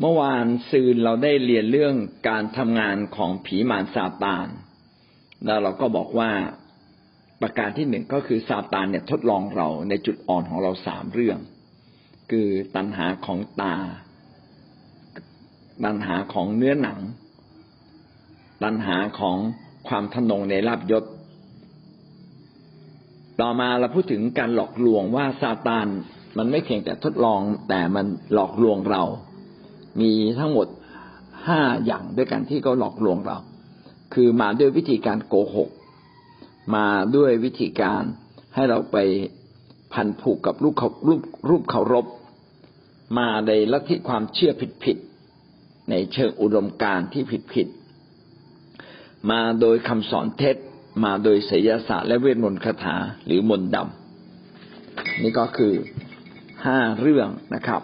[0.00, 1.94] เมื่อวานซืนเราได้เรียนเรื่อง
[2.28, 4.46] การทำงานของผีมารซาตาน
[5.46, 6.30] แล้วเราก็บอกว่า
[7.42, 11.38] ประการที่หนึ่งก็คือซาตานเนี่ยทดลองเราในจุดอ่อนของเราสามเรื่อง
[12.30, 13.76] คือตัณหาของตา
[15.84, 16.98] ตัณหาของเนื้อหนัง
[18.62, 19.36] ตัณหาของ
[19.88, 21.04] ความทนงในลาบยศ
[23.40, 25.86] ต่อมาเราพูดถึงการหลอกลวงว่าซาตาน
[26.38, 29.02] มันไม่เพียงแต่ทดลองแต่มันหลอกลวงเรา
[30.00, 30.66] มีทั้งหมด
[31.46, 33.38] ห้าอย่างด้วยกันที่เขาหลอกลวงเรา
[34.14, 35.70] คือมาด้วยวิธีการโกหก
[36.76, 36.86] มา
[37.16, 38.02] ด้วยวิธีการ
[38.54, 38.96] ให้เราไป
[39.92, 42.06] พันผูกกับรูปเขารูปรูปเคารพ
[43.18, 44.96] มาในลัทธิความเชื่อผิดผิด
[45.90, 47.68] ในเชิงอุดมการที่ผิดผิด
[49.30, 50.56] มาโดยคำสอนเท็จ
[51.04, 55.72] มาโดยศิลศาสตร์และเวทมนต์คาถาหรือมนต์ดำนี่ก็คือ
[56.64, 57.82] ห้าเรื่องนะครับ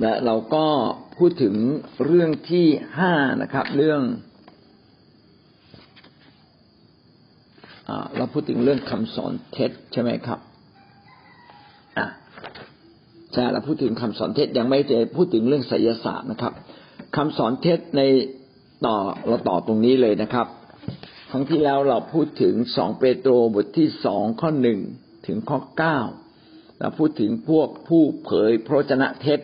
[0.00, 0.66] และเราก็
[1.18, 1.54] พูดถึง
[2.04, 2.66] เรื่องที่
[2.98, 4.00] ห้านะครับ เรื่อง
[7.88, 10.40] อเราพูดถึงเรื่องคำสอนเท็จใช่ไหมครับ
[11.98, 12.06] อะ
[13.32, 16.52] ใช่เราพูดถึงคำสอนเท็จยังไม่ได้พูดถึงเรื่องไสยศาสตร์นะครับ
[17.16, 18.02] คำสอนเท็จใน
[18.86, 20.46] ต่อเราต่อตรงนี้เลยนะครับ
[21.30, 24.78] ครั้งที่แล้วเราพูดถึงสองเปโตรบทที่สองข้อหนึ่ง
[25.26, 25.98] ถึงข้อเก้า
[26.80, 29.40] เราพูดถึงพวกผู้เผยพระชนะเท็จ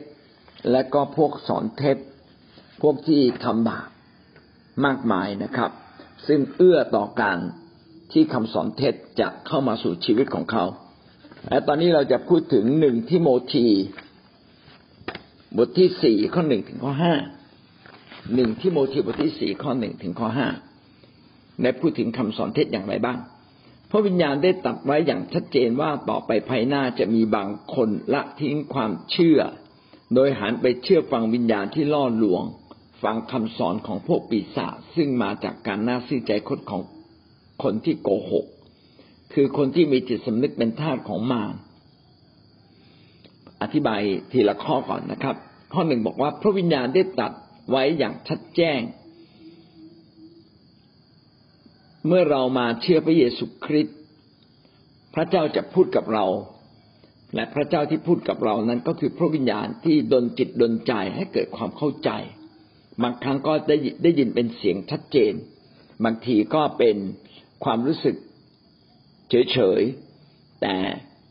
[0.70, 1.96] และก็พวกสอนเท็จ
[2.82, 3.88] พวกที่ทำบาป
[4.86, 5.70] มากมายนะครับ
[6.26, 7.38] ซึ่งเอื้อต่อการ
[8.12, 10.64] ที่คำสอนเท็จจะเข้ามาสู่ชีวิตของเขา
[11.50, 13.66] และตอนนี้เราจะพูดถึงหนึ่งที่โมที
[15.56, 17.14] บทที่สี่ข้อหนึ่งถึงข้อห้า
[18.34, 20.48] หนึ่งที่โมทีบทที่สี่ข้อหนึ่งถึงข้อห้า
[21.62, 23.18] ในพูดถึงคำสอนเท็จอย่างไรบ้าง
[23.90, 29.40] พระวิญญาณได้ตัดไว้อย่างชัดเจนว่าต่อไปภายหน้าจะมีบางคนละทิ้งความเชื่อ
[30.14, 32.44] โดยหันไปเชื่อฟังวิญญาณที่ล่อลวง
[33.02, 36.82] ฟังคำสอนของพวกปีศาจซึ่งมาจากการน่าซื่อใจคดของ
[37.62, 38.46] คนที่โกหก
[39.34, 41.54] คือคนที่มีจิตสำนึกเป็นทาสของมาร
[43.62, 44.00] อธิบาย
[44.32, 45.36] ทีละข้อก่อนนะครับ
[45.72, 47.32] ข้อหนึ่งบอกว่าพระวิญญาณได้ตัด
[47.70, 48.80] ไว้อย่างชัดแจ้ง
[52.06, 53.96] เมื่อเรามาเชื่อพระเยซูคริสต์
[55.14, 56.26] พระเจ้าจะพูดกับเรา
[57.34, 62.10] และพระเจ้าที่พูดกับเรานั้นก็คือพระวิญญาณที่ดนจิตดนใจให้เกิดความเข้าใจ
[63.02, 65.34] บางครั้งก็ได้ได้ยินเป็นเสียงชัดเจน
[66.04, 66.96] บางทีก็เป็น
[67.64, 68.16] ความรู้สึก
[69.52, 70.76] เฉยๆแต่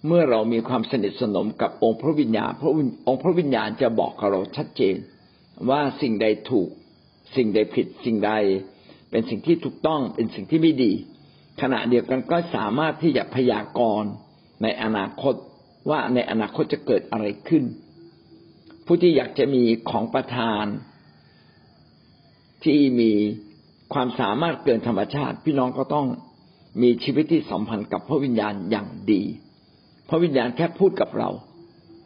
[0.08, 2.72] เมื่อเรามีความสนิทสนมกับองค์พระวิญญาณพระ
[3.08, 4.96] องค์พระวิญญาณจะบอกกับเราชัดเจน
[5.70, 6.70] ว่าสิ่งใดถูก
[7.36, 8.32] สิ่งใดผิด สิ่งใด
[9.12, 10.94] เป็นสิ่งที่ถูกต้องเป็นสิ่งที่ไม่ดี
[11.62, 14.12] ขณะเดียวกันก็สามารถที่จะพยากรณ์
[14.64, 15.34] ในอนาคต
[15.90, 17.64] ว่าในอนาคตจะเกิดอะไรขึ้น
[18.86, 20.66] ผู้ที่อยากจะมีของประทาน
[22.64, 23.12] ที่มี
[23.94, 26.08] ความสามารถเกินธรรมชาติ พี่น้องก็ต้อง
[26.82, 29.24] มีชีวิตที่สัมพันธ์กับพระวิญญาณอย่างดี
[30.10, 31.30] พระวิญญาณแค่พูดกับเรา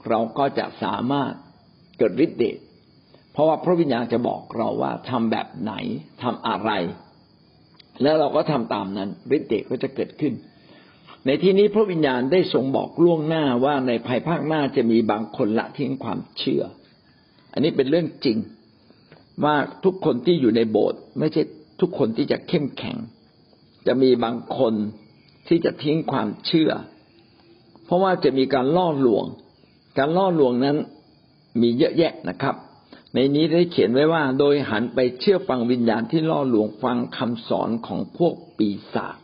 [0.09, 1.31] เราก็จะสามารถ
[1.97, 2.57] เกิดฤทธิ์เดช
[3.31, 5.73] เพราะว่าพระวิญญาณจะบอกเราว่าทำแบบไหน
[6.23, 6.71] ทำอะไร
[8.01, 10.33] แล้วเราก็ทำตามนั้นฤทธิ์เดชก็จะเกิดขึ้น
[11.27, 16.63] ในที่นี้พระวิญญาณได้ทรงบอกล่วงหน้าว่าในภายภาคหน้าจะมีบางคนละทิ้งความเชื่อ
[17.53, 18.38] อันนี้เป็นเรื่องจริง
[19.43, 21.41] ว่าทุกคนที่อยู่ในโบสถ์ไม่ใช่
[21.81, 22.97] ทุกคนที่จะเข้มแข็ง
[23.87, 24.73] จะมีบางคน
[25.47, 26.71] ที่จะทิ้งความเชื่อ
[27.85, 29.25] เพราะว่าจะมีการล่อลวง
[29.97, 30.77] การล่อลวงนั้น
[31.61, 32.55] มีเยอะแยะนะครับ
[33.13, 39.16] ในนี้ได้เขียนไว้ว่า โดยหันไปเชื่อฟังวิญญาณที่ล่อลวงฟังคำสอนของพวกปีศาจ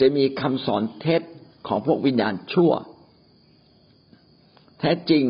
[0.00, 1.22] จะมีคำสอนเท็จ
[1.68, 2.72] ของพวกวิญญาณชั่ว
[4.80, 5.24] แท้จริง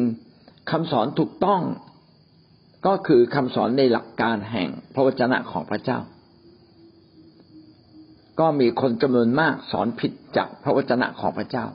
[0.71, 1.63] คำสอนถูกต้อง
[2.87, 5.99] ก็คือคำสอนในหลักการแห่งพระวจนะของพระเจ้า
[8.41, 11.67] ก็มีคนจำนวนมากสอนผิดจากพระวจนะของพระเจ้า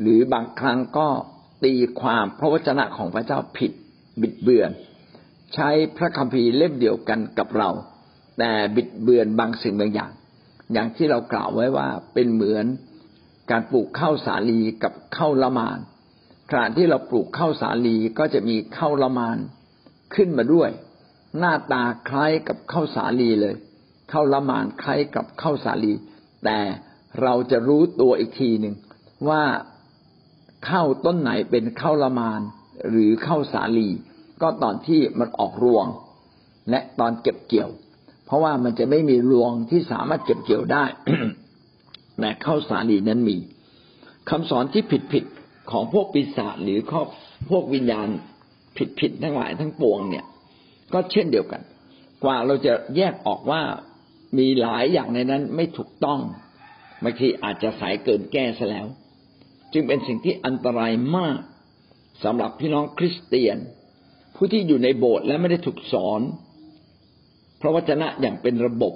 [0.00, 1.08] หรือบางครั้งก็
[1.64, 3.72] ตีความพระวจนะของพระเจ้าผิด
[4.22, 4.70] บิดเบือน
[5.54, 7.70] ใช้พระคัมภีร์เล่มเดียวกันกับเรา
[8.38, 10.10] แต่บิดเบือนบางสิ่งบางอย่าง
[10.72, 12.66] อย่างที่เรากล่าวไว้ว่าเป็นเหมือน
[13.50, 15.78] การปลูกข้าวสาลีกับข้าวละมาน
[16.50, 19.38] ขณะที่เราปลูกข้าวสาลีก็จะมีข้าวละมาน
[20.14, 20.70] ขึ้นมาด้วย
[21.38, 23.54] หน้าตาคล้ายกับข้าวสาลีเลย
[24.12, 25.92] ข้าวละมานคล้ายกับข้าวสาลี
[26.44, 26.58] แต่
[27.22, 28.74] เราจะรู้ตัวอีกทีหนึ่ง
[29.28, 29.44] ว่า
[30.68, 32.40] ข้าวต้นไหนเป็นข้าวละมาน
[32.90, 33.88] หรือข้าวสาลี
[34.42, 35.86] ก็ตอนที่มันออกรวง
[36.70, 37.70] และตอนเก็บเกี่ยว
[38.28, 40.84] เพราะว่ามันจะไม่มีรวงที่สามารถเก็บเกี่ยวได้
[42.20, 43.36] แต่ข้าวสาลีนั้นมี
[44.30, 45.24] คำสอนที่ผิดผิด
[45.70, 47.02] ของพวกปีศาจหรือข้อ
[47.50, 48.08] พวกวิญญาณ
[49.00, 50.24] ผิดๆทั้งหลายทั้งปวงเนี่ย
[50.92, 51.62] ก็เช่นเดียวกัน
[52.24, 53.62] กว่าเราจะแยกออกว่า
[54.38, 56.20] มีหลายอย่างในนั้นไม่ถูกต้อง
[57.02, 58.86] บางทีอาจจะสายเกินแก้ซะแล้ว
[59.72, 61.38] จึงเป็นสิ่งที่อันตรายมาก
[62.24, 63.58] สำหรับพี่น้องคริสเตียน
[64.34, 66.20] ผู้ที่อยู่ในโบสถ์และไม่ได้ถูกสอน
[67.60, 68.94] พระวจนะอย่างเป็นระบบ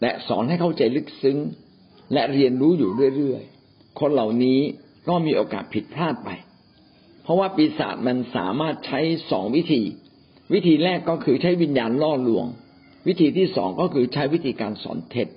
[0.00, 1.38] และสอนให้เข้าใจลึกซึ้ง
[2.12, 4.60] และเรียนรู้อยู่เรื่อยๆ คนเหล่านี้
[5.08, 6.30] ก็มีโอกาสผิดพลาดไป
[7.22, 9.00] เพราะว่าปีศาจมันสามารถใช้
[9.30, 9.82] สองวิธี
[10.54, 12.46] วิธีแรกก็คือใช้วิญญาณล่อลวง
[13.06, 15.28] วิธีที่สองก็คือใช้วิธีการสอนเท็จ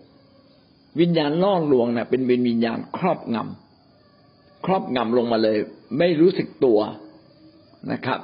[0.99, 5.57] วิญญาณล่อลวงนะ่ะเป็นวิญญาณครอบงำครอบงำลงมาเลย
[5.97, 6.79] ไม่รู้สึกตัว
[7.91, 8.19] นะครับ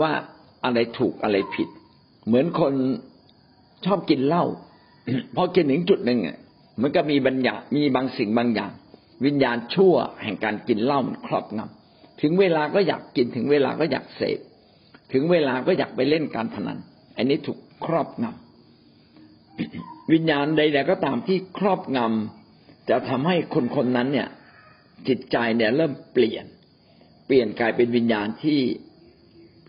[0.00, 0.12] ว่า
[0.64, 1.68] อะไรถูกอะไรผิด
[2.26, 2.74] เหมือนคน
[3.86, 4.44] ชอบกินเหล้า
[5.36, 6.20] พอกินถึงจุดหนึ่ง
[6.82, 8.72] มันก็มีบัญญัติมีบางสิ่งบางอย่าง
[9.24, 14.38] วิญญาณชั่วแห่งการกินเหล้ามันครอบงำถึงเวลาก็อยากกินถึงเวลาก็อยากเสพ
[15.12, 16.78] ถึงเวลาก็อยากไปเล่นการพนัน
[17.16, 24.28] อันนี้ถูกครอบงำวิญญาณใดๆก็ตามที่ครอบงำจะทำให้คนคนนั้นเนี่ย
[25.08, 26.44] จิตใจเนี่ยเริ่มเปลี่ยน
[27.26, 28.60] เปลี่ยนกลายเป็นวิญญาณที่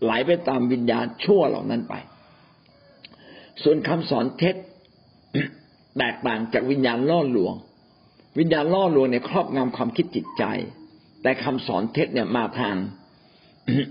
[0.02, 1.94] ไหลไปตามวิญญาณชั่วเหล่านั้นไป
[3.62, 4.56] ส่วนคำสอนเท็จ
[5.98, 7.54] แตกต่างจากวิญญาณล่อลวง
[8.38, 10.44] วิญญาณล่อลวงในครอบงำความคิดจิตใจ
[11.22, 12.76] แต่คำสอนเท็จเนี่ยมาทาง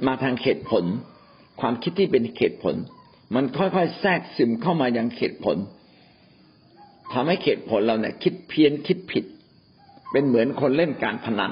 [0.08, 0.84] มาทางเหตุผล
[1.62, 2.76] ความคิดที่เป็นเหตุผล
[3.36, 5.58] มันค่อยๆแทรกซึมเข้ามาอย่างเหตุผล
[7.14, 9.26] ทำให้เหตุผลเราเนี่ยคิดเพี้ยนคิดผิด
[10.12, 11.52] เป็นเหมือนคนเล่นการพนัน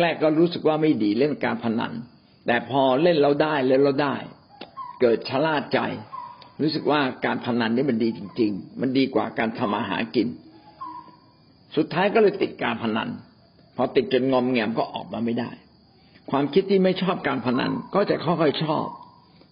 [0.00, 1.92] แรก ๆ ก็รู้สึกว่าไม่ดีเล่นการพนัน
[2.46, 4.14] แต่พอเล่นเราได้เล่นเราได้
[5.00, 5.78] เกิดชะล่าใจ
[6.60, 10.28] รู้สึกว่าการพนันนี่มันดีจริง ๆ มันดีกว่าการทำอาหากิน
[11.76, 13.08] สุดท้ายก็เลยติดการพนัน
[13.76, 15.50] พอติดจนงอมแงมก็ออกมาไม่ได้
[16.30, 18.86] ความคิดที่ไม่ชอบการพนันก็จะค่อยๆชอบ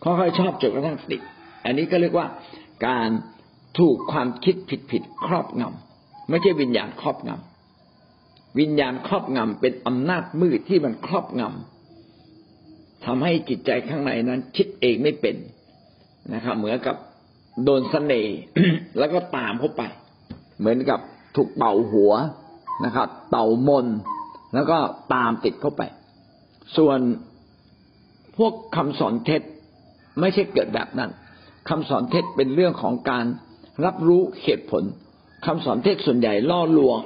[0.04, 1.20] ค่อยๆชอบจนกระทั่งติด
[1.64, 2.26] อันนี้ก็เรียกว่า
[2.86, 3.08] การ
[3.78, 4.54] ถูกความคิด
[4.90, 15.36] ผิดๆครอบงำไม่ใช่วิญญาณครอบงำวิญญาณครอบงำเป็นอำนาจมืดที่มันครอบงำทำให้จิตใจข้างในนั้นคิดเองไม่เป็น
[16.34, 16.96] นะครับ เหมือนกับ
[17.64, 18.38] โดนสเสน่ห์
[18.98, 19.82] แล้วก็ตามเข้าไป
[20.58, 21.00] เหมือนกับ
[21.36, 22.12] ถูกเป่าหัว
[22.84, 23.86] นะครับ เป่ามน
[24.54, 24.78] แล้วก็
[25.14, 25.82] ตามติดเข้าไป
[26.76, 26.98] ส่วน
[28.36, 29.42] พวกคำสอนเท็จ
[30.20, 31.10] ไม่ใช่เกิดแบบนั้น
[31.68, 33.24] คำสอนเท็จเป็นเรื่องของการ
[33.84, 34.82] รับรู้เหตุผล
[35.46, 36.98] คำสอนเท็จส่วนใหญ่ล่อลวง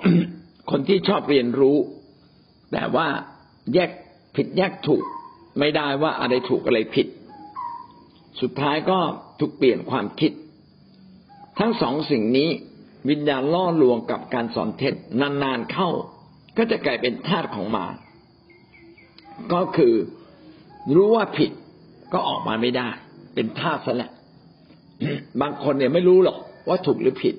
[0.70, 1.76] คนที่ชอบเรียนรู้
[2.72, 3.06] แต่ว่า
[3.74, 3.90] แยก
[4.36, 5.04] ผิดแยกถูก
[5.58, 7.06] ไม่ได้ว่าอะไรถูกอะไรผิด
[8.40, 8.98] สุดท้ายก็
[9.38, 10.32] ถูกเปลี่ยนความคิด
[11.58, 12.48] ทั้งสองสิ่งนี้
[13.10, 15.88] วิญญาณล่อลวงกับการสอนเท็จนานๆเข้า
[16.56, 17.86] ก็จะกลายเป็นทาสของมา
[19.52, 19.94] ก็คือ
[20.94, 21.50] รู้ว่าผิด
[22.12, 22.88] ก็ออกมาไม่ได้
[23.34, 24.10] เป็นทาสซะแหละ
[25.40, 26.38] บางคนเนี่ยไม่รู้หรอก
[26.68, 27.34] ว่าถูกหรือผิด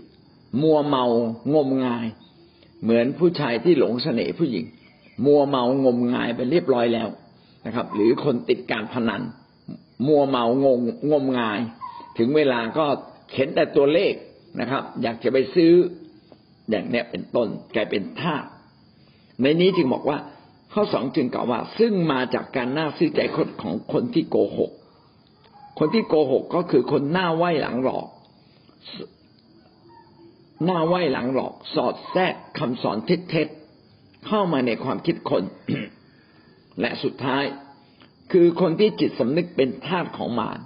[0.62, 1.06] มัวเมา
[1.54, 2.06] งมงาย
[2.84, 4.66] เหมือนผู้ชายที่หลงเสน่ห์ผู้หญิง
[5.25, 7.07] มัวเมางมงายไปเรียบร้อยแล้ว
[7.66, 9.22] นะครับ หรือคนติดการพนัน
[10.07, 10.79] มัวเมางง
[11.11, 11.59] งมงาย
[12.17, 12.85] ถึงเวลาก็
[13.35, 14.13] เห็นแต่ตัวเลข
[14.59, 15.73] นะครับ อยากจะไปซื้อ
[16.69, 18.35] อย่างเนี้ยเป็นต้นกลายเป็นท่า
[19.42, 20.18] ในนี้จึงบอกว่า
[20.73, 24.71] ข้อสองจึงกล่าวว่า ซึ่งมาจากการหน้าซื้อใจคนของคนที่โกหก
[25.80, 28.07] คนที่โกหกก็คือคนหน้าไหวหลังหลอก
[30.66, 35.44] หน้าไหวหลังหลอก สอดแทรกคำสอนเท็จๆเข้ามาในความคิดคน
[36.80, 37.44] และสุดท้าย
[38.33, 40.59] คือคนที่จิตสำนึกเป็นทาสของมาร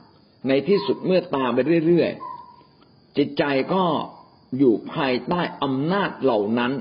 [0.47, 3.43] ในที่สุดเมื่อตามไปเรื่อยๆจิตใจ
[3.73, 3.83] ก็
[4.57, 6.71] อยู่ภายใต้อำนาจเหล่านั้น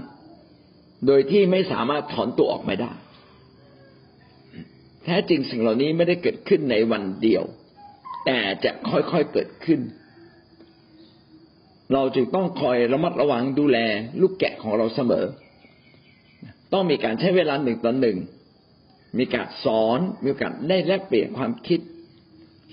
[1.06, 2.92] โดยที่ไม่สามารถถอนตัวออกมาได้
[5.04, 7.42] แท้จริงสิ่งเหล่านี้ไม่ได้เกิดขึ้นในวันเดียว
[8.26, 9.80] แต่จะค่อยๆเกิดขึ้น
[11.92, 13.78] เราจึงต้องคอยระมัดระวังดูแล
[14.20, 15.24] ลูกแกะของเราเสมอ
[16.72, 18.18] ต้องมีการใช้เวลาหนึ่งต่อหนึ่ง
[19.18, 21.80] มีการสอนมีการได้แลกเปลี่ยนความคิด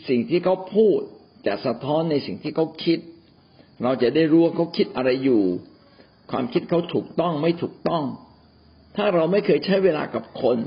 [0.09, 1.00] สิ่งที่เขาพูด
[1.47, 3.00] จะสะท้อนในสิ่งที่เขาคิด
[3.83, 5.43] เราจะได้รู้ว่าเขาคิดอะไรอยู่
[6.31, 8.03] ความคิดเขาถูกต้องไม่ถูกต้อง
[8.95, 10.57] ถ้าเราไม่เคยใช้เวลากับคน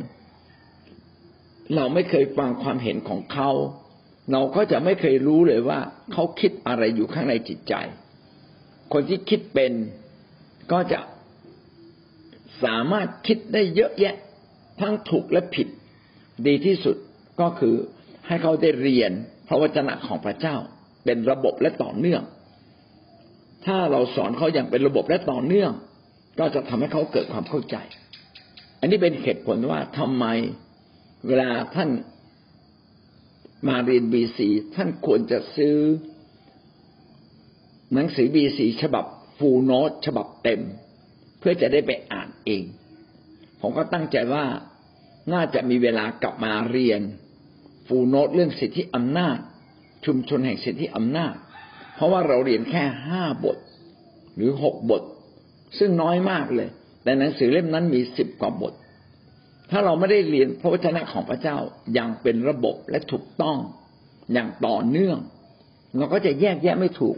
[1.77, 3.51] เราไม่เคยฟังความเห็นของเขา
[4.33, 5.81] เราก็จะไม่เคยรู้เลยว่า
[6.13, 7.75] เขาคิดอะไรอยู่ข้างในจิตใจ
[8.93, 9.73] คนที่คิดเป็น
[10.73, 11.01] ก็จะ
[12.65, 14.17] สามารถคิดได้เยอะแยะ
[14.81, 15.69] ทั้งถูกและผิด
[16.47, 16.97] ดีที่สุด
[17.41, 17.75] ก็คือ
[18.27, 19.13] ให้เขาได้เรียน
[19.49, 20.57] พระวจนะของพระเจ้า
[21.05, 22.23] เป็นระบบและต่อเนื่อง
[23.67, 25.73] ถ้าเราสอนเขาอย่างเป็นระบบและต่อเนื่อง
[26.39, 27.77] ก็จะทำให้เขาเกิดความเข้าใจ
[28.81, 30.27] อันนี้เป็นเหตุผลว่าทำไม
[31.27, 31.91] เวลาท่าน
[33.69, 35.77] มาเรียนบีซีท่านควรจะซื้อ
[37.95, 39.05] หนังสือบีซีฉบับ
[39.39, 40.61] ฟูลโนตฉบับเต็ม
[41.39, 42.63] เพื่อจะได้ไปอ่านเอง
[43.69, 44.45] ผมก็ตั้งใจว่า
[45.33, 47.01] น่าจะมีเวลากลับมาเรียน
[47.87, 49.39] ฟูโนตเรื่องสิทธิอำนาจ
[50.07, 51.35] ชุมชนแห่งสิทธิอำนาจ
[51.95, 53.57] เพราะว่าเราเรียนแค่ห้าบท
[54.37, 55.03] หรือหกบท
[55.79, 56.69] ซึ่งน้อยมากเลย
[57.05, 58.73] แต่หนังสือเล่มนั้นมีสิบกว่าบท
[59.71, 61.57] ถ้าเราไม่ได้เรียนพระวจนะของพระเจ้า
[61.95, 63.59] อย่างเป็นระบบและถูกต้อง
[64.33, 65.19] อย่างต่อเนื่อง
[65.97, 67.17] เราก็จะแยกแยะไม่ถูก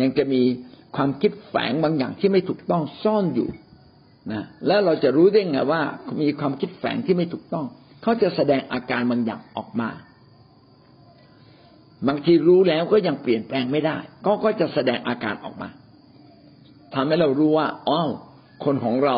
[0.00, 0.42] ยังจะมี
[0.96, 3.48] ความคิดแฝงบางอย่างที่ไม่ถูกต้องซ่อนอยู่
[4.30, 5.82] นะแล้วเราจะรู้ได้ไงว่า
[6.20, 7.66] มีความคิดแฝงที่ไม่ถูกต้อง
[8.02, 9.90] เขาจะแสดงอาการบางอย่างออกมา
[12.08, 15.68] บางทีรู้แล้วก็ยังเปลี่ยนแปลงไม่ได้ ก็ก็จะแสดงอาการออกมา
[16.94, 18.10] ทำให้เรารู้ว่าอ้าว
[18.64, 19.16] คนของเรา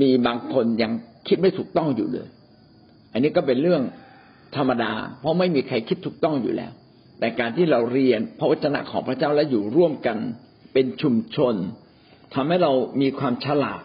[0.00, 0.92] มีบางคนยัง
[1.28, 2.28] คิดไม่ถูกต้องอยู่เลย
[3.12, 3.82] อันนี้ก็เป็นเรื่อง
[4.56, 6.72] ธรรมดา เพราะไม่มีใครคิดถูกต้องอยู่แล้ว
[7.18, 10.16] แต่การที่เราเรียนพระวจนะของพระเจ้าและอยู่ร่วมกัน
[10.72, 11.54] เป็นชุมชน
[12.34, 13.82] ทำให้เรามีความฉลาด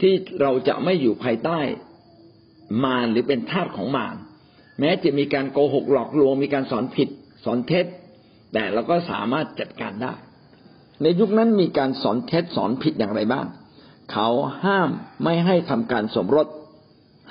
[0.00, 1.60] ที่เราจะไม่อยู่ภายใต้
[2.84, 4.16] มารหรือเป็นทาสของมาร
[4.80, 7.08] แม้จะมีการโกหกหลอกลวงมีการสอนผิด
[7.44, 7.86] สอนเท็จ
[8.52, 10.14] แต่เราก็สามารถจัดการได้
[11.02, 13.46] ในยุคนั้นมีการสอนเท็จสอนผิดอย่างไรบ้าง
[14.12, 14.28] เขา
[14.64, 14.90] ห้าม
[15.24, 16.46] ไม่ให้ทำการสมรส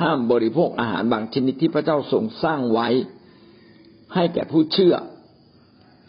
[0.02, 2.88] ห้ามบริโภคอาหารบางชนิดที่พระเจ้าทรงสร้างไว้
[4.14, 4.96] ให้แก่ผู้เชื่อ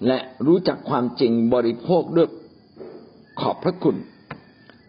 [0.06, 2.28] และรู้จักความจริงบริโภคด้วย
[3.40, 3.96] ขอบพระคุณ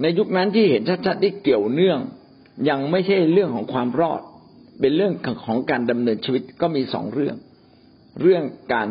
[0.03, 1.99] ในยุคนั้นที่เห็นชัดๆที่เกี่ยวเนื่อง
[2.69, 4.21] ยังไม่ใช่เรื่องของความรอด
[4.79, 5.13] เป็นเรื่อง
[5.45, 7.35] ของการดำเนินชีวิตก็มีสองเรื่อง
[8.21, 8.43] เรื่อง
[8.73, 8.87] การ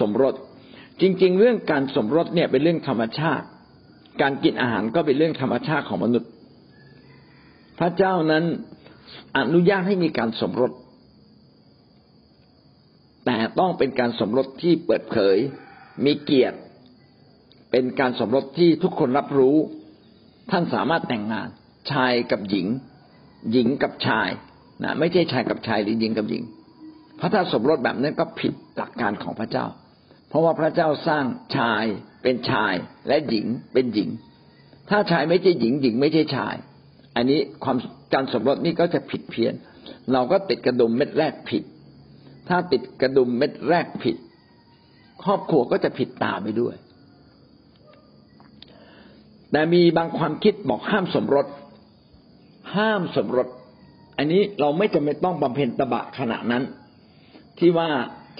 [0.00, 0.34] สมรส
[1.00, 3.46] จริง ๆ เรื่องการสมรสเนี่ยเป็นเรื่องธรรมชาติ
[4.22, 6.30] การกินอาหารก็เป็นเรื่องธรรมชาติของมนุษย์
[7.78, 8.44] พระเจ้านั้น
[9.38, 10.72] อนุญาตให้มีการสมรส
[13.26, 15.36] แต่ต้องเป็นการสมรสที่เปิดเผย
[16.04, 16.58] มีเกียรติ
[17.70, 19.56] เป็นการสมรสที่ทุกคนรับรู้
[20.50, 21.48] ท่านสามารถแต่งงาน
[21.90, 22.66] ชายกับหญิง
[23.52, 24.28] หญิงกับชาย
[24.84, 26.42] นะไม่ใช่ชายกับชายหรือหญิงกับหญิง
[27.16, 29.66] เพราะถ้าสมรสแบบนั้นก็ผิดหลักการของพระเจ้า
[30.28, 31.24] เพราะว่าพระเจ้าสร้าง
[31.56, 31.84] ชาย
[32.22, 32.74] เป็นชาย
[33.08, 34.08] และหญิงเป็นหญิง
[34.90, 36.54] ถ้าชายไม่ใช่หญิงหญิงไม่ใช่ชาย
[37.16, 37.76] อันนี้ความ
[38.14, 39.54] การสมรสนี่ก็จะผิดเพี้ยน
[40.12, 41.62] เราก็ติดกระดุมเม็ดแรกผิด
[42.48, 44.16] ถ้าติดกระดุมเม็ดแรกผิด
[45.24, 46.74] ครอบครัวก็จะผิดตามไปด้วย
[49.52, 51.46] แต่มีบางความคิดบอกห้ามสมรส
[52.76, 53.48] ห้ามสมรส
[54.18, 56.62] อันนี้เราไม่จำเป็นต้องบำเพ็ญตบะขณะนั้น
[57.58, 57.88] ที่ว่า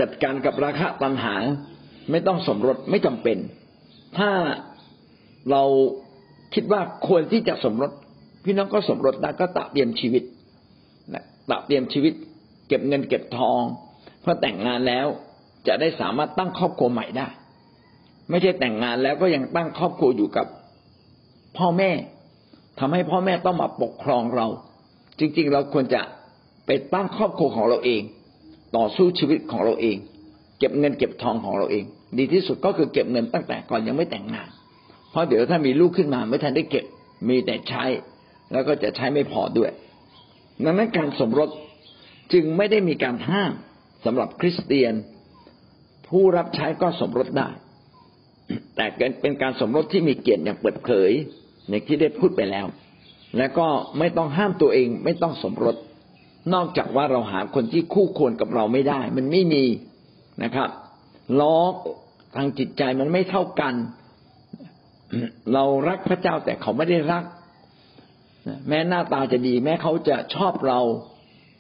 [0.01, 1.35] จัดการกับราคะตัณหา
[2.11, 3.39] ไม่ต้องสมรสไม่จำเป็น
[4.19, 4.31] ถ้า
[5.51, 5.63] เรา
[6.55, 7.93] คิดว่าควรที่จะสมรส
[8.45, 10.23] พี่น้องก็สมรสได้ก็ตะเตรียมชีวิต
[11.51, 12.13] ตะเตรียมชีวิต
[12.69, 13.63] เก็บเงินเก็บทอง
[14.21, 15.07] เพื่อแต่งงานแล้ว
[15.67, 17.29] จะได้สามารถตั้งครอบครัวใหม่ได้
[18.31, 20.47] ไม่ใช่แต่งงานแล้วก็ยังตั้งครอบครัวอยู่กับ
[21.59, 21.91] พ่อแม่
[22.79, 24.47] ทำให้พ่อแม่ต้องมาปกครองเรา
[25.19, 26.01] จริงๆ เราควรจะ
[26.67, 28.03] ไปตั้งครอบครัวของเราเอง
[28.77, 29.97] ต่อสู้ชีวิตของเราเอง
[30.59, 31.85] เก็บเงินเก็บทองของเราเอง
[32.19, 34.49] ดีที่สุดก็คือเก็บเงินตั้งแต่ก่อนยังไม่แต่งงาน
[35.11, 36.85] เพราะเดี๋ยวถ้ามีลูกขึ้นมาไม่ทันได้เก็บ
[37.29, 37.85] มีแต่ใช้
[38.53, 39.71] แล้วก็จะใช้ไม่พอด้วย
[40.65, 41.49] ดังนั้นการสมรส
[42.33, 43.53] จึงไม่ได้มีการห้าม
[44.05, 44.95] สำหรับคริสเตียน
[46.09, 47.49] ผู้รับใช้ก็สมรสได้
[48.77, 48.87] แต่
[49.21, 51.11] เป็นการสมรสที่มีเกียรติอย่างเปิดเผย
[51.69, 52.67] อย่างที่ได้พูดไปแล้ว
[53.37, 55.77] และก็ไม่ต้องห้ามตัวเองไม่ต้องสมรส
[56.55, 59.65] นอกจากว่าเราหาคนที่คู่ควรกับเราไม่ได้ มันไม่มี
[60.43, 60.69] นะครับ
[61.41, 61.57] ล้อ
[62.37, 63.75] ทางจิตใจมันไม่เท่ากัน
[65.53, 67.25] เรารักพระเจ้าแต่เขาไม่ได้รัก
[68.69, 70.81] แม้หน้าตาจะดี แม้เขาจะชอบเรา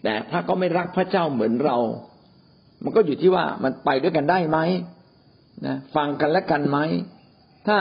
[0.02, 1.78] แต่ถ้าก็ไม่รักพระเจ้าเหมือนเรา
[2.82, 4.58] มันก็อยู่ที่ว่ามันไปด้วยกันได้ไหม
[5.66, 6.78] นะฟังกันและกันไหม
[7.66, 7.78] ถ้า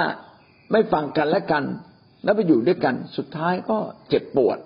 [0.72, 1.64] ไม่ฟังกันและกัน
[2.24, 3.78] แล้วไปอยู่ด้วยกัน สุดท้ายก็
[4.10, 4.58] เจ็บปวด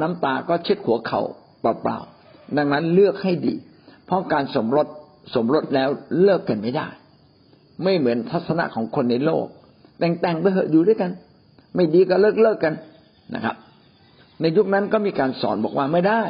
[0.00, 1.20] น้ำตาก็เช็ดหัวเขา
[1.60, 3.54] เปล่าๆดังนั้นเลือกให้ดี
[4.06, 4.86] เพราะการสมรส
[5.34, 5.88] สมรสแล้ว
[6.22, 6.88] เลิกกันไม่ได้
[7.82, 9.46] ไม่เหมือนทัศนะของคนในโลก
[9.98, 11.10] แต่งๆไปเหอะอยู่ด้วยกัน
[11.74, 12.74] ไม่ดีก็เลิกเลิกกัน
[13.34, 13.56] นะครับ
[14.40, 16.22] ในยุคนั้นก็มีการสอนบอกว่าไม่ได้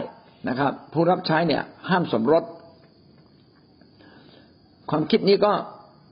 [0.49, 2.43] นะครับ ผู้รับใช้เนี่ย ห้ามสมรส
[4.91, 5.53] ความคิดนี้ก็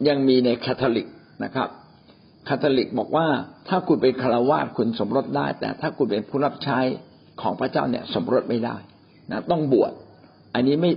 [0.08, 1.06] ยังมีในคาทอลิก
[1.44, 1.68] นะครับ
[2.48, 3.26] คาทอลิกบอกว่า
[3.68, 6.78] ถ้าคุณเป็นคารวาสคุณสมรสได้ แต่ถ้าคุณเป็นผู้รับใช้
[7.40, 8.76] ของพระเจ้าเนี่ย สมรสไม่ได้
[9.30, 9.92] นะต้องบวช
[10.54, 10.90] อันนี้ไม่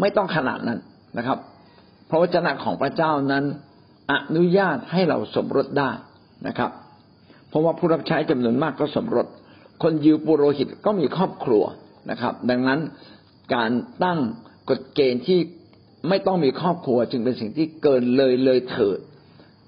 [0.00, 0.78] ไม่ต้องขนาดนั้น
[1.18, 1.38] นะครับ
[2.06, 3.44] เพราะวจนะของพระเจ้านั้น
[4.12, 5.90] อนุญาตให้เราสมรสได้
[6.46, 6.70] นะครับ
[7.48, 9.26] เพราะว่าผู้รับใช้จำนวนมากก็สมรส
[9.82, 11.64] คนยิวปุโรหิตก็มีครอบครัว
[12.10, 12.80] นะครับ ดังนั้น
[13.54, 13.70] การ
[14.04, 14.18] ตั้ง
[14.70, 15.38] กฎเกณฑ์ที่
[16.08, 18.98] ไม่ต้องมีครอบครัวจึงเป็นสิ่งที่เกินเลยเลยเถิด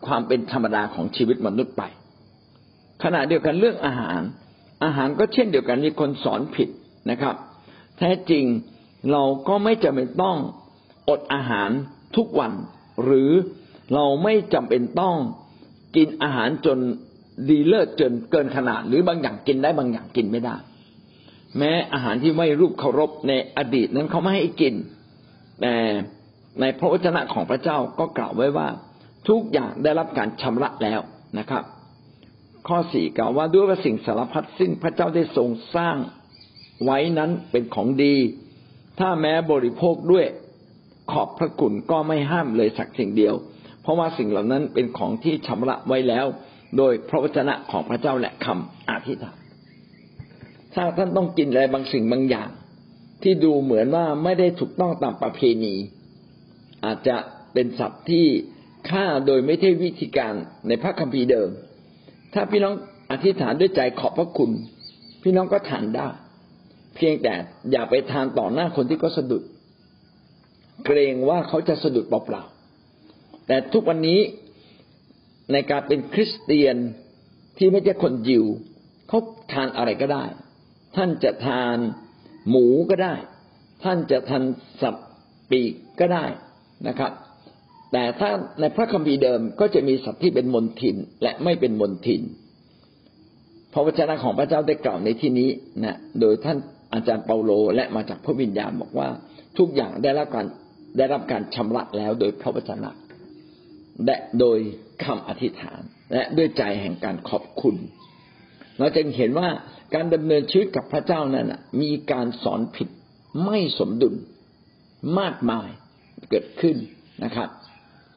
[0.07, 1.83] ความเป็นธรรมดาของชีวิตมนุษย์ไป
[3.03, 4.21] ขณะเดียวกันเรื่องอาหาร
[4.85, 6.69] อาหารก็เช่นเดียวกันมีคนสอนผิด
[7.11, 7.35] นะครับ
[7.99, 8.45] แท้จริง
[9.13, 10.37] เราก็ไม่จำเป็นต้อง
[11.09, 11.71] อดอาหาร
[12.17, 12.53] ทุกวัน
[13.05, 13.31] หรือ
[13.95, 15.17] เราไม่จำเป็นต้อง
[15.97, 16.79] กินอาหารจน
[17.49, 20.57] ดีเลิศจนเกินขนาด หรือบางอย่างกินได้บางอย่างกินไม่ได้
[21.59, 24.75] แม้อาหารที่ไม่รูปเคารพในอดีตนั้นเขาไม่ให้กิน
[25.61, 25.75] แต่
[26.61, 28.69] ในพระวจนะของพระเจ้าก็กล่าวไว้ว่า
[29.29, 31.01] ทุกอย่างได้รับการชำระแล้ว
[31.39, 31.65] นะครับ
[32.69, 35.97] ข้อสี่กล่าวว่าด้วยว่าสิ่งสารพัดซึ่งพระเจ้าได้ทรงสร้าง
[36.85, 38.17] ไว้นั้นเป็นของดี
[39.01, 40.27] ถ้าแม้บริโภคด้วย
[41.13, 43.35] ขอบพระคุณก็ไม่ห้ามเลยสักสิ่งเดียว
[43.83, 46.27] เพราะว่าสิ่งเหล่านั้นเป็นของที่ชำระไว้แล้ว
[46.77, 49.37] โดยพระวจนะของพระเจ้าและคำอธิษฐาน
[50.75, 52.51] ถ้าท่านต้องกินอะไรบางสิ่งบางอย่าง
[53.23, 55.75] ที่ดูเหมือนว่าไม่ได้ถูกต้องตามประเพณี
[56.85, 57.17] อาจจะ
[57.53, 58.27] เป็นสัตว์ที่
[58.91, 60.35] ฆ่าโดยไม่ใช่วิธีการ
[60.69, 61.49] ในพระคัมภีร์เดิม
[62.35, 62.75] ถ้าพี่น้อง
[63.11, 64.51] อธิษฐานด้วยใจขอบพระคุณ
[65.23, 66.09] พี่น้องก็ทานได้
[66.97, 67.35] เพียงแต่
[67.71, 69.43] อย่าไปทานต่อหน้าคนที่เขาสะดุด
[70.87, 74.21] เกรงว่าเขาจะสะดุดเปล่าๆแต่ทุกวันนี้
[75.53, 76.77] ในการเป็นคริสเตียน
[77.59, 78.45] ที่ไม่ใช่คนยิว
[79.09, 79.19] เขา
[79.53, 80.25] ทานอะไรก็ได้
[80.97, 81.77] ท่านจะทาน
[82.49, 83.15] หมูก็ได้
[83.85, 84.43] ท่านจะทาน
[84.83, 85.07] สัตว์
[85.51, 86.25] ปีกก็ได้
[86.89, 87.13] นะครับ
[87.93, 88.31] แต่ถ้า
[88.61, 92.23] ในพระคัมภีร์เดิมก็จะมีสัตว์ที่เป็นมนทินและไม่เป็นมนทิน
[93.73, 95.49] พระวจนะของพระเจ้าได้กล่าวในที่นี้
[95.85, 96.59] นะโดยท่าน
[96.95, 99.09] อาจารย์เปาโลและมาจากพระวิญญาณบอกว่า
[99.59, 100.47] ทุกอย่างได้รับการ
[100.99, 102.91] ได้รับการชำระแล้วโดยพระวจนะ
[104.07, 104.59] และโดย
[105.05, 105.81] คำอธิษฐาน
[106.13, 107.77] และด้วยใจแห่งการขอบคุณ
[108.79, 109.49] เราจึงเห็นว่า
[109.95, 111.47] การดำเนินชีวิตกับพระเจ้านั้น
[111.83, 112.89] มีการสอนผิด
[113.45, 114.15] ไม่สมดุล
[115.19, 115.69] มากมาย
[116.31, 116.77] เกิดขึ้น
[117.25, 117.49] นะครับ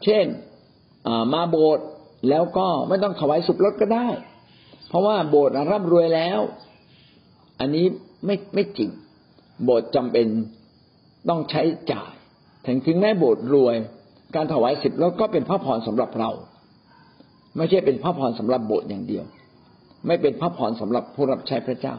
[0.03, 0.25] เช่น
[1.33, 1.85] มาโบสถ์
[2.29, 4.07] แล้วก็ไม่ต้องถวายสุปรสก็ได้
[4.89, 6.39] เพราะว่าโบสถ์ร่ำรวยแล้ว
[7.59, 7.85] อันนี้
[8.25, 8.89] ไม่ไม่จริง
[9.63, 10.27] โบสถ์จำเป็น
[11.29, 12.11] ต้องใช้จ่าย
[12.65, 13.75] ถึงถึงแม้โบสถ์รวย
[14.35, 16.31] การถวายสิบแล้วก็เป็นพระพรสำหรับเรา
[17.57, 19.25] ไม่ใช่เป็นพระพรสำหรับโบสถ์อย่างเดียว
[20.07, 21.95] ไม่เป็นพระพรสำหรับผู้รับใช้พระเจ้า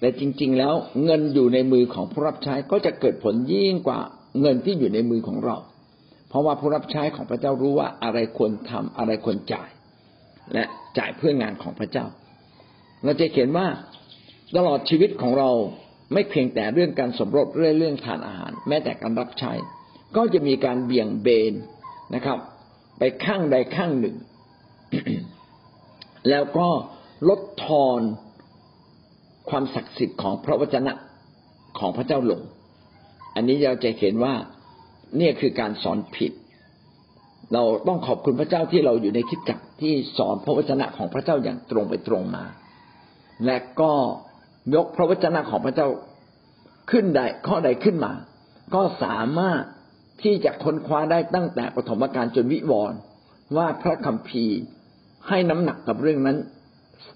[0.00, 4.00] แต่จริง ๆ แล้วเงินอยู่ในมือของผู้รับใช้ก็จะเกิดผลยิ่งกว่า
[4.40, 5.56] เงินที่อยู่ในมือของเรา
[6.28, 9.68] เพราะว่าผู้รับใช้ของพระเจ้ารู้ว่าอะไรควรทำอะไรควรจ่าย
[10.52, 10.64] และ
[10.98, 12.06] จ่ายเพื่องานของพระเจ้า
[13.04, 13.66] เราจะเห็นว่า
[14.56, 15.50] ตลอดชีวิตของเรา
[16.12, 19.52] ไม่เพียงแต่เรื่องการสมรสเรื่องเรื่องทานอาหาร แม้แต่การรับใช้
[20.16, 21.54] ก็จะมีการเบี่ยงเบน
[22.14, 22.38] นะครับ
[22.98, 24.16] ไปข้างใดข้างหนึ่ง
[26.30, 26.68] แล้วก็
[27.28, 28.00] ลดทอน
[29.50, 30.92] ความศักดิ์สิทธิ์ของพระวจนะ
[31.78, 32.40] ของพระเจ้าลง
[33.34, 34.34] อันนี้เราจะเห็นว่า
[35.20, 36.32] นี่คือการสอนผิด
[37.52, 42.44] เราต้องขอบคุณพระเจ้าที่เราอยู่ในคิดจักที่สอนพระวจนะของพระเจ้าอย่างตรงไปตรงมา
[43.46, 43.92] และก็
[44.74, 45.88] ยกพระวจนะของพระเจ้า
[46.90, 48.12] ขึ้นใดข้อใดขึ้นมา
[48.74, 49.62] ก็สามารถ
[50.22, 52.98] ที่จะค้นคว้าได้ตั้งแต่ปฐมกาลจนวิวรณ์
[53.56, 54.58] ว่าพระคัมภีร์
[55.28, 56.38] ให้น้ำหนักกับเรื่องนั้น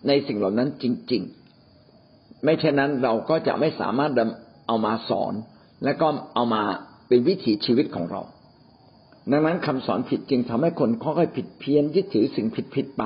[0.09, 1.23] ในสิ่งเหล่านั้นจริง
[1.85, 4.11] ๆ ไม่เช่นนั้นเราก็จะไม่สามารถ
[4.67, 5.35] เอามาสอน
[5.85, 6.63] และก็เอามา
[7.11, 8.23] เป็นวิถีชีวิตของเรา
[9.31, 13.05] ดังนั้นคำสอนผิดจึงทำให้คนค่อยๆผิดเพี้ยนยึดถือสิ่งผิดๆไป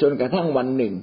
[0.00, 0.94] จนกระทั่งวันหนึ่ง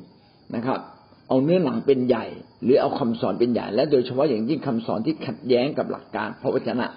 [0.56, 0.80] นะครับ
[1.28, 2.26] เอาเนื้อหนังเป็นใหญ่
[2.64, 6.88] หรือเอาคำสอนเป็นใหญ่ และโดยเฉพาะอย่างยิ่งคำสอนที่ขัดแย้งกับหลักการพระวจนะ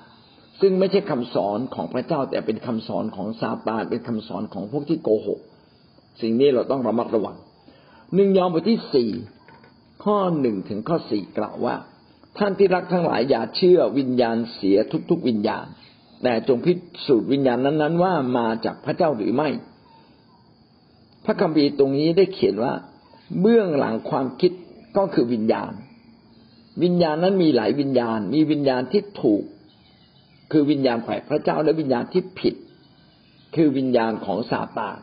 [0.61, 5.41] ซึ่งไม่ใช่คำสอนของพระเจ้าแต่เป็นคำสอนของซาตานเป็นคำสอนของพวกที่โกหก
[6.23, 7.37] สิ่งนี้เราต้องระมัดระวัง
[8.15, 9.11] หนึ่งยอห์นบทที่สี่
[10.05, 11.75] ข้อหนึ่งถึงข้อสี่กล่าวว่า
[12.39, 14.77] ท่านที่รักทั้งหลายอย่าเชื่อวิญญาณเสีย
[15.11, 15.67] ทุกๆวิญญาณ
[16.23, 16.73] แต่จงพิ
[17.07, 19.49] สูจน์วิญญาณนั้นๆ ว่ามาจากพระเจ้าหรือไม่
[21.25, 22.73] พระคัมภีร์ตรงนี้ได้เขียนว่า
[23.41, 24.53] เบื้องหลังความคิด
[24.97, 25.73] ก็คือวิญญาณ
[26.83, 29.43] วิญญาณนั้นมีหลายวิญญาณ มีวิญญาณที่ถูก
[30.53, 32.55] คือวิญญาณฝ่ายพระเจ้าและวิญญาณที่ผิด
[33.55, 34.99] คือวิญญาณของซาตาน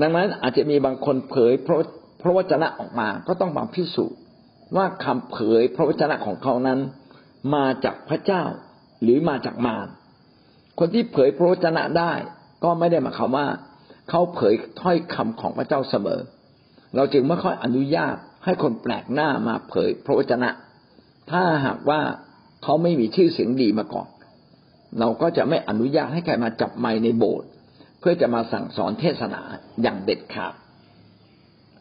[0.00, 1.76] ดังนั้นอาจจะมีบางคนเผยพระ
[2.22, 4.18] พระวจนะออกมาก็ต้องมาพิสูจน์
[4.76, 6.78] ว่าคำเผยพระวจนะของเขานั้น
[7.54, 8.42] มาจากพระเจ้า
[9.02, 9.88] หรือมาจากมาร
[10.78, 12.12] คนที่เผยพระวจนะได้
[12.64, 13.46] ก็ไม่ได้หมายความว่า
[14.10, 16.20] เขาเผยถ้อยคำของพระเจ้าเสมอ
[16.96, 20.50] เราจึงไม่ค่อยอนุญาตให้คนแปลกหน้ามาเผยพระวจนะ
[21.30, 22.00] ถ้าหากว่า
[22.62, 24.08] เขาไม่มีชื่อเสียงดีมาก่อน
[24.98, 27.48] เราก็จะไม่อนุญาตให้ใครมาจับไม้ในโบสถ์
[28.00, 29.40] เพื่อจะมาสั่งสอนเทศนา
[29.82, 30.54] อย่างเด็ดขาด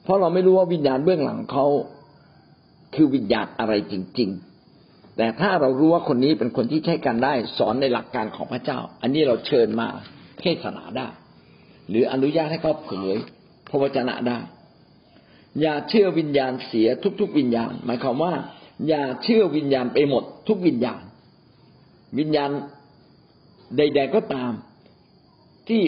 [0.03, 1.65] เพราะเราไม่รู้ว่าวิญญาณเบื้องหลังเขา
[2.95, 4.29] คือวิญญาณอะไรจริง
[4.73, 9.87] ๆ แต่ถ้าเรารู้ว่าคนนี้เป็นคนที่ใช้การได้สอนในหลักการของพระเจ้า อันนี้เราเชิญมา
[10.39, 11.07] เทศนาได้
[11.89, 13.15] หรืออนุญาตให้เขาเผย
[13.69, 14.39] พระวจนะได้
[15.61, 16.87] อย่าเชื่อวิญญาณเสีย
[17.21, 18.33] ทุก ๆ วิญญาณ หมายความว่า
[18.87, 21.01] อย่าเชื่อวิญญาณไปหมด ทุกวิญญาณ
[22.19, 22.49] วิญญาณ
[23.77, 24.51] ใด ๆก็ตาม
[25.67, 25.81] ที่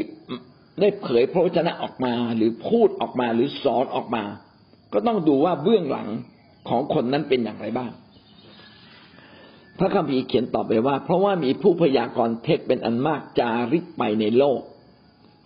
[0.80, 4.24] ได้เผยพระวจนะออกมา หรือพูดออกมาหรือสอนออกมา
[4.94, 6.08] ก็ต้องดูว่าเบื้องหลัง
[6.70, 7.92] ของคนนั้นเป็นอย่างไรบ้าง
[9.80, 14.60] พระคัมภีร์เขียนต่อไปว่า เพราะว่ามีผู้พยากรณ์เท็จเป็นอันมากจาริกไปในโลก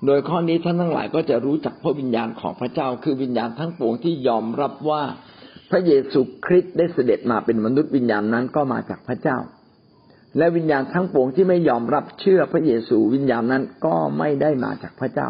[0.06, 5.04] โดยข้อนี้ท่านทั้งหลายก็จะรู้จักพระวิญญาณของพระเจ้าคือวิญญาณทั้งปวงที่ยอมรับว่า
[5.70, 9.38] พระเยซูคริสต์ได้เสด็จมาเป็นมนุษย์วิญญาณนั้นก็มาจากพระเจ้า
[10.38, 15.28] และวิญญาณทั้งปวงที่ไม่ยอมรับเชื่อพระเยซูวิญญาณนั้นก็ไม่ได้มาจากพระเจ้า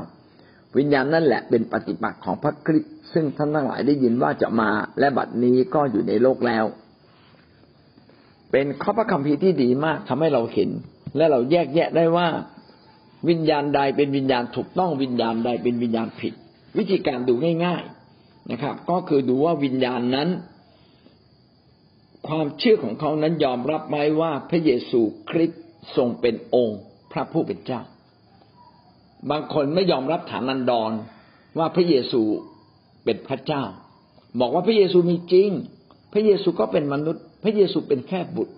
[0.78, 6.66] วิญญาณนั่นแหละเป็นปฏิปักษ์ของพระคริสต์ซึ่งท่านทั้งหลายได้ยินว่าจะมาและบัดนี้ก็อยู่ในโลกแล้ว
[8.52, 10.70] เป็นข้อพระคัมภีร์ที่ดีมากทำให้เราเห็น
[11.18, 12.28] และเราแยกแยะได้ว่า
[13.30, 16.34] วิญญาณใดเป็นวิญญาณถูกต้องวิญญาณใดเป็นวิญญาณผิด
[16.78, 17.34] วิธีการดู
[17.66, 20.30] ง่ายๆนะครับ ก็คือดูว่าวิญญาณนั้น
[22.28, 25.62] ความเชื่อของเขานั้นยอมรับไหมว่าพระเยซูคริสต์
[25.96, 26.80] ทรงเป็นองค์
[27.12, 27.82] พระผู้เป็นเจ้า
[29.32, 30.92] บางคนไม่ยอมรับฐานันดร
[31.58, 32.22] ว่าพระเยซู
[33.06, 33.64] เป็นพระเจ้า
[34.40, 35.50] บอกว่าพระเยซูมีจริง
[36.14, 38.56] พระเยซูก็เป็นมนุษย์ พระเยซูเป็นแค่บุตร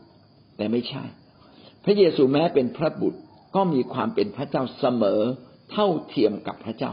[0.57, 1.03] แต่ไม่ใช่
[1.85, 3.19] พระเยซูแม้เป็นพระบุตร
[3.55, 5.21] ก็มีความเป็นพระเจ้าเสมอ
[5.71, 6.91] เท่าเทียมกับพระเจ้า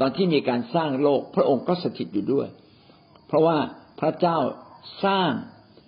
[0.00, 2.48] ตอนที่มีการสร้างโลกพระองค์ก็สถิตอยู่ด้วย
[3.26, 3.58] เพราะว่า
[4.00, 4.38] พระเจ้า
[5.04, 5.30] สร้าง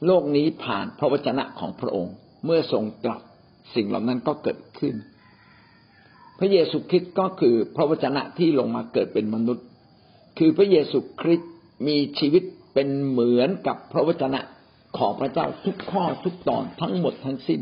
[0.06, 3.22] โลกนี้ผ่านพระวจนะของพระองค์ เมื่อทรงกลับ
[3.74, 4.94] สิ่งเหล่านั้นก็เกิดขึ้น
[6.40, 9.64] พระเยซูคริสต์ก็คือพระวจนะที่ลงมาเกิดเป็นมนุษย์
[10.38, 11.50] คือพระเยซูคริสต์
[11.86, 12.42] มีชีวิต
[12.74, 14.40] เป็นเหมือนกับพระวจนะ
[14.98, 17.60] ของพระเจ้าทุกข้อทุกตอนทั้งหมดทั้งสิ้น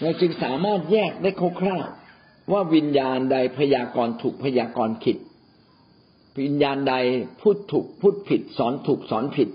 [0.00, 5.16] เราจึงสามารถแยกได้คร่าวๆว่าวิญญาณใดพยากรณ์ถูกพยากรณ์ผิด
[6.40, 6.94] วิญญาณใด
[7.40, 9.48] พูดถูกพูดผิด สอนถูกสอนผิด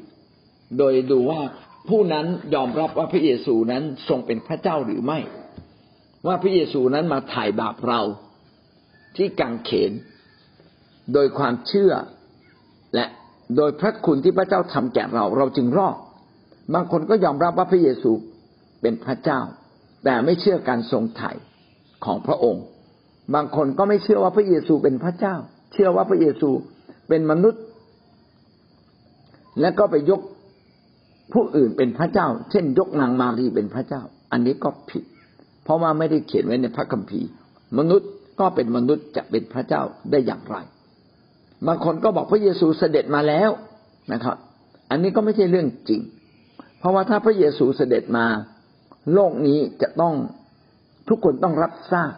[0.78, 1.41] โดยดูว่า
[1.89, 5.20] ผู้นั้นยอมรับว่าพระเยซูนั้นทรงเป็นพระเจ้าหรือไม่
[6.28, 8.02] ว่าพระเยซูนั้นมาถ่ายบาปเรา
[9.16, 9.92] ที่กังเขน
[11.13, 11.94] โดยความเชื่อ
[12.96, 13.06] และ
[13.58, 15.98] โดยพระคุณที่พระเจ้าทำแก่เรา เราจึงรอด
[16.74, 18.12] บางคนก็ยอมรับว่าพระเยซู
[18.82, 19.40] เป็นพระเจ้า
[20.04, 21.32] แต่ไม่เชื่อการทรงไถ่
[22.06, 22.63] ของพระองค์
[23.36, 25.36] บางคนก็ไม่เชื่อว่าพระเยซูเป็นพระเจ้า
[25.74, 26.50] เชื่อว่าพระเยซู
[27.10, 27.63] เป็นมนุษย์
[29.62, 30.22] และก็ไปยก
[31.34, 35.04] ผู้อื่นเป็นพระเจ้า เช่น ยกนางมารีเป็นพระเจ้า อันนี้ก็ผิด
[35.67, 37.30] เพราะว่าไม่ได้เขียนไว้ในพระคัมภีร์
[37.77, 40.58] มนุษย์ก็เป็นมนุษย์จะเป็นพระเจ้าได้อย่างไร
[41.67, 43.49] บางคนก็บอกพระเยซูเสด็จมาแล้ว
[44.13, 44.38] นะครับ
[44.89, 46.01] อันนี้ก็ไม่ใช่เรื่องจริง
[46.80, 48.25] เพราะว่าถ้าพระเยซูเสด็จมา
[49.13, 50.13] โลกนี้จะต้อง
[51.10, 52.13] ทุกคนต้องรับทราบ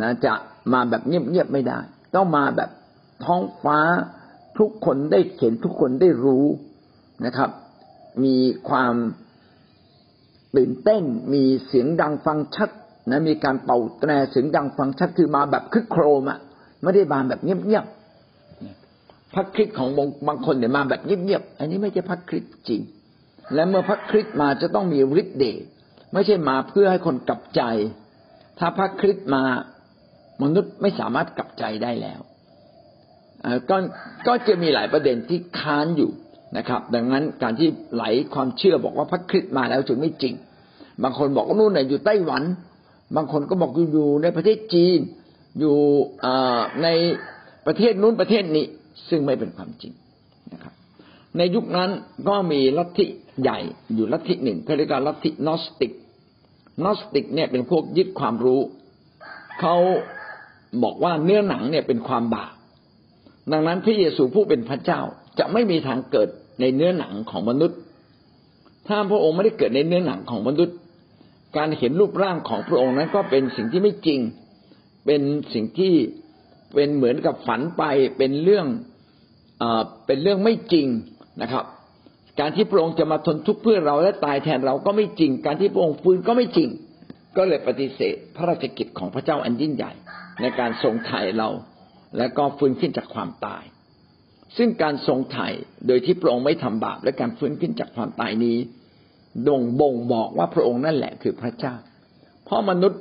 [0.00, 0.32] นะจะ
[0.72, 1.78] มาแบบเงียบๆไม่ได้
[2.14, 2.70] ต้องมาแบบ
[3.24, 3.78] ท้องฟ้า
[4.58, 6.46] ทุกคนได้เห็นทุกคนได้รู้
[7.26, 7.50] นะครับ
[8.24, 8.34] มี
[8.68, 8.94] ความ
[10.56, 12.70] ตื่นเต้นมีเสียงดังฟังชัด
[13.10, 16.38] นะมีการเป่าแตรเสียงดังฟังชัดคือมาแบบคึกโครมอะ
[16.82, 19.88] ไม่ได้มาแบบเงียบๆพระคริสของ
[20.28, 22.80] บางคนเนี่ยมาแบบเงียบๆอันนี้ไม่ใช่พระคริสจริง
[23.54, 25.62] และเมื่อพระคริสมาจะต้องมีฤทธิ์เดช
[26.12, 27.62] ไม่ใช่มาเพื่อให้คนกลับใจ
[28.58, 29.42] ถ้าพระคริสมา
[30.42, 32.20] มนุษย์ไม่สามารถกลับใจได้แล้ว
[33.70, 33.76] ก็
[34.26, 36.10] ก็จะมีหลายประเด็นที่ค้านอยู่
[36.56, 40.34] นะครับ ดังนั้นการที่ไหลความเชื่อบอกว่าพระคริสต์มาแล้วจึงไม่จริง
[41.02, 42.42] บางคนบอกว่านู่นน่ยอยู่ไต้หวัน
[43.16, 44.98] บางคนก็บอกอยู่ในประเทศจีน
[45.60, 45.76] อยู่
[46.82, 46.88] ใน
[47.66, 48.64] ประเทศนู้นประเทศนี้
[49.08, 49.92] ซึ่งไม่เป็นความจริง
[50.52, 50.74] นะครับ
[51.36, 51.90] ในยุคนั้น
[52.28, 53.06] ก็มีลัทธิ
[53.42, 53.58] ใหญ่
[53.94, 55.92] อยู่ลัทธิหนึ่งเขาเรียกว่าลัทธินอสติก
[56.84, 58.60] นอสติกเนี่ยเป็นพวกยึดความรู้
[59.60, 59.76] เขา
[60.82, 62.52] บอกว่าเนื้อหนังเนี่ยเป็นความบาป
[63.52, 65.00] ดังนั้นพระเยซูผู้เป็นพระเจ้า
[65.38, 66.28] จะไม่มีทางเกิด
[66.60, 67.78] ในเนื้อหนังของมนุษย์
[68.88, 70.76] ถ้าพระองค์ไม่ได้เกิดในเนื้อหนังของมนุษย์
[71.56, 74.20] การเห็นรูปร่างของพระองค์นั้นก็เป็นสิ่งที่ไม่จริง
[75.06, 75.22] เป็น
[75.54, 75.92] สิ่งที่
[76.74, 77.82] เป็นเหมือนกับฝันไป
[78.18, 78.66] เป็นเรื่อง
[79.58, 79.64] เอ
[80.06, 80.86] เป็นเรื่องไม่จริง
[81.42, 81.64] นะครับ
[82.40, 86.68] การที่พระองค์จะมาทนทุกข์เพื่อเราและตายแทนเราก็ไม่จริง การที่พระองค์ฟื้นก็ไม่จริง
[87.36, 89.92] ก็เลยปฏิเสธพระราชกิจของพระเจ้าอันยิ่งใหญ่
[90.40, 91.48] ในการทรงไถ่เรา
[92.18, 93.62] และก็ฟื้นขึ้นจากความตาย
[94.56, 95.48] ซึ่งการทรงไถ่
[95.86, 98.58] โดยที่พระองค์ไม่ทำบาปและการฟื้นขึ้นจากความตายนี้
[99.48, 101.74] ด่งบ่งบอกว่าพระองค์นั่นแหละคือพระเจ้า
[102.44, 103.00] เพราะมนุษย์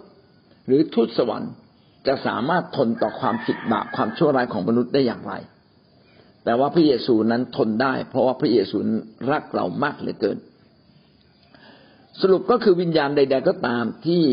[0.66, 1.52] หรือทูตสวรรค์
[2.08, 5.34] จะสามารถทนต่อความผิดบาปความชั่วร้ายของมนุษย์ได้อย่างไร
[6.44, 8.78] แต่ว่าพระเยซูนั้นทนได้ เพราะว่าพระเยซู
[9.32, 10.38] รักเรามากเหลือเกิน
[12.22, 14.24] สรุปก็คือวิญญาณใด ๆ ก็ตามที่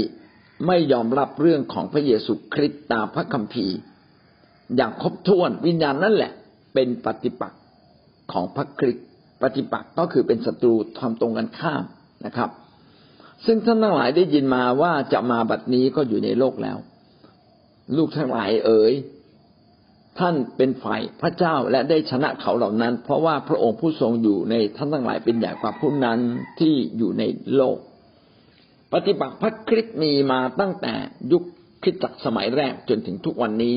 [0.66, 3.76] ไม่ยอมรับเรื่องของพระเยซูคริสต์ตามพระคัมภีร์
[4.76, 6.32] อย่างครบถ้วนวิญญาณนั่นแหละ
[6.76, 7.62] เป็นปฏิปักษ์
[8.32, 9.06] ของพระคริสต์
[9.42, 11.84] ปฏิปักษ์ก็คือเป็นศัตรูทำตรงกันข้าม
[12.26, 12.50] นะครับ
[13.46, 16.78] ซึ่งท่านทั้งหลายได้ยินมาว่าจะมาบัดนี้ก็อยู่ในโลกแล้ว
[17.96, 18.92] ลูกทั้งหลายเอ๋ย
[20.18, 26.18] ท่านเป็นฝ่ายพระเจ้าและได้ชนะเขาเหล่านั้น เพราะว่าพระองค์ผู้ทรงอยู่ในท่านทั้งหลายเป็นใหญ่กว่าผู้นั้น
[26.60, 27.22] ที่อยู่ใน
[27.54, 27.78] โลก
[28.94, 30.94] ปฏิบัติพระคริสต์มีมาตั้งแต่
[31.32, 31.42] ยุค
[31.82, 33.76] คริสตจักรสมัยแรกจนถึงทุกวันนี้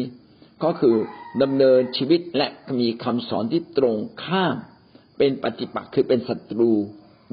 [0.63, 0.95] ก็คือ
[1.41, 2.48] ดำเนินชีวิตและ
[2.80, 4.56] มีคำสอนที่ตรงข้าม
[5.17, 6.72] เป็นปฏิปักษ์คือเป็นศัตรู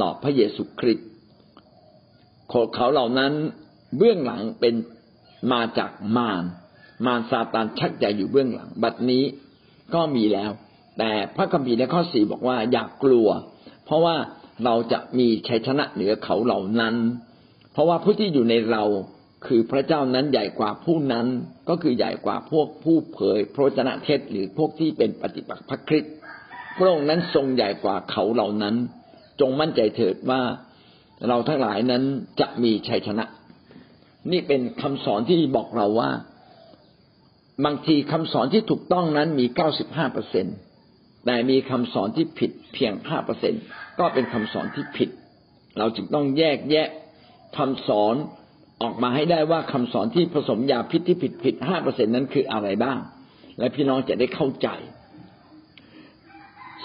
[0.00, 1.08] ต่อพระเยซูคริสต์
[2.52, 3.32] ขเขาเหล่านั้น
[3.96, 4.74] เบื้องหลังเป็น
[5.52, 6.44] มาจากมาร
[7.06, 9.24] มารซาตานชักใหญ่อยู่เบื้องหลัง บัดนี้
[9.94, 10.50] ก็มีแล้ว
[10.98, 13.28] แต่พระคัมภีร์ในข้อสี่บอกว่าอย่ากกลัว
[13.84, 14.16] เพราะว่า
[14.64, 16.94] เราจะมีชัยชนะเหนือเขาเหล่านั้น
[17.72, 18.82] เพราะว่าผู้ที่อยู่ในเรา
[19.44, 21.26] คือพระเจ้านั้นใหญ่กว่าผู้นั้น
[21.68, 26.14] ก็คือใหญ่กว่าพวกผู้เผยพระชนะเทศหรือพวกที่เป็นปฏิปักษ์พระคริสต์
[26.76, 28.74] พระองค์นั้นทรงใหญ่กว่าเขาเหล่านั้น
[29.40, 30.40] จงมั่นใจเถิดว่า
[31.28, 32.02] เราทั้งหลายนั้น
[32.40, 33.24] จะมีชัยชนะ
[34.32, 36.10] นี่เป็นคำสอนที่บอกเราว่า
[37.64, 40.50] บางทีคำสอนที่ถูกต้องนั้นมีเก้าสิบห้าเปอร์เซ็นต
[41.24, 43.54] แต่มีคำสอนที่ผิดเพียงห้าเปอร์เซ็น
[43.98, 45.10] ก็เป็นคำสอนที่ผิด
[45.78, 46.88] เราจึงต้องแยกแยะ
[47.56, 48.14] คำสอน
[48.82, 52.98] ออกมาให้ได้ว่าคำสอนที่ผสมยาพิษที่ผิดผิดห้าเปอร์เซ็นนั้นคืออะไรบ้าง
[53.58, 54.68] และพี่น้องจะได้เข้าใจ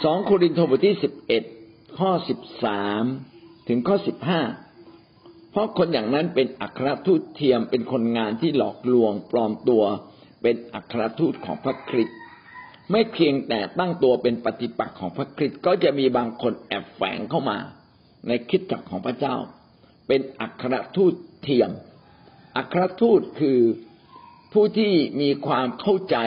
[0.04, 1.44] สองโครินธ์บทที่สิบเอ็ด
[1.98, 3.04] ข้อสิบสาม
[3.68, 4.42] ถึงข้อสิบห้า
[5.52, 9.84] เพราะคนอย่างนั้นเป็นอัครทูตเทียมเป็นคนงานที่หลอกลวงปลอมตัว
[10.42, 12.18] เป็นอัครทูตของพระคริสต์
[12.92, 17.58] ไม่เพียงแต่ตั้งตัวเป็นปฏิปักษ์ของพระคริสต์ก็จะมีบางคนแอบแฝงเข้ามา
[18.28, 19.36] ในคิดจักของพระเจ้า
[20.08, 21.72] เป็นอัครทูตเทียม
[22.58, 23.60] อัครทูตคือ
[24.54, 26.18] ผู้ที่มีความเข้าใจ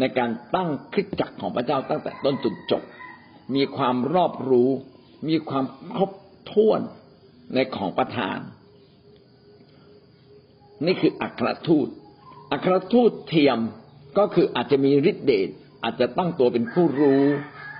[0.00, 2.82] ในการตั้งคริสจักรของพระเจ้าตั้งแต่ต้นจนจบ
[3.54, 4.70] มีความรอบรู้
[5.28, 6.10] มีความครบ
[6.50, 6.80] ถ้วน
[7.54, 8.38] ในของประทาน
[10.86, 11.88] นี่คืออัครทูต
[12.52, 13.58] อัครทูตเทียม
[14.18, 15.48] ก็คืออาจจะมีฤทธิเดช
[15.82, 17.22] อาจจะตั้งตัวเป็นผู้รู้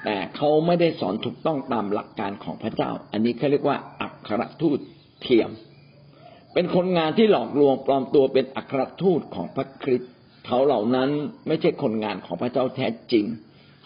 [0.04, 4.78] แต่เขาไม่ได้สอนถูกต้องตามหลักการของพระเจ้า อันนี้เขาเรียกว่าอัครทูต
[5.22, 5.50] เทียม
[6.54, 10.10] เป็นคนงานที่หลอกลวงปลอมตัวเป็นอัครทูตของพระคริสต์
[10.46, 11.10] เขาเหล่านั้น
[11.46, 13.24] ไม่ใช่คนงานของพระเจ้าแท้จริง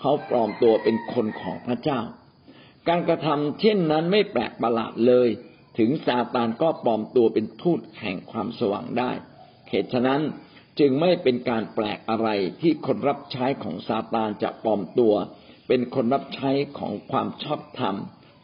[0.00, 2.00] เขาปลอมตัวเป็นคนของพระเจ้า
[2.88, 5.28] การกระทำเช่นนั้นไม่แปลกประหลาดเลย
[5.78, 9.10] ถึงซาตานก็ปลอมตัวเป็นทูตแห่งความสว่างได้
[9.70, 10.20] เหตุฉะนั้น
[10.78, 12.28] จึงไม่เป็นการแปลกอะไร
[12.60, 15.14] ที่คนรับใช้ของซาตานจะปลอมตัว
[15.68, 17.96] เป็นคนรับใช้ของความชอบธรรม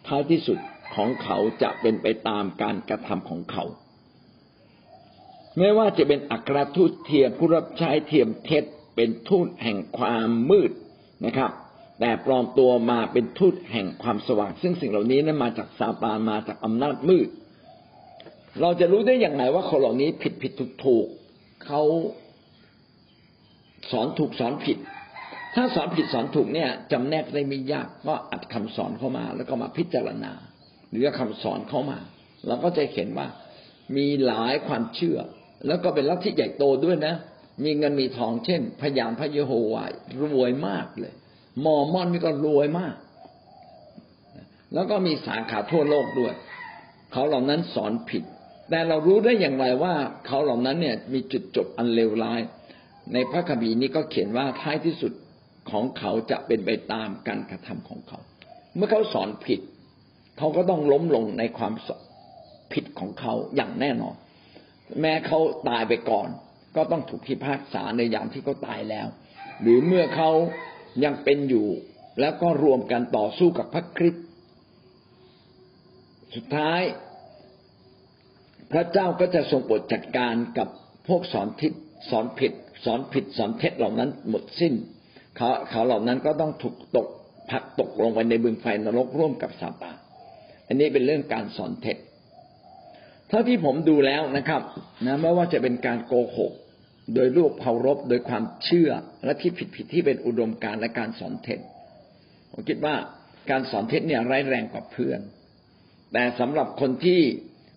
[0.06, 0.58] ท้ายที่สุด
[0.94, 3.64] ของเขาจะเป็นไปตามการกระทำของเขา
[5.58, 8.64] ไม่ว่าจะเป็นอัครทูตเทียมผู้รับใช้เทียมเท็จ
[8.96, 10.70] เป็นทูตแห่งความมืด
[11.26, 11.50] นะครับ
[12.00, 17.28] แต่ปลอมตัวมาเป็นทูตแห่งความสว่าง ซึ่งสิ่งเหล่านี้นั้นมาจากซาตานมาจากอำนาจมืด
[18.60, 21.06] เราจะรู้ได้อย่างไรว่าคนเหล่านี้ผิดผิดถูกถูก
[21.64, 21.82] เขา
[23.90, 24.78] สอนถูกสอนผิด
[25.54, 30.32] ถ้าสอนผิดสอนถูกเนี่ยจำแนกได้ไม่ยากก็อัดคำสอนเข้ามา แล้วก็มาพิจารณา
[30.90, 31.98] หรือคำสอนเข้ามา
[32.46, 33.26] เราก็จะเห็นว่า
[33.96, 35.18] มีหลายความเชื่อ
[35.66, 37.14] แล้วก็เป็นลัทธิใหญ่โตด้วยนะ
[37.64, 39.90] มีเงินมีทองเช่น พยานพระเยโฮวาห์
[40.22, 41.14] รวยมากเลย
[41.64, 42.94] มอมอนนี่ก็รวยมาก
[44.74, 46.34] แล้วก็มีสาขาทั่วโลกด้วย
[47.12, 48.22] เขาเหล่านั้นสอนผิด
[48.70, 49.94] แต่เรารู้ได้อย่างไรว่า
[50.26, 52.40] เขาเหล่านั้นเนี่ยมีจุดจบอันเลวร้าย
[53.12, 55.12] ในพระคัมภีร์นี้ก็เขียนว่าท้ายที่สุด
[55.70, 58.18] ของเขาจะเป็นไปตามการกระทำของเขา
[58.76, 59.60] เมื่อเขาสอนผิด
[60.40, 61.72] เขาก็ต้องล้มลงในความ
[62.72, 64.14] ผิดของเขาอย่างแน่นอน
[65.00, 66.28] แม้เขาตายไปก่อน
[66.76, 69.06] ก็ต้องถูกพิพากษาในยามที่เขาตายแล้ว
[69.62, 70.30] หรือเมื่อเขา
[71.04, 71.68] ยังเป็นอยู่
[72.20, 74.24] แล้วก็รวมกันต่อสู้กับพระคริสต์
[76.34, 76.80] สุดท้าย
[78.72, 80.68] พระเจ้าก็จะทรงโปรดจัดการกับ
[81.08, 81.72] พวกสอนทิศ
[82.10, 82.52] สอนผิด
[82.84, 84.74] สอนผิดสอนเท็จเหล่านั้นหมดสิ้น
[85.36, 87.08] เขาเขาเหล่านั้นก็ต้องถูกตก
[87.50, 89.96] ผักตกลงไปในบึงไฟนรกร่วมกับซาตาน
[90.70, 91.96] อันนี้เป็นเรื่องการสอนเท็จ
[93.28, 94.62] เท่าที่ผมดูแล้วนะครับ
[95.06, 96.52] นะไม่ว่าจะเป็นการโกหก
[97.14, 98.90] โดยรูปเผารบโดยความเชื่อ
[99.24, 101.60] และที่ผิดผิดที่เป็นอุดมการและการสอนเท็จ
[102.50, 102.94] ผมคิดว่า
[103.50, 105.20] การสอนเท็จเนี่ยร้ายแรงกว่าเพื่อน
[106.12, 107.20] แต่สำหรับคนที่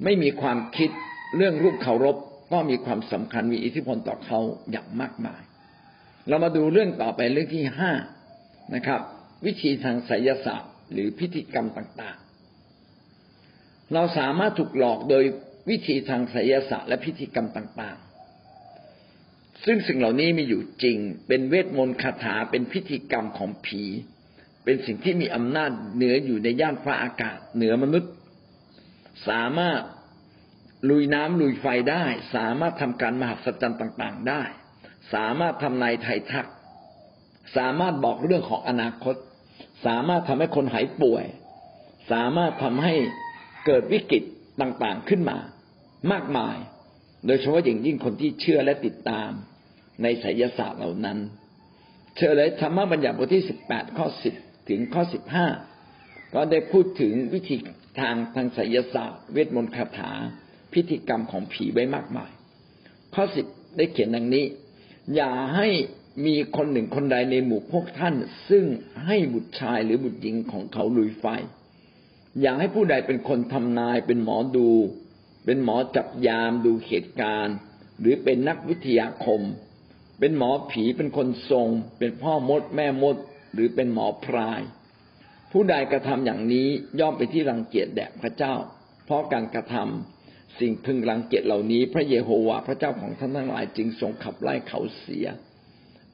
[0.03, 0.89] ไม่มีความคิด
[1.37, 2.17] เรื่องรูปเคารพ
[2.51, 4.39] ก็มีความสำคัญมีอิทธิพลต่อเขา
[4.71, 5.41] อย่างมากมาย
[6.27, 7.91] เรามาดูเรื่องต่อไปเรื่องที่ห้า
[8.75, 9.01] นะครับ
[9.45, 12.22] วิธีทางไสยศาสตร์หรือพิธีกรรมต่างๆ
[13.93, 15.23] เราสามารถถูกหลอกโดย
[15.69, 23.83] วิธีทางไสยศาสตร์และพิธีกรรมต่างๆ ซึ่งสิ่งเหล่านี้มีอยู่จริง เป็นเวทมนต์คาถา เป็นพิธีกรรมของผี
[24.63, 28.11] เป็นสิ่งที่มีอำนาจเหนืออยู่ในย่านฟ้าอากาศ เหนือมนุษย์
[29.29, 29.81] สามารถ
[30.89, 32.03] ลุยน้ำลุยไฟได้
[32.35, 34.43] สามารถทำการมหัศจรรย์ต่างๆ ได้
[35.13, 36.47] สามารถทำนายไทยทัก
[37.57, 39.15] สามารถบอกเรื่องของอนาคต
[39.85, 41.25] สามารถทำให้คนหายป่วย
[42.11, 42.93] สามารถทำให้
[43.65, 44.23] เกิดวิกฤต
[44.61, 45.37] ต่างๆขึ้นมา
[46.11, 46.57] มากมาย
[47.25, 49.31] โดยเฉพาะอย่างยิ่งคนที่เชื่อและติดตาม
[50.03, 51.19] ในไสยศาสตร์เหล่านั้น
[52.15, 54.35] เชื่อเลยธรรมบัญญัติบทที่สิบแปดข้อสิบ
[54.69, 55.47] ถึงข้อสิบห้า
[56.33, 57.55] ก็ได้พูดถึงวิธี
[57.99, 60.11] ทางทางไสยศาสตร์ เวทมนต์คาถา
[60.73, 62.31] พิธีกรรมของผีไว้มากมาย
[63.15, 63.45] ข้อสิบ
[63.77, 64.45] ได้เขียนดังนี้
[65.15, 65.67] อย่าให้
[66.25, 68.15] มีคนหนึ่งคนใดในหมู่พวกท่าน
[68.49, 68.65] ซึ่ง
[69.05, 71.25] ให้บุตรชายหรือบุตรหญิงของเขาลุยไฟ
[72.41, 74.69] อย่าให้ผู้ใดเป็นคนทำนาย เป็นหมอดู
[75.45, 77.55] เป็นหมอจับยามดูเหตุการณ์
[77.99, 79.41] หรือเป็นนักวิทยาคม
[80.19, 81.67] เป็นหมอผีเป็นคนทรง
[81.99, 83.15] เป็นพ่อมดแม่มด
[83.53, 84.61] หรือเป็นหมอพราย
[85.51, 86.67] ผู้ใดกระทำอย่างนี้
[86.99, 88.53] ย่อมไปที่รังเกียจแด่พระเจ้า
[89.05, 95.27] เพราะการกระทำสิ่งพึงรังเกียจเหล่านี้ พระเยโฮวาห์พระเจ้าของท่านทั้งหลายจึงทรงขับไล่เขาเสีย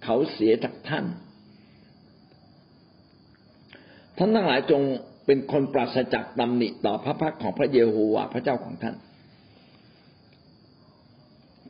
[0.04, 1.06] เขาเสียจากท่าน
[4.18, 4.82] ท่านทั้งหลายจง
[5.32, 8.96] เป็นคนปราศจากตำหนิต่อพระพักของพระเยโฮวาห์พระเจ้าของท่าน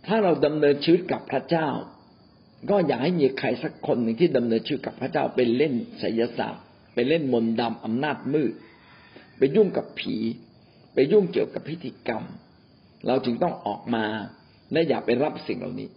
[0.06, 1.68] ถ้าเราดำเนินชีวิตกับพระเจ้า
[2.70, 8.54] ก็อย่าให้มีใครสักคนหนึ่งที่ดำเนินชีวิตกับพระเจ้าเป็นเล่นไสยศาสตร์ไปเล่นมนต์ดำอำนาจมืด
[9.38, 10.16] ไปยุ่งกับผี
[10.94, 12.24] ไปยุ่งเกี่ยวกับพิธีกรรม
[13.08, 14.06] เราจึงต้องออกมา
[14.72, 15.90] และอย่าไปรับสิ่งเหล่านี้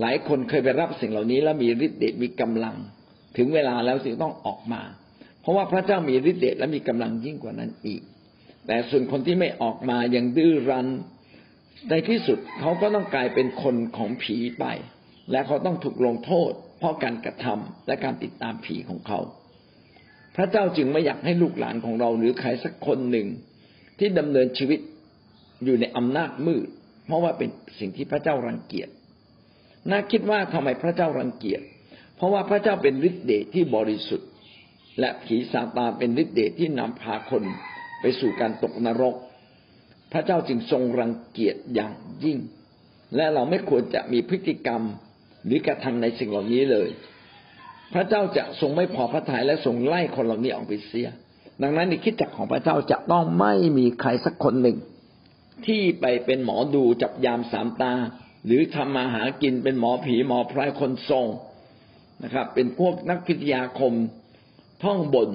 [0.00, 2.76] หลายคนเคยไปรับสิ่งเหล่านี้แล้วมีฤทธิ์เดชมีกำลัง
[3.36, 4.82] ถึงเวลาแล้วจึงต้องออกมา
[5.42, 8.02] เพราะว่าพระเจ้ามีฤทธิ์เดชและมีกำลังยิ่งกว่านั้นอีก
[8.66, 10.88] แต่ส่วนคนที่ไม่ออกมายังดื้อรั้น
[11.90, 14.64] ในที่สุดเขาก็ต้องกลายเป็นคนของผีไป
[15.30, 19.20] และเขาต้องถูกลงโทษ เพราะการกระทำและการติดตามผีของเขา
[20.36, 23.26] พระเจ้าจึงไม่อยากให้ลูกหลานของเราหรือใครสักคนหนึ่ง
[23.98, 24.80] ที่ดำเนินชีวิต
[25.64, 26.68] อยู่ในอำนาจมืด
[27.06, 28.88] เพราะว่าเป็นสิ่งที่พระเจ้ารังเกียจ
[29.90, 31.62] น่าคิดว่าทำไมพระเจ้ารังเกียจ
[32.16, 34.28] เพราะว่าพระเจ้าเป็นฤทธิ์เดชที่บริสุทธิ์
[35.00, 37.44] และผีซาตานเป็นฤทธิ์เดชที่นำพาคน
[38.00, 39.14] ไปสู่การตกนรก
[40.12, 42.38] พระเจ้าจึงทรงรังเกียจอย่างยิ่ง
[43.16, 44.82] และเราไม่ควรจะมีพฤติกรรม
[45.44, 46.88] หรือกระทำในสิ่งเหล่านี้เลย
[47.94, 51.08] พระเจ้าจะทรงไม่พอพระทัยและทรงไล่คนเหล่านี้ออกไปเสีย
[51.62, 54.76] ดังนั้นในคิดจักของพระเจ้าจะต้องไม่มีใครสักคนหนึ่ง
[55.66, 57.92] ที่ไปเป็นหมอดูจับยามสามตา
[58.46, 61.26] หรือทำมาหากินเป็นหมอผีหมอพรายคนทรง
[62.22, 63.92] นะครับ เป็นพวกนักพิทยาคม
[64.82, 65.30] ท่องบน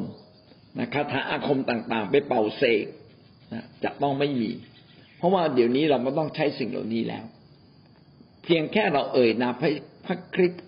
[0.80, 2.86] นะคาถาอาคมต่างๆ ไปเป่าเสก
[3.54, 4.52] นะจะต้องไม่มี
[5.18, 7.26] เพราะว่าเดี๋ยวนี้เราไม่ต้องใช้สิ่งเหล่านี้แล้ว
[8.44, 9.54] เพียงแค่เราเอ่ยนาม
[10.06, 10.64] พระคริสต์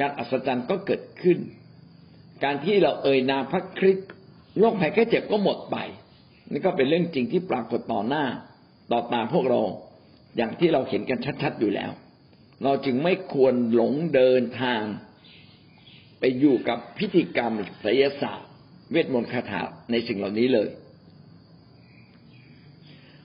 [0.00, 1.38] การอัศจรรย์ก็เกิดขึ้น
[2.44, 4.08] การที่เราเอ่ยนามพระคริสต์
[4.58, 5.76] โรคภัยแค่เจ็บก็หมดไป
[6.50, 8.24] นี่ก็เป็นเรื่องจริงที่ปรากฏต่อหน้า
[8.92, 9.60] ต่อตาพวกเรา
[10.36, 11.90] อย่างที่เราเห็นกันชัดๆอยู่แล้ว
[12.64, 14.82] เราจึงไม่ควรหลงเดินทาง
[16.26, 18.48] ไปอยู่กับพิธีกรรมไสยศาสตร์
[18.90, 20.68] เวทมนต์คาถาในสิ่งเหล่านี้เลย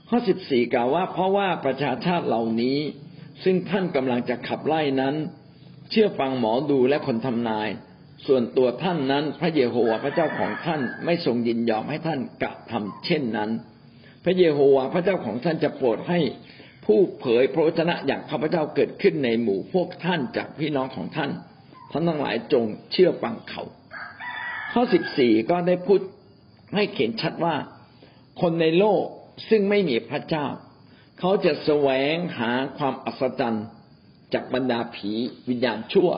[0.10, 2.78] ข้อสิบสี่กล่าวว่า เพราะว่าประชาชาติเหล่านี้
[3.44, 5.16] ซึ่งท่านกำลังจะขับไล่นั้น
[5.90, 7.70] เชื่อฟังหมอดูและคนทำนาย
[8.28, 13.50] ส่วนตัวท่านนั้น พระเยโฮวาห์พระเจ้าของท่านไม่ทรงยินยอมให้ท่านกระทำเช่นนั้น
[14.26, 16.20] พระเยโฮวาห์พระเจ้าของท่านจะโปรดให้
[16.86, 21.32] ผู้เผยพระวจนะอย่างข้าพเจ้าเกิดขึ้นในหมู่พวกท่านจากพี่น้องของท่าน
[21.92, 23.64] ท่านทั้งหลายจงเชื่อฟังเขา
[24.72, 26.02] ข้อสิบสี่ก็ได้พูด
[26.76, 27.56] ให้เขียนชัดว่า
[28.42, 29.04] คนในโลก
[29.50, 30.46] ซึ่งไม่มีพระเจ้า
[31.20, 33.66] เขาจะแสวงหาความอัศจรรย์
[34.34, 35.12] จากบรรดาผี
[35.50, 36.10] วิญญาณชั่ว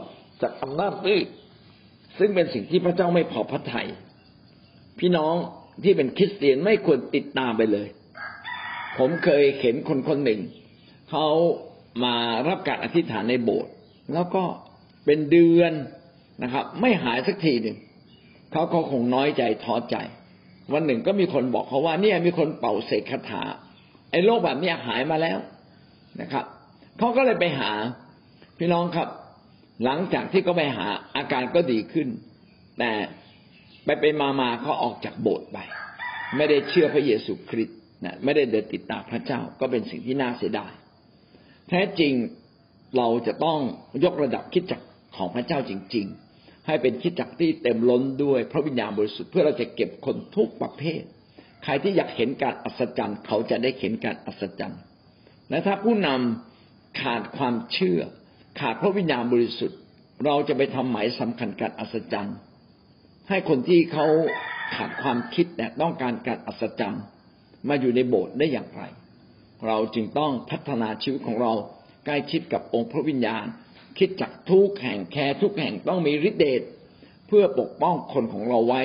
[0.42, 1.28] จากอำนาจมืด
[2.18, 3.88] ซึ่งเป็นสิ่งที่พระเจ้าไม่พอพระทยัย
[5.00, 5.36] พี่น้อง
[5.84, 7.88] ที่เป็นคริสเตียนไม่ควรติดตามไปเลย
[8.98, 10.42] ผมเคยเห็นคนคนหนึ่ง
[11.10, 11.28] เขา
[12.04, 12.16] มา
[12.48, 13.74] รับการอธิษฐานในโบสถ์
[14.14, 14.44] แล้วก็
[15.06, 15.74] เป็นเดือน
[16.44, 17.78] นะครับ ไม่หายสักทีหนึ่ง
[18.52, 19.96] เขาเขาคงน้อยใจท้อใจ
[20.74, 23.44] วันหนึ่งก็มีคนบอกเขาว่า เนี่ยมีคนเป่าเสกคาถา
[24.12, 25.38] ไอ้โรคแบบนี้หายมาแล้ว
[26.22, 26.46] นะครับ
[26.98, 27.72] เขาก็เลยไปหา
[28.58, 29.08] พี่น้องครับ
[29.84, 30.86] หลังจากที่เขาไปหา
[31.16, 32.08] อาการก็ดีขึ้น
[32.80, 32.92] แต่
[33.86, 35.58] ไปไปมามาเขาออกจากโบสถ์ไป
[36.38, 40.72] ไม่ได้เชื่อพระเยซูคริสต์นะไม่ได้เดินติดตามพระเจ้าก็เป็นสิ่งที่น่าเสียดาย
[41.70, 42.14] แท้จริง
[42.98, 43.60] เราจะต้อง
[44.04, 44.82] ยกระดับคิดจัก
[45.22, 46.08] ของพระเจ้าจริง
[46.38, 51.02] ๆ ให้เป็นคิดจักที่เต็มล้นด้วยพระวิญญาณบริสุทธิ์เพื่อเราจะเก็บคนทุกประเภท
[51.64, 54.80] ใครที่อยากเห็นการอัศจรรย์ เขาจะได้เห็นการอัศจรรย์
[55.50, 58.00] และถ้าผู้นำขาดความเชื่อ
[58.60, 59.80] ขาดพระวิญญาณบริสุทธิ์
[60.26, 62.36] เราจะไปทำหมายสำคัญการอัศจรรย์
[63.30, 64.08] ให้คนที่เขา
[64.76, 67.04] ขาดความคิดแต่ต้องการการอัศจรรย์
[67.68, 68.84] มาอยู่ในโบสถ์ได้อย่างไร
[69.68, 71.54] เราจึงต้องพัฒนาชีวิตของเรา
[72.06, 73.46] ใกล้ชิดกับองค์พระวิญญาณ
[73.98, 76.62] คิดจักทุกแห่งแคร์ทุกแห่งต้องมีฤทธิเดช
[77.28, 78.82] เพื่อปกป้องคนของเราไว้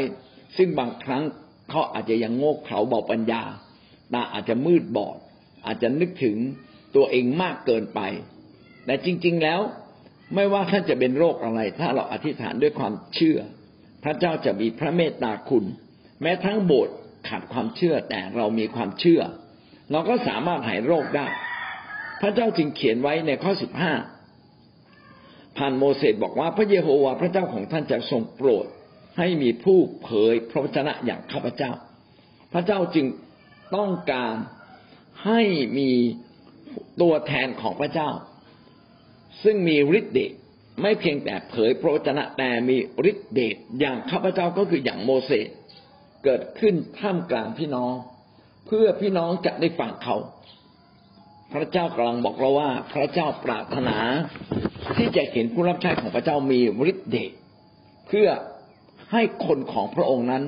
[0.57, 1.23] ซึ่งบางครั้ง
[1.71, 3.43] เขาอาจจะยังโง่เขลาเบาปัญญา
[4.13, 5.17] ตาอาจจะมืดบอด
[5.67, 6.37] อาจจะนึกถึง
[6.97, 8.01] ตัวเองมากเกินไป
[8.85, 9.61] แต่จริง ๆแล้ว
[10.35, 13.39] ไม่ว่าท่านจะเป็นโรคอะไร ถ้าเราอธิษฐานด้วยความเชื่อ
[14.05, 15.65] พระเจ้าจะมีพระเมตตาคุณ
[16.23, 16.97] แม้ทั้งโบสถ์
[17.29, 19.23] ขาดความเชื่อแต่เรามีความเชื่อ
[19.91, 21.27] เราก็สามารถหายโรคได้
[22.21, 23.93] พระเจ้าจึงเขียนไว้ในข้อสิบห้า
[25.57, 28.67] ผ่านโมเสสบอกว่าพระเยโฮวาห์พระเจ้าของท่านจะทรงโปรด
[29.19, 31.73] ให้มีผู้เผยพระวจนะอย่างข้าพเจ้า
[32.53, 33.07] พระเจ้าจึง
[33.77, 34.35] ต้องการ
[35.27, 35.41] ให้
[35.79, 35.91] มี
[37.01, 38.11] ตัวแทนของพระเจ้า
[39.43, 40.33] ซึ่งมีฤทธิ์เดช
[40.83, 42.77] ไม่เพียงแต่เผยพระวจนะแต่มี
[43.11, 45.49] ฤทธิ์เดชอย่างข้าพเจ้าก็คืออย่างโมเสส
[46.25, 47.95] เกิดขึ้นท่ามกลางพี่น้อง
[48.67, 50.17] เพื่อพี่น้องจะได้ฟังเขา
[51.53, 53.97] พระเจ้ากำลังบอกเราว่า พระเจ้าปรารถนา
[54.99, 56.61] ที่จะเห็นผู้รับใช้ของพระเจ้ามี
[56.91, 57.33] ฤทธิ์เดช
[58.07, 58.29] เพื่อ
[59.13, 60.45] ให้คนของพระองค์นั้น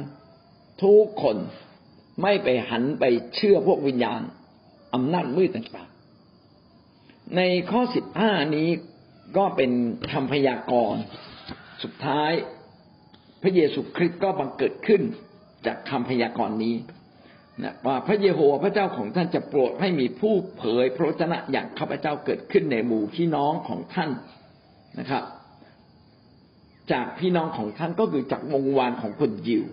[0.82, 1.36] ทุกคน
[2.22, 4.20] ไม่ไปหันไปเชื่อพวกวิญญาณ
[4.94, 8.68] อำนาจมืดต่างๆ ในข้อสิบห้านี้
[9.36, 9.70] ก็เป็น
[10.12, 11.00] คำพยากรณ์
[11.82, 12.32] สุดท้าย
[13.42, 15.02] พระเยซูคริสต์ก็บังเกิดขึ้น
[15.66, 16.74] จากคำพยากรณ์นี้
[17.64, 24.10] นะว่าพระเยโฮวาห์พระเจ้าของท่านจะโปรดให้มีผู้เผยพระวจนะอย่างข้าพเจ้าเกิดขึ้นในหมู่พี่น้องของท่าน
[24.98, 25.22] นะครับ
[26.92, 29.64] จากพี่น้องของท่านก็คือจากวงวานของคนยิว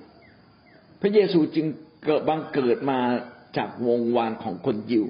[1.02, 1.66] พระเยซูจึง
[2.06, 3.00] เกิดบังเกิดมา
[3.58, 5.06] จากวงวานของคนยิว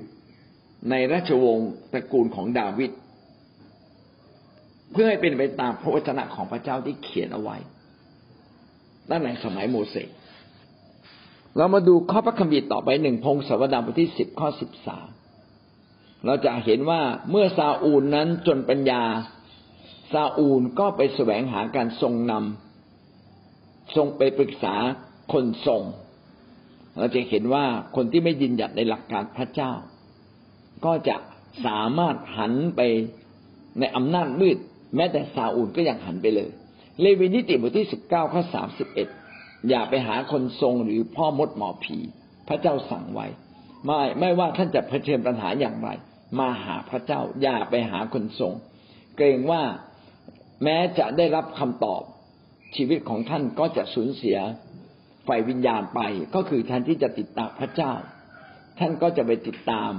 [0.90, 2.92] ในราชวงศ์ตระกูลของดาวิด
[4.92, 7.58] เพื่อให้เป็นไปตามพระวจนะของพระเจ้าที่เขียนเอาไว้
[9.10, 10.10] ตั้งแต่สมัยโมเสส
[11.58, 15.08] เรามาดูข้อพระคัมภีร์ต่อไปหนึ่งพงศาวดารบทที่สิบข้อสิบสาม
[16.26, 17.02] เราจะเห็นว่า
[17.32, 19.04] เมื่อซาอูลนั้นจนปัญญา
[20.14, 24.76] ซาอูลก็ไปแสวงหาการทรงนำทรงไปปรึกษา
[25.34, 25.84] คนทรง
[26.98, 29.72] เราจะเห็นว่าคนที่ไม่ยินหยัดในหลักการพระเจ้า
[30.86, 31.18] ก็จะ
[31.66, 32.82] สามารถหันไป
[33.80, 34.58] ในอำนาจมืด
[34.96, 36.50] แม้แต่ซาอูลก็ยังหันไปเลย
[37.02, 39.08] เลวีนิติบทที่สิบเก้าข้อสามสิบเอ็ด
[39.70, 41.98] อย่าไปหาคนทรงหรือพ่อมดหมอผี
[42.48, 43.28] พระเจ้าสั่งไว้
[43.86, 45.90] ไม่ไม่ว่าท่านจะเผชิญปัญหาอย่างไร
[46.40, 48.54] มาหาพระเจ้า อย่าไปหาคนทรง
[49.16, 49.64] เกรงว่า
[50.64, 52.02] แม้จะได้รับคำตอบ
[52.76, 54.38] ชีวิตของท่านก็จะสูญเสีย
[55.26, 56.00] ไฟวิญญาณไป
[56.36, 57.94] ก็คือแทนที่จะติดตามพระเจ้า
[58.80, 59.92] ท่านก็จะไปติดตาม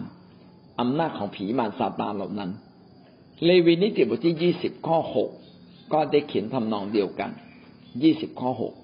[0.81, 2.51] อำนาจของผีมารซาตานเหล่านั้น
[3.45, 5.31] เลวีนิติบทที่ยี่สิบข้อหก
[5.93, 7.31] ก็ได้เขียนทำนองเดียวกัน
[8.03, 8.75] ยี่สิบข้อหก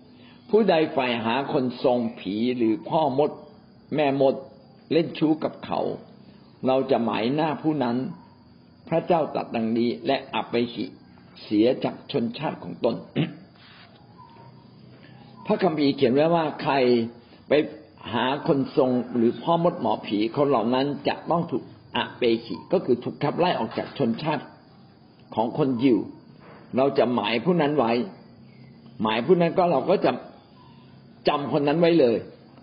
[0.54, 3.30] ผู้ใดฝ่ายหาคนทรงผีหรือพ่อมด
[3.94, 4.34] แม่มด
[4.92, 5.80] เล่นชู้กับเขา
[6.66, 7.96] เราจะหมายหน้าผู้นั้น
[8.88, 10.84] พระเจ้าตรัสดังนี้และอับไปสิ
[11.42, 12.94] เสียจากชนชาติของตน
[15.46, 16.74] พระคัมภีร์เขียนไว้ว่าใคร
[17.48, 17.52] ไป
[18.14, 21.62] หาคนทรงหรือพ่อมดหมอผีคนเหล่านั้นจะต้องถูก
[21.96, 24.44] อะเปขิก็คือถูกขับไล่ออกจากชนชาติ
[25.34, 25.98] ของคนยิว
[26.76, 27.92] เราจะหมายผู้นั้นไว้
[29.02, 30.12] หมายผู้นั้นก็เราก็จะ
[31.28, 32.18] จำคนนั้นไว้เลย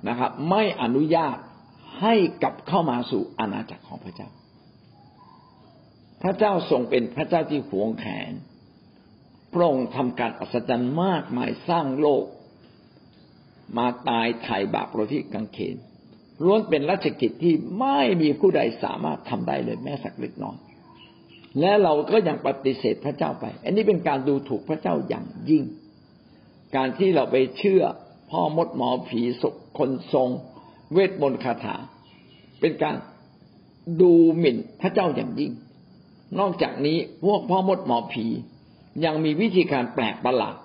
[0.10, 1.38] นะครับ ไม่อนุญาต
[2.02, 4.30] ให้กลับเข้ามาสู่อาณาจักรของพระเจ้า
[6.24, 8.32] พระเจ้าทรงเป็นพระเจ้าที่หวงแขน
[9.54, 12.26] พระองค์ทำการอัศจรรย์มากมายสร้างโลก
[13.78, 15.76] มาตายไถ่บาปเราที่กังเขน
[16.44, 20.58] ล้วนเป็นราชกิจที่ไม่มีผู้ใดสามารถทำได้เลยแม้สักเล็กน้อย
[21.60, 25.64] และเราก็ยังปฏิเสธพระเจ้าไป อันนี้เป็นการดูถูกพระเจ้าอย่างยิ่ง
[26.76, 27.84] การที่เราไปเชื่อ
[28.30, 29.22] พ่อมดหมอผี
[29.78, 30.30] คนทรง
[30.94, 31.76] เวทมนต์คาถา
[32.60, 32.96] เป็นการ
[34.02, 35.52] ดูหมิ่นพระเจ้าอย่างยิ่ง
[36.40, 38.26] นอกจากนี้พวกพ่อมดหมอผี
[39.06, 40.56] ยังมีวิธีการแปลกประหลาด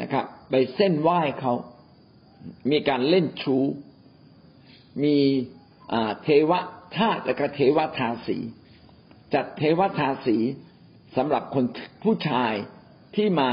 [0.00, 1.54] นะครับ ไปเส้นไหว้เขา
[2.70, 3.56] มีการเล่นชู
[5.02, 5.16] มี
[6.22, 6.52] เทว
[6.96, 8.38] ทาสและก็เทวทาสี
[9.34, 10.36] จัดเทวทาสี
[11.16, 11.64] สำหรับคน
[12.02, 12.52] ผู้ชาย
[13.14, 13.50] ที่มา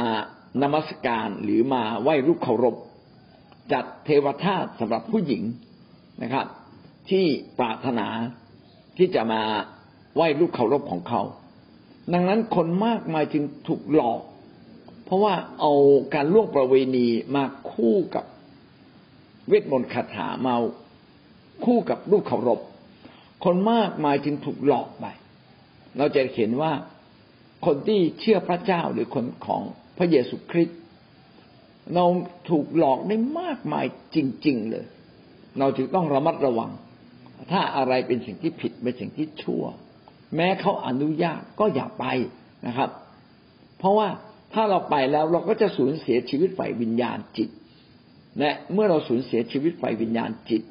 [0.62, 2.76] นมัสการหรือมาไหว้รูปเคารพ
[3.74, 5.44] จัดเทวทาสสำหรับผู้หญิง
[6.24, 6.46] นะครับ
[7.10, 7.26] ที่
[7.60, 8.08] ปรารถนา
[8.98, 9.42] ที่จะมา
[10.16, 11.22] ไหว้ลูกเคารพของเขา
[12.14, 14.22] ดังนั้นคนมากมายจึงถูกหลอก
[15.06, 15.74] เพราะว่าเอา
[16.14, 18.26] การล่วงประเวณีมาคู่กับ
[19.48, 20.58] เวทมนต์คาถาเมา
[21.66, 22.60] คู่กับรูปเคารพ
[23.46, 25.06] คนมากมายจึงถูกหลอกไป
[25.98, 26.72] เราจะเห็นว่า
[27.66, 29.62] คนที่เชื่อพระเจ้าหรือคนของ
[29.98, 30.80] พระเยซูคริสต์
[31.96, 32.06] เรา
[32.50, 33.86] ถูกหลอกได้มากมาย
[34.16, 34.18] จ
[34.48, 34.86] ริง ๆ เลย
[35.60, 36.72] เราจึงต้องระมัดระวัง
[37.52, 39.64] ถ้าอะไรเป็นสิ่งที่ผิดเป็นสิ่งที่ชั่ว
[40.36, 42.06] แม้เขาอนุญาตก็อย่าไป
[42.68, 42.90] นะครับ
[43.80, 44.08] เพราะว่า
[44.54, 47.50] ถ้าเราไปแล้วเราก็จะสูญเสียชีวิตฝ่ายวิญญาณจิต
[48.40, 50.64] และเมื่อเราสูญเสียชีวิตฝ่ายวิญญาณจิต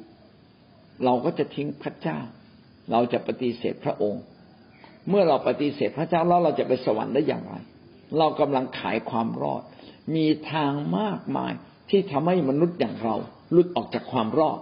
[1.05, 2.19] เราก็จะทิ้งพระเจ้า
[2.91, 4.23] เราจะปฏิเสธพระองค์
[5.09, 7.53] เมื่อเราปฏิเสธพระเจ้าแล้วเราจะไปสวรรค์ได้อย่างไร
[8.17, 9.63] เรากำลังขายความรอด
[10.15, 11.51] มีทางมากมาย
[11.89, 13.15] ที่ทำให้มนุษย์อย่างเรา
[13.51, 14.59] หลุดออกจากความรอด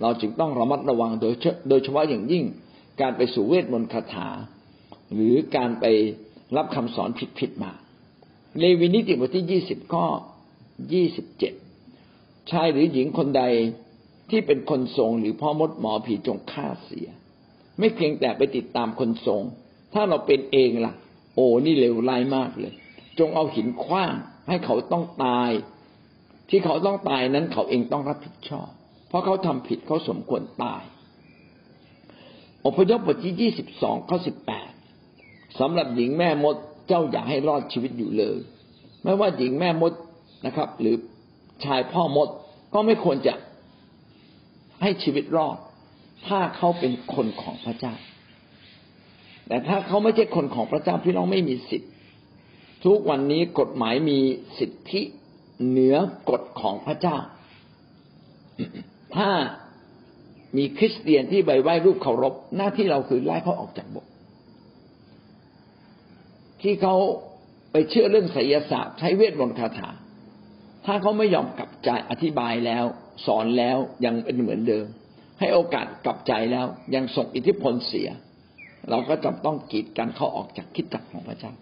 [0.00, 1.34] เราจึงต้องระมัดระวังโดย
[1.68, 2.44] โดยเฉพาะอย่างยิ่ง
[3.00, 4.28] การไปสู่เวทมนต์คาถา
[5.14, 5.84] หรือการไป
[6.56, 7.72] รับคำสอนผิดๆมา
[8.58, 10.06] เลวีนิติบทที่ยี่สิบข้อ
[10.92, 11.54] ยี่สิบเจ็ด
[12.50, 13.42] ชายหรือหญิงคนใด
[14.30, 17.08] ที่เป็นคนทรงหรือพ่อมดหมอผีจงฆ่าเสีย
[17.78, 19.42] ไม่เพียงแต่ไปติดตามคนทรง
[19.94, 20.94] ถ้าเราเป็นเองล่ะ
[21.34, 22.74] โอ้นี่เลวร้ายมากเลย
[23.18, 24.14] จงเอาหินคว้าง
[24.48, 25.50] ให้เขาต้องตาย
[26.50, 28.68] ที่เขาต้องตายนั้นเขาเองต้องรับผิดชอบ
[29.08, 30.82] เพราะเขาทำผิดเขาสมควรตาย
[32.66, 34.70] อพยพบทที่ยี่สิบสองข้อสิบแปด
[35.60, 36.56] สำหรับหญิงแม่มด
[36.88, 38.38] เจ้าอย่าให้รอดชีวิตอยู่เลย
[39.02, 39.92] ไม่ว่าหญิงแม่มด
[40.46, 40.96] นะครับ หรือ
[41.64, 42.28] ชายพ่อมด
[42.74, 43.34] ก็ไม่ควรจะ
[44.82, 45.56] ให้ชีวิตรอด
[46.26, 47.94] ถ้าเขาเป็นคนของพระเจ้า
[49.48, 51.90] แต่ถ้าเขาไม่ใช่คนของพระเจ้าพี่น้องไม่มีสิทธิ์
[52.84, 54.18] ทุกวันนี้กฎหมายมี
[54.58, 55.02] สิทธิ
[55.68, 55.96] เหนือ
[56.30, 57.16] กฎของพระเจ้า
[59.16, 59.30] ถ้า
[60.56, 64.12] มีคริสเตียนที่ใบไหว้รูปเคารพ หน้าที่เราคือไล่เขาออกจากโบสถ์
[66.62, 66.94] ที่เขา
[67.72, 69.90] ไปเชื่อเรื่องไสยศาสตร์ใช้เวทมนต์คาถา
[70.86, 72.84] ถ้าเขาไม่ยอมกลับใจอธิบายแล้ว
[73.26, 74.86] สอนแล้วยังเป็นเหมือนเดิม
[75.40, 78.08] ให้โอกาสกลับใจแล้วยังส่งอิทธิพลเสีย
[78.90, 81.52] เราก็จำต้องกีดกันเขาออกจากคิดจักของพระเจ้า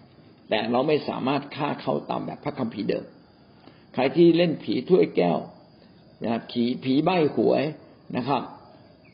[0.49, 3.05] แต่เราไม่สามารถฆ่าเขาตามแบบพระคัมภีร์เดิม
[3.95, 5.39] ใครที่เล่นผีถ้วยแก้ว
[6.25, 7.63] นะผีผีใบหวย
[8.17, 8.43] นะครับ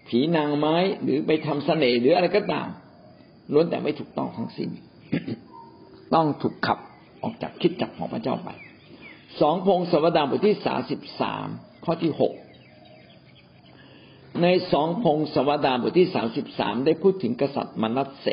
[0.09, 2.69] ผีนางไม้หรือไปทำเสน่ห์หรืออะไรก็ตาม
[3.53, 4.71] ล้วนแต่ไม่ถูกต้องทั้งสิ้น
[6.15, 6.79] ต้องถูกขับ
[7.23, 8.49] ออกจากคิดจักของพระเจ้าไป
[9.41, 11.47] สองพงศวดารบทที่สาสิบสาม
[11.85, 12.33] ข้อที่หก
[14.43, 18.29] ในสองพงศวดารบทที่สาสิบสามได้พูดถึงกษัตริย์มนัสเส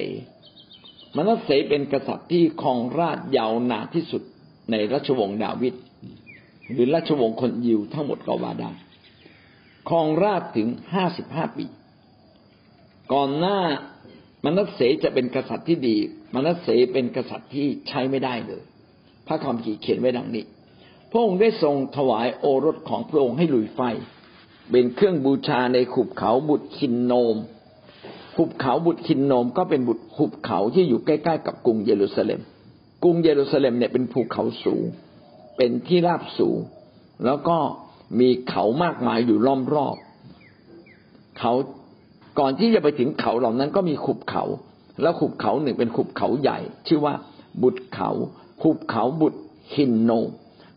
[1.17, 4.23] มนัสเสเป็นกษัตริย์ที่ครองราชยาวนานที่สุด
[4.71, 5.73] ในราชวงศ์ดาวิด
[6.71, 8.71] หรือราชวงศ์คนยิวทั้งหมดก็ว่าได้
[9.89, 11.65] ครองราชถึงห้าสิบห้าปี
[13.13, 13.59] ก่อนหน้า
[14.45, 15.95] มนัสเสจะเป็นกษัตริย์ที่ดี
[16.35, 18.63] มนัสเสเป็นกษัตริย์ที่ใช้ไม่ได้เลย
[19.27, 20.45] พระคำขีเขียนไว้ดังนี้
[21.11, 23.81] พระองค์ได้ทรงถวายโอรสของพระองค์ให้ลุยไฟ
[24.71, 27.35] เป็นเครื่องบูชาในขุบเขาบุตรคินโนม
[28.37, 32.39] ขุบเขาบุตรคินโนมก็เป็นบุตรขุบเขาที่อยู่ใกล้ๆกับกรุงเยรูซาเล็ม
[33.03, 34.83] กรุงเยรูซาเล็มเนี่ยเป็นภูเขาสูง
[35.57, 36.57] เป็นที่ราบสูง
[37.25, 37.57] แล้วก็
[38.19, 39.97] มีเขามากมายอยู่ล้อมรอบ
[41.39, 41.53] เขา
[42.39, 44.43] ก่อนที่จะไปถึงเขาเหล่านั้นก็มีขุบเขา
[45.01, 47.13] แล้วขุบเขาหนึ่งเป็นขุบเขาใหญ่ ชื่อว่า
[47.63, 48.09] บุตรเขา
[48.61, 49.39] ขุบเขาบุตร
[49.75, 50.11] ฮินโน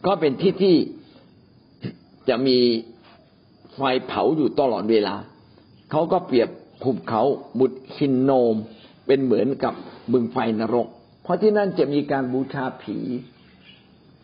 [0.07, 0.77] ก็เป็นที่ที่
[2.29, 2.59] จะมี
[3.75, 5.17] ไฟเผาอยู่ตลอดเวลา
[5.91, 6.49] เขาก็เปรียบ
[6.85, 7.23] ขุบเขา
[7.59, 8.55] บุตรฮินโนม
[9.07, 9.75] เป็นเหมือนกับ
[10.13, 10.87] บึงไฟนรก
[11.23, 12.99] เพราะที่นั่นจะมีการบูชาผี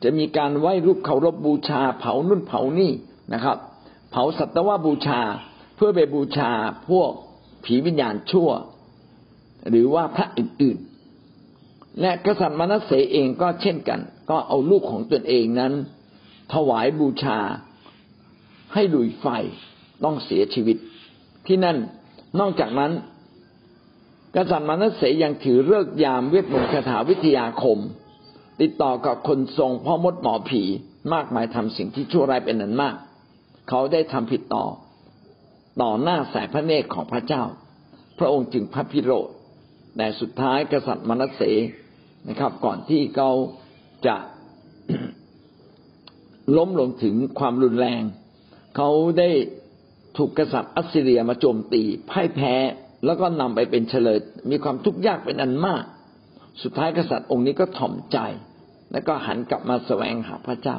[0.03, 2.93] จะมีการไหว้รูปเคารพบูชา เผานุ่นเผานี่
[3.33, 3.57] นะครับ
[4.11, 5.21] เผาสัตวบูชา
[5.77, 6.51] เพื่อไปบูชา
[6.89, 7.11] พวก
[7.65, 8.51] ผีวิญญาณชั่ว
[9.69, 14.01] หรือว่าพระอื่นๆ และกษัตริย์มนัสเสเองก็เช่นกัน
[14.31, 15.73] ก็เอาลูกของตนเองนั้น
[16.53, 17.39] ถวายบูชา
[18.75, 19.27] ให้ลุยไฟ
[20.05, 20.77] ต้องเสียชีวิต
[21.47, 21.77] ที่นั่น
[22.41, 22.93] นอกจากนั้น
[24.37, 27.79] กษัตริย์มนัสเสยังถือเลิกยามเวทมนต์คาถาวิทยาคม
[28.61, 30.63] ติดต่อกับคนทรงพ่อมดหมอผี
[31.15, 32.97] มากมายทำสิ่งที่ชั่วร้ายเป็นนั้นมาก
[33.69, 34.65] เขาได้ทำผิดต่อ
[35.83, 37.43] ต่อหน้าสายพระเนตรของพระเจ้า
[38.19, 39.29] พระองค์จึงพระพิโรธ
[39.97, 41.43] แต่สุดท้ายกษัตริย์มนัสเส
[42.29, 43.31] นะครับ ก่อนที่เขา
[44.07, 44.17] จะ
[46.57, 48.03] ล้มลงถึงความรุนแรง
[48.77, 49.31] เขาได้
[50.17, 52.55] ถูกกษัตริย์อัสซีเรียมาโจมตีพ่ายแพ้
[53.05, 54.19] แล้วก็นำไปเป็นเฉลย
[54.51, 55.85] มีความทุกข์ยากเป็นอันมาก
[56.63, 58.19] สุดท้ายกษัตริย์องค์นี้ก็ถ่อมใจ
[58.93, 60.77] แล้วก็หันกลับมาแสวงหาพระเจ้า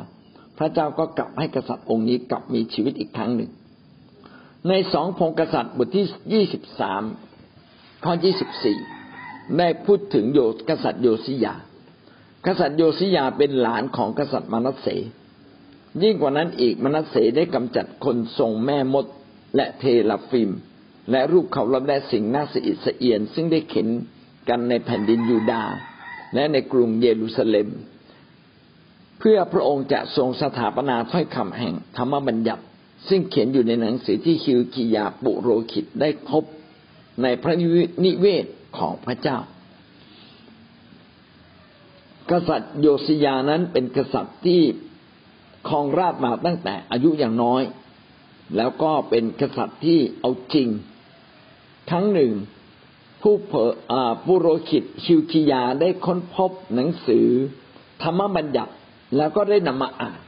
[0.57, 3.51] พระเจ้าก็กลับให้กษัตริย์องค์นี้กลับมีชีวิตอีกครั้งหนึ่ง
[4.69, 7.03] ในสองพงกษัตริย์บทที่ยี่สิบสาม
[8.03, 8.77] ข้อยี่สิบสี่
[9.57, 11.55] ได้พูดถึงโยกษัตริย์โยซิยา
[12.45, 14.87] กษัตริย์โยซิยาเป็นหลานของกษัตริย์มานัสเส
[16.03, 19.05] ยิ่งกว่านั้นอีกมานัสเสได้กำจัดคนทรงแม่มด
[19.55, 20.51] และเทลฟิม
[21.11, 23.87] และรูปเขารับและสิ่งน่าสะอิดสะเอียน ซึ่งได้เข็น
[24.49, 25.73] กันในแผ่นดินยูดาห์
[26.33, 27.67] และในกรุงเยรูซาเล็ม
[29.19, 32.63] เพื่อพระองค์จะทรงสถาปนาถ้อยคำแห่งธรรมบัญญัติ
[33.09, 36.43] ซึ่งเขียนอยู่ในหนังสือที่ฮิวกิยาปุโรคิตได้พบ
[37.23, 37.55] ในพระ
[38.05, 38.45] นิเวศ
[38.77, 39.37] ของพระเจ้า
[42.31, 44.61] กษัตริย์โยสิยานั้นเป็นกษัตริย์ที่
[45.69, 47.61] ครองราชมาตั้งแต่อายุอย่างน้อย
[48.55, 50.67] แล้วก็เป็นกษัตริย์ที่เอาจริง
[51.91, 52.31] ทั้งหนึ่ง
[53.21, 53.53] ผู้เผ
[53.91, 53.93] อ
[54.25, 57.27] ปุโรคิตชิวคิยาได้ค้นพบหนังสือ
[58.03, 58.73] ธรรมบัญญัติ
[59.17, 60.19] แล้วก็ได้นำมาอ่าน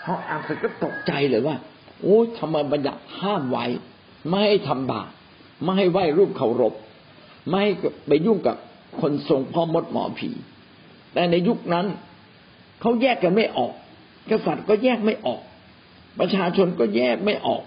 [0.00, 1.56] เขาอ่านเสร็จก็ตกใจเลยว่า
[2.02, 3.64] โอ้ธรรมบัญญัติห้ามไว้
[4.28, 5.08] ไม่ให้ทำบาป
[5.62, 6.74] ไม่ให้ไหว้รูปเคารพ
[7.48, 7.72] ไม่ให้
[8.06, 8.56] ไปยุ่งกับ
[9.00, 10.30] คนทรงพ่อมดหมอผี
[11.14, 11.86] แต่ในยุคนั้น
[12.80, 13.72] เขาแยกกันไม่ออก
[14.30, 15.40] กษัตริย์ก็แยกไม่ออก
[16.20, 17.62] ประชาชนก็แยกไม่ออก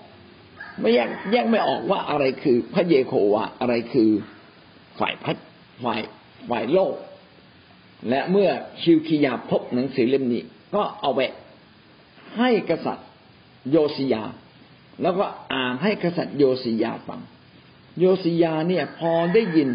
[0.82, 4.10] ไม่แยกแยกไม่ออกว่าอะไรคือพระเยโควาอะไรคือ
[5.00, 5.36] ฝ่ายพัด
[5.84, 6.02] ฝ่าย
[6.50, 6.94] ฝ่ายโลก
[8.10, 8.50] และเมื่อ
[8.82, 10.42] ชิวคิยาพบหนังสือเล่มนี้
[10.76, 11.20] ก็เอาไป
[12.38, 13.08] ให้กษัตริย์
[13.72, 14.24] โยสิยา
[15.02, 17.22] แล้วก็อ่านให้กษัตริย์โยสิยาฟัง
[18.00, 19.70] โยสิยาเนี่ยพอได้ยิน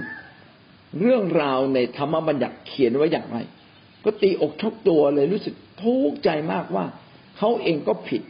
[1.01, 3.39] เรื่องราวในธรรมบัญญัติเขียนไว้อย่างไร
[4.05, 6.85] ก็ตีอกชกตัวเลยรู้สึกทุกข์ใจมากว่า
[7.39, 8.23] เขาเองก็ผิด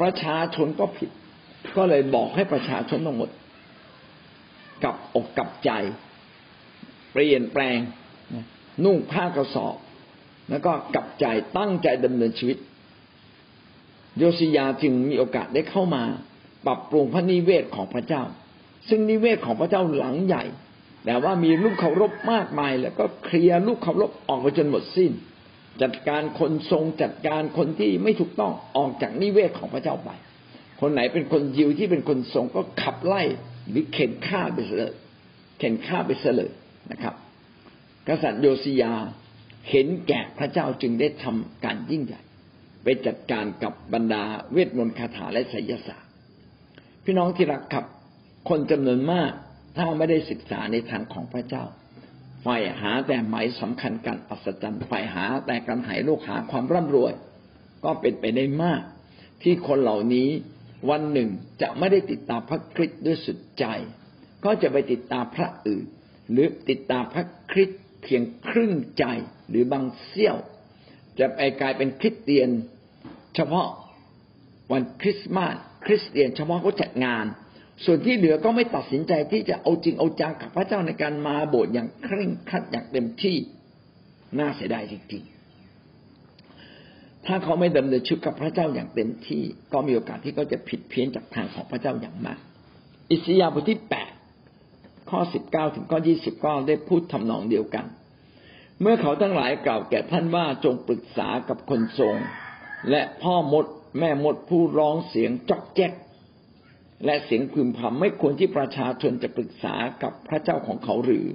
[0.00, 1.10] ประชาชนก็ผิด
[1.76, 3.30] ก็เลยบอกให้ประชาชนทั้งหมด
[4.84, 5.70] กับอกกับใจ
[7.12, 7.78] เปลี่ยนแปลง
[8.84, 9.76] นุ่งผ้ากระสอบ
[10.50, 11.26] แล้วก็กลับใจ
[11.58, 12.58] ตั้งใจดำเนินชีวิต
[14.16, 16.02] โยสิยาจึงมีโอกาสได้เข้ามา
[16.66, 18.22] ปรับปรุงพระนิเวศของพระเจ้า
[18.88, 20.44] ซึ่งนิเวศของพระเจ้าหลังใหญ่
[21.04, 25.12] แต่ว่ามีลูกเคารพมากมาย แล้วก็เคลียร์ลูกเคารพออกไปจนหมดสิ้น
[25.82, 30.10] จัดการคนทรงจัดการคนที่ไม่ถูกต้องออกจากนิเวศของพระเจ้าไป
[30.80, 33.22] คนไหนเป็นคนยิวที่เป็นคนทรงก็ขับไล่
[33.68, 34.94] หรือเข็นฆ่าไปเลย
[35.58, 36.50] เข็นฆ่าไปเลย
[36.92, 37.14] นะครับ
[38.08, 38.92] กษัตริย์โยสิยา
[39.70, 42.20] เห็นแก่พระเจ้าจึงได้ทำการยิ่งใหญ่
[42.82, 46.10] ไปจัดการกับบรรดาเวทมนต์คาถาและไสยศาสตร์
[47.04, 47.84] พี่น้องที่รักครับ
[48.48, 49.30] คนจำนวนมาก
[49.76, 51.64] ถ้าไม่ได้ศึกษาในทางของพระเจ้า
[52.44, 57.12] ฝ่ายหาแต่หมายสำคัญการอัศจรรย์ฝ่ายหาแต่การหายโรคหาความร่ำรวย
[57.84, 58.82] ก็เป็นไปได้มาก
[59.42, 60.28] ที่คนเหล่านี้
[60.90, 61.28] วันหนึ่ง
[61.62, 63.64] จะไม่ได้ติดตามพระคริสต์ด้วยสุดใจ
[64.44, 65.84] ก็จะไปติดตามพระอื่น
[66.30, 69.04] หรือติดตามพระคริสต์เพียงครึ่งใจ
[69.48, 70.36] หรือบางเสี้ยว
[71.18, 72.48] จะไปกลายเป็นคริสเตียน
[73.34, 73.68] เฉพาะ
[74.72, 75.54] วันคริสต์มาส
[75.86, 77.24] คริสเตียน เฉพาะเขาจัดงาน
[77.84, 83.36] ส่วนที่เหลือก็ไม่ตัดสินใจที่จะเอาจริงเอาจังกับพระเจ้าในการมาโบสถ์อย่างเคร่งครัดอย่างเต็มที่
[84.38, 92.38] น่าเสียดายจริงๆ ถ้าเขาไม่ดำเนินชีวิตกับพระเจ้าอย่างเต็มที่ ก็มีโอกาสที่เขาจะผิดเพี้ยนจากทางของพระเจ้าอย่างมาก
[93.10, 94.12] อิสยาห์บทที่แปด
[95.10, 97.86] ข้อสิบเก้าถึงข้อยี่สิบก็ได้พูดทำนองเดียวกัน
[98.80, 102.16] เมื่อเขาทั้งหลายกล่าวแก่ท่านว่าจงปรึกษากับคนทรง
[102.90, 103.66] และพ่อมด
[103.98, 105.92] แม่มดผู้ร้องเสียงจอกแจ๊ก
[107.04, 111.26] และเสียงพึมพำไม่ควรที่ประชาชนจะปรึกษากับพระเจ้าของเขาหรือ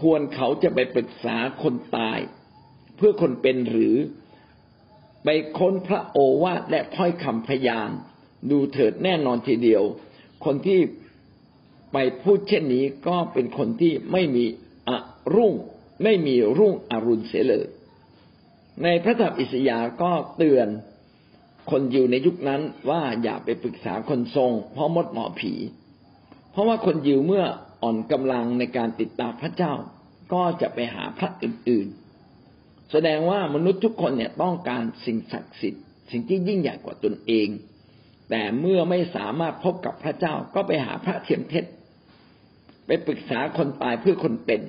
[0.00, 2.18] ควรเขาจะไปปรึกษาคนตาย
[2.96, 3.96] เพื่อคนเป็นหรือ
[5.24, 7.90] ไปค้นพระโอวาทและถ้อยคำพยาน
[8.50, 9.82] ดูเถิดแน่นอนทีเดียว
[10.44, 10.80] คนที่
[11.92, 14.44] ไปพูดเช่นนี้ก็เป็นคนที่ไม่มี
[14.88, 14.90] อ
[15.34, 15.52] รุ่ง
[16.04, 17.66] ไม่มีรุ่งอรุณเสียเลย
[18.82, 20.68] ในพระธรรมอิสยาห์ก็เตือน
[21.70, 22.60] คนยิวในยุคนั้น
[22.90, 25.52] ว่าอย่าไปปรึกษาคนทรง เพราะมดหมอผี
[26.50, 27.44] เพราะว่าคนยิวเมื่อ
[27.82, 29.72] อ่อนกำลังในการติดตามพระเจ้า
[30.32, 37.48] ก็จะไปหาพระอื่นๆ แสดงว่ามนุษย์ทุกคนเนี่ยต้องการสิ่งศักดิ์สิทธิ์ สิ่งที่ยิ่งใหญ่กว่าตนเอง
[38.30, 41.64] แต่เมื่อไม่สามารถพบกับพระเจ้าก็ไปหาพระเทียมเท็จ
[42.86, 44.60] ไปปรึกษาคนตายเพื่อคนเป็น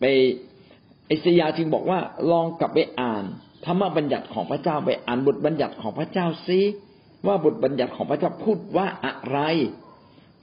[0.00, 0.04] ไป
[1.06, 2.00] ไอสยาจึงบอกว่า
[2.30, 3.24] ลองกลับไปอ่าน
[3.64, 6.60] ธรรมบัญญัติของพระเจ้าไปอ่านบทบัญญัติของพระเจ้าซิ
[7.26, 9.38] ว่าบทบัญญัติของพระเจ้าพูดว่าอะไร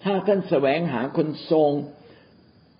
[0.03, 1.71] ถ้าท่านแสวงหาคนทรง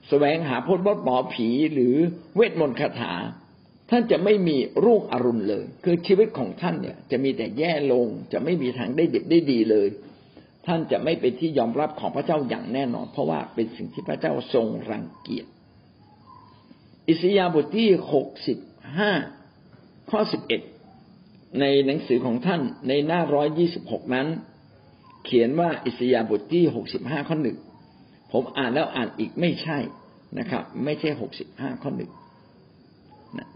[0.10, 1.96] แสวงหาพจน์บดหมอผีหรือ
[2.36, 3.14] เวทมนต์คาถา
[3.90, 9.88] ท่านจะไม่มีรุ่งอรุณเลย คือชีวิตของท่านเนี่ย จะมีแต่แย่ลง จะไม่มีทางได้ด็ดได้ดีเลย
[10.68, 15.46] ท่านจะไม่เป็นที่ยอมรับของพระเจ้าอย่างแน่นอน เพราะว่าเป็นสิ่งที่พระเจ้าทรงรังเกียจ
[17.08, 18.58] อิสยาบทที่หกสิบ
[18.98, 19.12] ห้า
[20.12, 20.62] ข้อสิบเอ็ด
[21.60, 24.28] ในหนังสือของท่านในหน้าร้อยยี่สิบหกนั้น
[25.26, 27.58] เขียนว่าอิสยาบทที่หกสิบห้าข้อหนึ่ง
[28.32, 29.78] ผมอ่านแล้วอ่านอีกไม่ใช่
[30.40, 32.12] นะครับ ไม่ใช่หกสิบห้าข้อหนึ่ง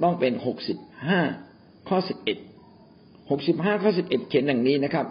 [0.04, 0.78] ต้องเป็นหกสิบ
[1.08, 1.22] ห้า
[1.90, 2.38] ข้อสิบเอ็ด
[3.30, 5.08] หกสิบห้าข้อสิบเอ็ดเขียนอย่างนี้นะครับ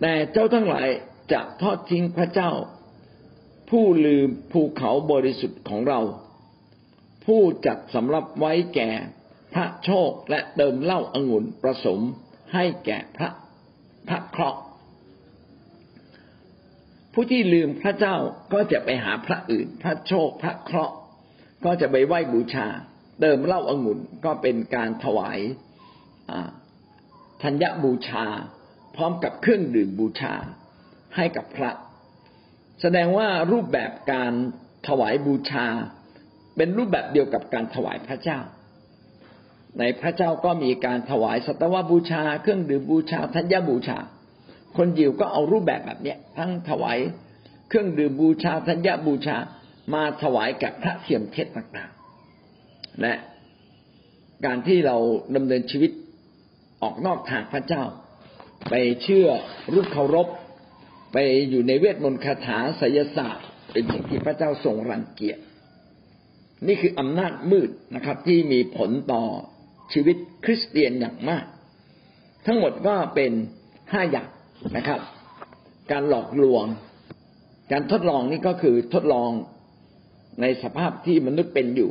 [0.00, 0.88] แต่เจ้าทั้งหลาย
[1.32, 2.50] จะทอดทิ้งพระเจ้า
[3.70, 6.00] ผู้ลืมภูเขาบริสุทธิ์ของเรา
[7.24, 8.90] ผู้จัดสำรับไว้แก่
[9.54, 12.00] พระโชคและเติมเหล้าอางุ่นผสม
[12.54, 13.30] ให้แก่พระ
[14.08, 14.60] พระเคราะห์
[17.12, 18.16] ผู้ที่ลืมพระเจ้า
[18.52, 20.94] ก็จะไปหาพระอื่น พระโชคพระเคราะห์
[21.64, 22.66] ก็จะไปไหว้บูชา
[23.20, 25.38] เติมเหล้าอางุ่นก็เป็นการถวาย
[27.42, 28.26] ธัญบูชา
[28.96, 30.34] พร้อมกับเครื่องดื่มบูชา
[31.16, 31.70] ให้กับพระ
[32.80, 34.32] แสดงว่ารูปแบบการ
[34.88, 35.66] ถวายบูชา
[36.56, 38.38] เป็นรูปแบบเดียวกับการถวายพระเจ้า
[39.78, 43.98] ในพระเจ้าก็มีการถวายสัตวบูชา เครื่องดื่มบูชาธัญบูชา
[44.76, 46.98] คนยิวก็เอารูปแบบแบบนี้ทั้งถวาย
[47.68, 49.36] เครื่องดื่มบูชาธัญบูชา
[49.94, 53.14] มาถวายกับพระเทียมเทศต่างๆ และ
[54.44, 54.96] การที่เรา
[55.36, 55.90] ดำเนินชีวิต
[56.82, 57.84] ออกนอกทางพระเจ้า
[58.70, 59.28] ไปเชื่อ
[59.74, 60.28] รูปเคารพ
[61.12, 61.16] ไป
[61.50, 65.38] อยู่ในเวทมนต์คาถาไสยศาสตร์ เป็นสิ่งที่พระเจ้าทรงรังเกียจ
[66.66, 69.24] นี่คืออำนาจมืดนะครับ ที่มีผลต่อ
[69.92, 71.44] ชีวิตคริสเตียนอย่างมาก
[72.46, 73.32] ทั้งหมดก็เป็น
[73.92, 74.28] ห้าอย่าง
[74.76, 75.00] นะครับ
[75.90, 76.64] การหลอกลวง
[77.72, 79.30] การทดลองนี่ก็คือทดลอง
[80.40, 81.90] ในสภาพที่มนุษย์เป็นอยู่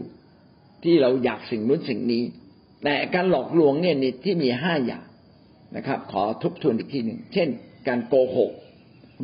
[0.84, 2.24] ที่เราอยากสิ่งนู้นสิ่งนี้
[2.84, 5.04] แต่การหลอกลวงเนี่ยนี่ที่มีห้าอย่าง
[5.76, 7.47] นะครับ ขอทบทวนอีกทีหนึ่งเช่น
[7.88, 8.52] การโกหก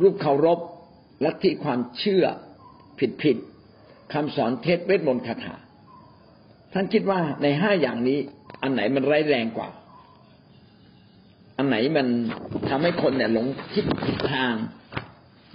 [0.00, 0.58] รูปเคารพ
[1.24, 2.24] ลัทธิความเชื่อ
[2.98, 3.36] ผิดผิด
[4.12, 5.54] คำสอนเท็จเวทมนต์คาถา
[6.72, 8.18] ท่านคิดว่าในห้าอย่างนี้
[8.62, 9.68] อันไหนมันร้ายแรงกว่า
[11.56, 12.06] อันไหนมัน
[12.68, 14.54] ทำให้คนเนี่ยหลงคิดผิดทาง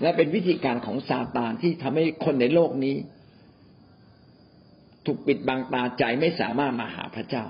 [0.01, 2.95] และเป็นวิธีการของซาตานที่ทำให้คนในโลกนี้
[5.05, 7.45] ถูกปิดบังตาใจไม่สามารถมาหาพระเจ้า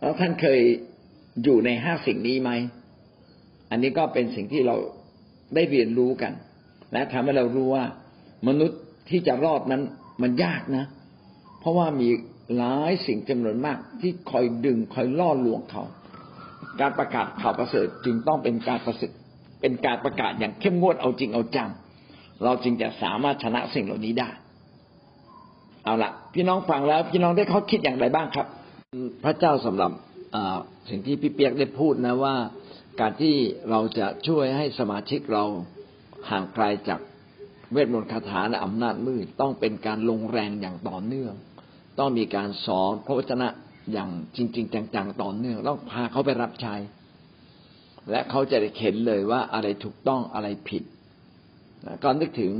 [0.00, 0.60] แล้วท่านเคย
[1.44, 2.50] อยู่ในห้าสิ่งนี้ไหม
[3.70, 4.76] อันนี้ก็เป็นสิ่งที่เรา
[5.54, 6.32] ได้เรียนรู้กัน
[6.92, 7.84] และทำให้เรารู้ว่า
[8.48, 8.80] มนุษย์
[9.10, 9.82] ที่จะรอดนั้น
[10.22, 10.84] มันยากนะ
[11.60, 12.08] เพราะว่ามี
[12.56, 15.84] หลายสิ่งจำนวนมาก ที่คอยดึงคอยล่อลวงเขา
[16.80, 19.18] การประกาศข่าวประเสริฐจึงต้องเป็นการประสิทธิ์
[19.60, 21.70] เป็นการประกาศอย่างเข้มงวดเอาจริงเอาจัง
[22.44, 24.30] เราจึงจะสามารถชนะสิ่งเหล่านี้ได้
[25.84, 28.46] เอาละพี่น้องฟังแล้ว พี่น้องได้ข้อคิดอย่างไรบ้างครับ
[29.24, 29.90] พระเจ้าสำหรับ
[30.88, 32.36] สิ่งที่พี่เปียกได้พูดนะว่า
[33.00, 33.34] การที่
[33.70, 35.44] เราจะช่วยให้สมาชิกเรา
[36.30, 37.00] ห่างไกลจาก
[37.72, 41.34] เวทมนต์คาถาและอำนาจมืดต้องเป็นการลงแรงอย่างต่อเนื่อง
[41.98, 43.48] ต้องมีการสอนพระวจนะ
[43.92, 46.74] อย่างจริง ๆ จังๆต่อเนื่องต้องพาเขาไปรับใช้
[48.10, 50.82] และเขาจะได้เห็นเลยว่าอะไรถูกต้องอะไรผิด
[52.02, 52.52] ก็นึกถึง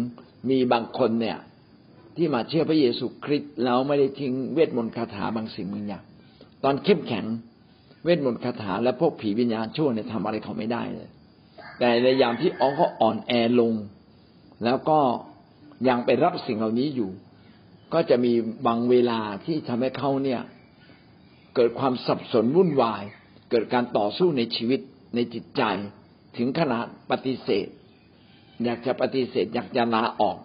[0.50, 1.38] มีบางคนเนี่ย
[2.16, 6.04] ที่มาเชื่อพระเยซูคริสต์แล้วไม่ได้ทิ้งเวทมนต์คาถาบางสิ่งบางอย่าง
[6.64, 7.24] ตอนเข้มแข็ง
[8.04, 11.08] เวทมนต์คาถาและพวกผีวิญญาณชั่วเนี่ยทำอะไรเขาไม่ได้เลย
[11.78, 13.74] แต่ในยามที่อ๋อเขาอ่อนแอลง
[14.64, 14.98] แล้วก็
[15.88, 17.10] ยังไปรับสิ่งเหล่านี้อยู่
[17.94, 18.32] ก็จะมี
[18.66, 20.40] บางเวลาที่ทำให้เขาเนี่ย
[21.54, 23.02] เกิดความสับสนวุ่นวาย
[23.50, 24.80] เกิดการต่อสู้ในชีวิต
[25.14, 25.62] ในจิตใจ
[26.36, 27.68] ถึงขนาดปฏิเสธ
[28.64, 30.38] อยากจะปฏิเสธ อยากจะลาออก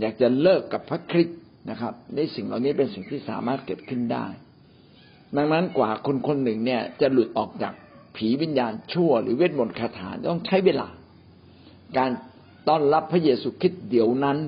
[0.00, 1.38] อยากจะเลิกกับพระคริสต์
[1.70, 4.26] นะครับในสิ่งเหล่านี้เป็นสิ่งที่สามารถเกิดขึ้นได้
[5.36, 7.74] ดังนั้นกว่าคนคนหนึ่งเนี่ย จะหลุดออกจาก
[8.16, 10.88] ผีวิญญาณชั่ว หรือเวทมนต์คาถาต้องใช้เวลา
[11.98, 12.10] การ
[12.68, 14.38] ต้อนรับพระเยซูคริสต์เดี๋ยวนั้น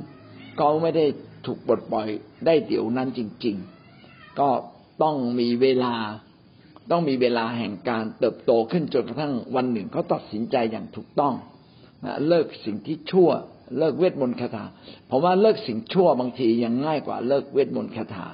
[0.60, 1.06] ก็ไม่ได้
[1.46, 2.08] ถูกปลดปล่อย
[2.46, 3.56] ได้เดี๋ยวนั้นจริง
[3.96, 4.48] ๆ ก็
[5.02, 5.94] ต้องมีเวลา
[6.90, 11.34] ต้องมีเวลาแห่งการเติบโตขึ้นจนกระทั่งวันหนึ่งเขาตัดสินใจอย่างถูกต้อง
[12.04, 13.30] นะเลิกสิ่งที่ชั่ว
[13.78, 14.64] เลิกเวทมนต์คาถา
[15.06, 18.26] เพราะว่าเลิกสิ่งชั่วบางทียังง่ายกว่าเลิกเวทมนต์คาถา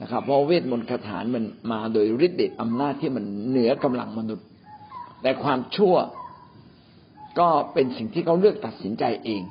[0.00, 4.46] นะครับ เพราะเวทมนต์คาถามันมาโดยฤทธิ์เดชอำนาจที่มันเหนือกำลังมนุษย์
[5.22, 5.94] แต่ความชั่ว
[7.38, 9.42] ก็เป็นสิ่งที่เขาเลือกตัดสินใจเอง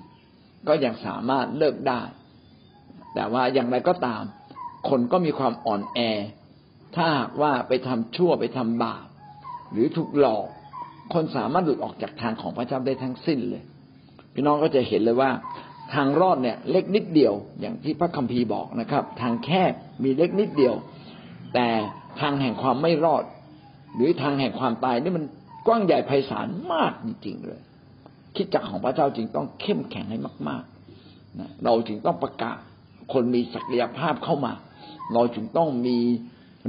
[0.67, 2.01] ก็ยังสามารถเลิกได้
[3.17, 4.23] แต่ว่าอย่างไรก็ตาม
[4.89, 5.99] คนก็มีความอ่อนแอ
[6.95, 9.05] ถ้าหากว่าไปทำชั่วไปทำบาป
[9.71, 10.45] หรือถูกหลอก
[11.13, 13.63] คนสามารถหลุดออกจากทางของพระเจ้าได้ทั้งสิ้นเลย
[14.33, 15.31] พี่น้องก็จะเห็นเลยว่า
[15.93, 20.75] ทางรอดเนี่ยเล็กนิดเดียว อย่างที่พระคัมภีร์บอกนะครับ ทางแคบมีเล็กนิดเดียว
[21.53, 21.67] แต่
[22.21, 23.23] ทางแห่งความไม่รอด
[23.95, 25.25] หรือทางแห่งความตายนี่มัน
[25.67, 27.61] กว้างใหญ่ไพศาลมากจริงๆเลย
[28.35, 32.59] คิดจักของพระเจ้าจึงต้องเข้มแข็งให้มากๆนะเราจึงต้องประกาศ
[33.13, 34.53] คนมีศักยภาพเข้ามา
[35.13, 35.97] เราจึงต้องมี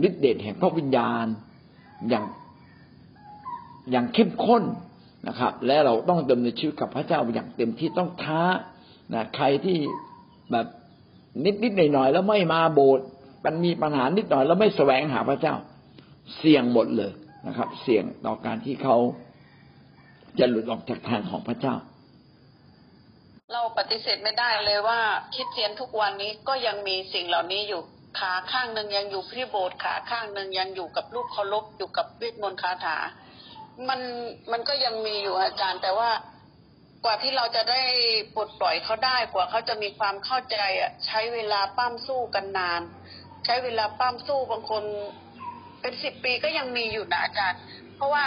[0.06, 1.26] ฤทธิเดชแห่งพระวิญญาณ
[2.08, 2.24] อย่าง
[3.90, 4.64] อย่างเข้มข้น
[5.28, 8.42] นะครับ และเราต้องดำเนินชีวิตกับพระเจ้าอย่างเต็มที่ต้องท้า
[9.14, 9.78] นะใครที่
[10.50, 10.66] แบบ
[11.44, 13.06] นิดนิดหน่อยหน่อยแล้วไม่มาโบสถ์
[13.44, 15.54] มันมีปัญหานิดหน่อยแล้วไม่แสวงหาพระเจ้า
[16.38, 17.12] เสี่ยงหมดเลย
[17.46, 18.96] นะครับ เสี่ยงต่อการที่เขา
[20.38, 21.74] จะหลุดออกจากทางของพระเจ้า
[23.54, 25.00] เราปฏิเสธไม่ได้เลยว่า
[25.34, 27.82] คิดเตียนทุกวันนี้ก็ยังมีสิ่งเหล่านี้อยู่
[28.18, 32.96] ขาข้างหนึ่งยังอยู่ที่โบสถ์ขาข้างหนึ่งยังอยู่กับลูกเคารพอยู่กับเวทมนต์คาถา
[33.88, 34.00] มัน
[34.52, 36.10] มันก็ยังมีอยู่อาจารย์ แต่ว่า
[37.04, 37.82] กว่าที่เราจะได้
[38.34, 42.80] ปลดปล่อยเขาได้กว่าเขาจะมีความเข้าใจอะใช้เวลาปั้มสู้กันนาน
[43.44, 44.84] ใช้เวลาปั้มสู้บางคน
[45.80, 47.60] เป็นสิบปีก็ยังมีอยู่นะอาจารย์
[47.96, 48.26] เพราะว่า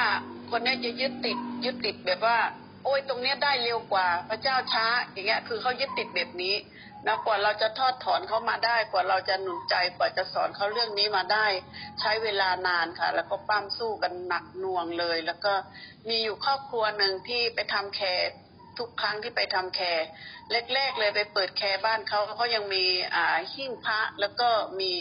[0.51, 2.37] คนนี้จะยึดติดยึดติดแบบว่า
[2.83, 6.55] โอ้ยตรงเนี้ยได้เร็วกว่า พระเจ้าช้า อย่างเงี้ย คือเขายึดติดแบบนี้
[7.07, 11.45] นะกว่าเราจะทอดถอนเขามาได้ กว่าเราจะหนุนใจกว่าจะสอนเขาเรื่องนี้มาได้
[11.99, 15.53] ใช้เวลานานค่ะ แล้วก็ปั้มสู้กันหนักหน่วงเลย แล้วก็
[16.09, 18.29] มีอยู่ครอบครัวหนึ่งที่ไปทำแคร์
[18.79, 20.05] ทุกครั้งที่ไปทำแคร์
[20.73, 24.49] แรกๆเลยไปเปิดแคร์บ้านเขาเขายังมีอ่าหิ้งพระแล้วก็
[24.79, 24.91] มี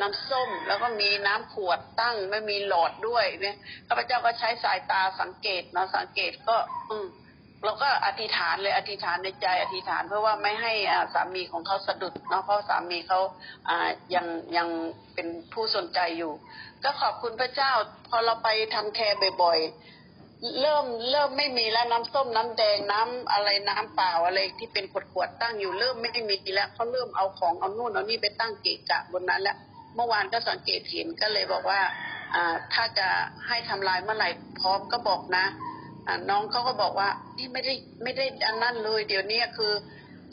[0.00, 3.56] น้ำส้ม แล้วก็มีน้ำขวดตั้งไม่มีหลอดด้วยเนี่ย
[3.88, 6.56] ข้าพเจ้าก็ใช้สายตาสังเกตเนาะสังเกตก็
[6.90, 7.06] อืม
[7.64, 13.20] เราก็อธิษฐานเลยอธิษฐานในใจอธิษฐานเพื่อว่าไม่ให้อ่าสามีของเขาสะดุดเนาะเพราะสามีเขา
[13.68, 14.68] อ่ายังยัง
[15.14, 16.32] เป็นผู้สนใจอยู่
[16.84, 17.72] ก็ขอบคุณพระเจ้า
[18.08, 20.03] พอเราไปทำแคร์บ่อยๆ
[20.60, 29.56] เริ่มเริ่มไม่มีแล้วน้ำส้มน้ำแดงน้ำอะไรน้ำเปล่าอะไรที่เป็นขวดๆตั้งอยู่เริ่มไม่มีแล้วเขาเริ่มเอาของเอานู่นเอานี่ไปตั้งเกะกะบนนั้นแล้ว
[29.94, 31.80] เมื่อวานก็สังเกตเห็นก็เลยบอกว่า
[32.34, 33.08] อ่าถ้าจะ
[33.46, 34.28] ให้ทำลายเมื่อไหร่
[34.60, 35.44] พร้อมก็บอกนะ
[36.30, 39.72] น้องเขาก็บอกว่านี่ไม่ได้ไม่ได้อันนั้นเลย เดี๋ยวนี้คือ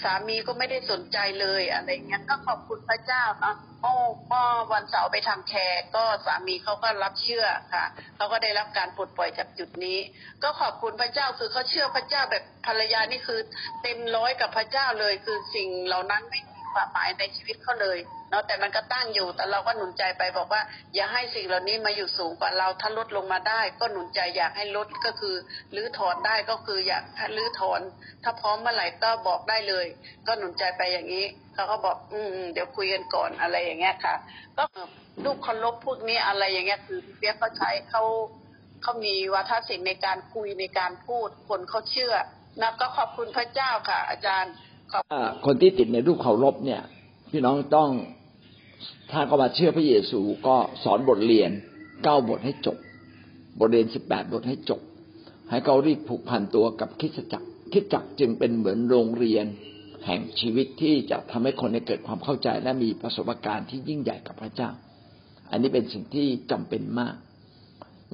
[0.04, 3.46] สามีก็ไม่ได้สนใจเลยอะไรเงี้ยก็ขอบคุณพระเจ้าเน
[3.82, 9.98] เมื่อวันเสาร์ไปทำแคร์ก็สามีเขาก็รับเชื่อค่ะเขาก็ได้รับการปลดปล่อยจากจุดนี้
[10.44, 13.40] ก็ขอบคุณพระเจ้าคือเขาเชื่อพระเจ้าแบบภรรยานี่คือ
[13.82, 17.98] เต็มร้อยกับพระเจ้าเลย คือสิ่งเหล่านั้นไม่มีความหมายในชีวิตเขาเลย
[18.32, 20.62] เนาะแต่มันก็ตั้งอยู่ แต่เราก็หนุนใจไปบอกว่า
[20.96, 25.36] อย่าให้สิ่งเหล่านี้มาอยู่สูงกว่าเราถ้าลดลงมาได้ ก็หนุนใจอยากให้ลดก็คือ
[25.76, 27.04] รื้อถอนได้ก็คืออยาก
[27.38, 27.82] รื้อถอน
[28.24, 29.86] ถ้าพร้อมเมื่อไหร่ก็บอกได้เลย
[30.28, 34.16] ก็หนุนใจไปอย่างนี้เขาก็บอก อืมเดี๋ยวคุยกันก่อนอะไรอย่างเงี้ยค่ะ
[34.58, 34.64] ก็
[35.26, 38.04] ลูกเคารพพวกนี้อะไรอย่างเงี้ยคือพี่เปียกเขาใช้เขา
[38.82, 42.16] เขามีวาทศิลป์ในการคุยในการพูดคนเขาเชื่อ
[42.62, 44.54] นะก็ขอบคุณพระเจ้าค่ะ อาจารย์
[44.92, 45.04] ขอบ
[45.46, 46.82] คนที่ติดในรูปเคารพเนี่ย
[47.32, 47.90] พี่น้องต้อง
[49.12, 51.52] ถ้าก็มาเชื่อพระเยซูก็สอนบทเรียน
[52.04, 52.78] เก้าบทให้จบ
[53.60, 54.82] บทเรียนสิบแปดบทให้จบ
[55.50, 59.46] ให้เขารีบผูกพันตัวกับคริสตจักรคริสตจักรจึงเป็นเหมือนโรงเรียน
[60.06, 64.70] แห่งชีวิตที่จะทำให้คนได้เกิดความเข้าใจและมีประสบการณ์ที่ยิ่งใหญ่กับพระเจ้า
[65.52, 67.16] อันนี้เป็นสิ่งที่จำเป็นมาก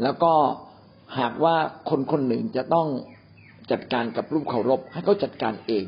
[0.03, 0.33] แล้วก็
[1.19, 1.55] หากว่า
[1.89, 2.87] คนคนหนึ่งจะต้อง
[3.71, 5.83] จัดการกับรูปเคารพให้เขาจัดการเอง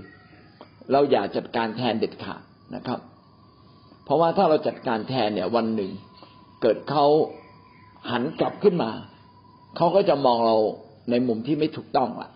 [0.92, 2.42] เราอย่าจัดการแทนเด็ดขาด
[2.76, 3.00] นะครับ
[4.10, 5.92] เพราะว่าถ้าเราจัดการแทนเนี่ยวันหนึ่ง
[6.62, 7.06] เกิดเขา
[8.12, 8.92] หันกลับขึ้นมา
[9.78, 10.56] เขาก็จะมองเรา
[11.10, 12.30] ในมุมที่ไม่ถูกต้องละ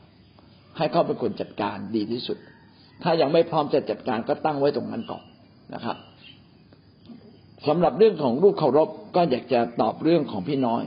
[0.78, 2.38] ให้เขาเป็นคนจัดการดีที่สุด
[3.04, 5.24] ถ้ายังไม่พร้อมจะจัดการก็ตั้งไว้ตรงนั้นก่อน
[5.74, 5.98] นะครับ
[7.68, 10.84] สำหรับเรื่องของรูปเคารพก็อยากจะตอบเรื่องของพี่น้อย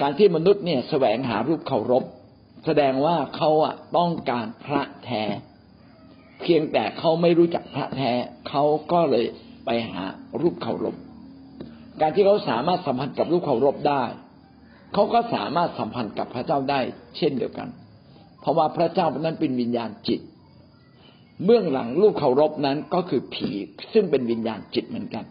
[0.00, 2.04] การที่มนุษย์เนี่ยแสวงหารูปเคารพ
[2.66, 5.22] แสดงว่าเขาอะต้องการพระแท้
[6.42, 8.12] เพียงแต่เขาไม่รู้จักพระแท้
[8.48, 9.24] เขาก็เลย
[9.66, 10.02] ไปหา
[10.40, 10.96] รูปเคารพ
[12.00, 14.04] การที่เขาสามารถสัมพันธ์กับรูปเคารพได้
[14.92, 16.80] เขาก็สามารถสัมพันธ์กับพระเจ้าได้
[17.16, 17.68] เช่นเดียวกัน
[18.40, 20.20] เพราะว่าพระเจ้านั้นเป็นวิญญาณจิต
[21.44, 23.48] เบื้องหลังรูปเคารพนั้นก็คือผี
[23.92, 25.24] ซึ่งเป็นวิญญาณจิตเหมือนกัน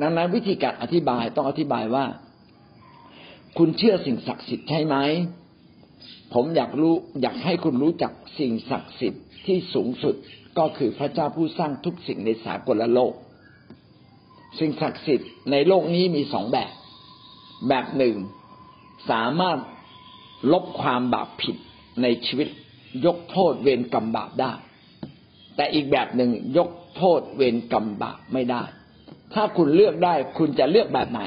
[0.00, 2.04] ดังนั้นวิธีการอธิบายต้องอธิบายว่า
[3.58, 4.96] คุณเชื่อสิ่งศักดิ์สิทธิ์ใช่ไหม
[6.34, 10.14] ผมอยากรู้อยากให้คุณรู้จักสิ่งศักดิ์สิทธิ์ที่สูงสุด
[10.58, 13.14] ก็คือพระเจ้าผู้สร้างทุกสิ่งในสากลโลก
[14.58, 16.72] สิ่งศักดิ์สิทธิ์ในโลกนี้มีสองแบบ
[17.68, 18.16] แบบหนึ่ง
[19.10, 19.58] สามารถ
[20.52, 21.56] ลบความบาปผิด
[22.02, 22.48] ในชีวิต
[23.06, 24.52] ยกโทษเวรกรรมบาปได้
[25.56, 28.62] แต่อีกแบบหนึ่งยกโทษเวรกรรมบาปไม่ได้
[29.34, 31.22] ถ้าคุณเลือกได้คุณจะเลือกแบบไหน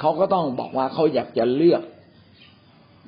[0.00, 1.82] เขาก็ต้องบอกว่าเขาอยากจะเลือก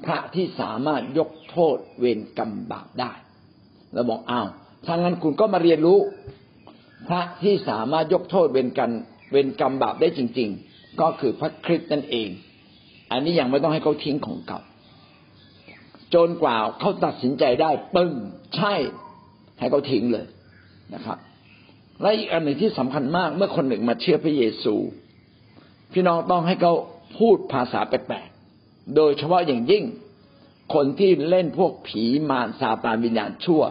[0.05, 3.13] พระที่สามารถยกโทษเวรกรรมบาปได้
[3.93, 4.49] แล้วบอกอ้าว
[4.87, 5.99] ถ้างั้นคุณก็มาเรียนรู้
[7.09, 8.91] พระที่สามารถยกโทษเวรกัน
[9.31, 12.29] เวรกรรมบาปได้จริง ๆ ก็คือพระคริสต์นั่นเอง
[13.11, 14.61] อันนี้ยังไม่ต้องให้เขาทิ้งของเก่า
[16.15, 18.13] จนกว่าเขาตัดสินใจได้ปึ้ง
[18.57, 18.75] ใช่
[19.59, 20.27] ให้เขาทิ้งเลย
[20.95, 21.19] นะครับ
[22.01, 24.75] และอีกอันหนึ่งที่สำคัญมากเมื่อคนหนึ่งมาเชื่อพระเยซู
[25.93, 26.73] พี่น้องต้องให้เขา
[27.19, 28.29] พูดภาษาแปลก
[28.97, 29.85] โดยเฉพาะอย่างยิ่ง
[30.75, 33.63] คนที่เล่นพวกผีมารซาตานวิญญาณชั่ว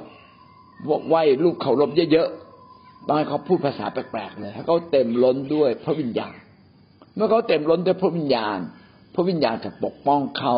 [0.86, 6.34] พวกไหว้รูปเคารพเยอะๆต้องเขาพูดภาษาแปลกๆเลยให้เขาเต็มล้นด้วยพระวิญญาณ
[7.16, 8.58] เมื่อเขาเต็มล้นด้วยพระวิญญาณ
[9.16, 10.56] พระวิญญาณจะปกป้องเขา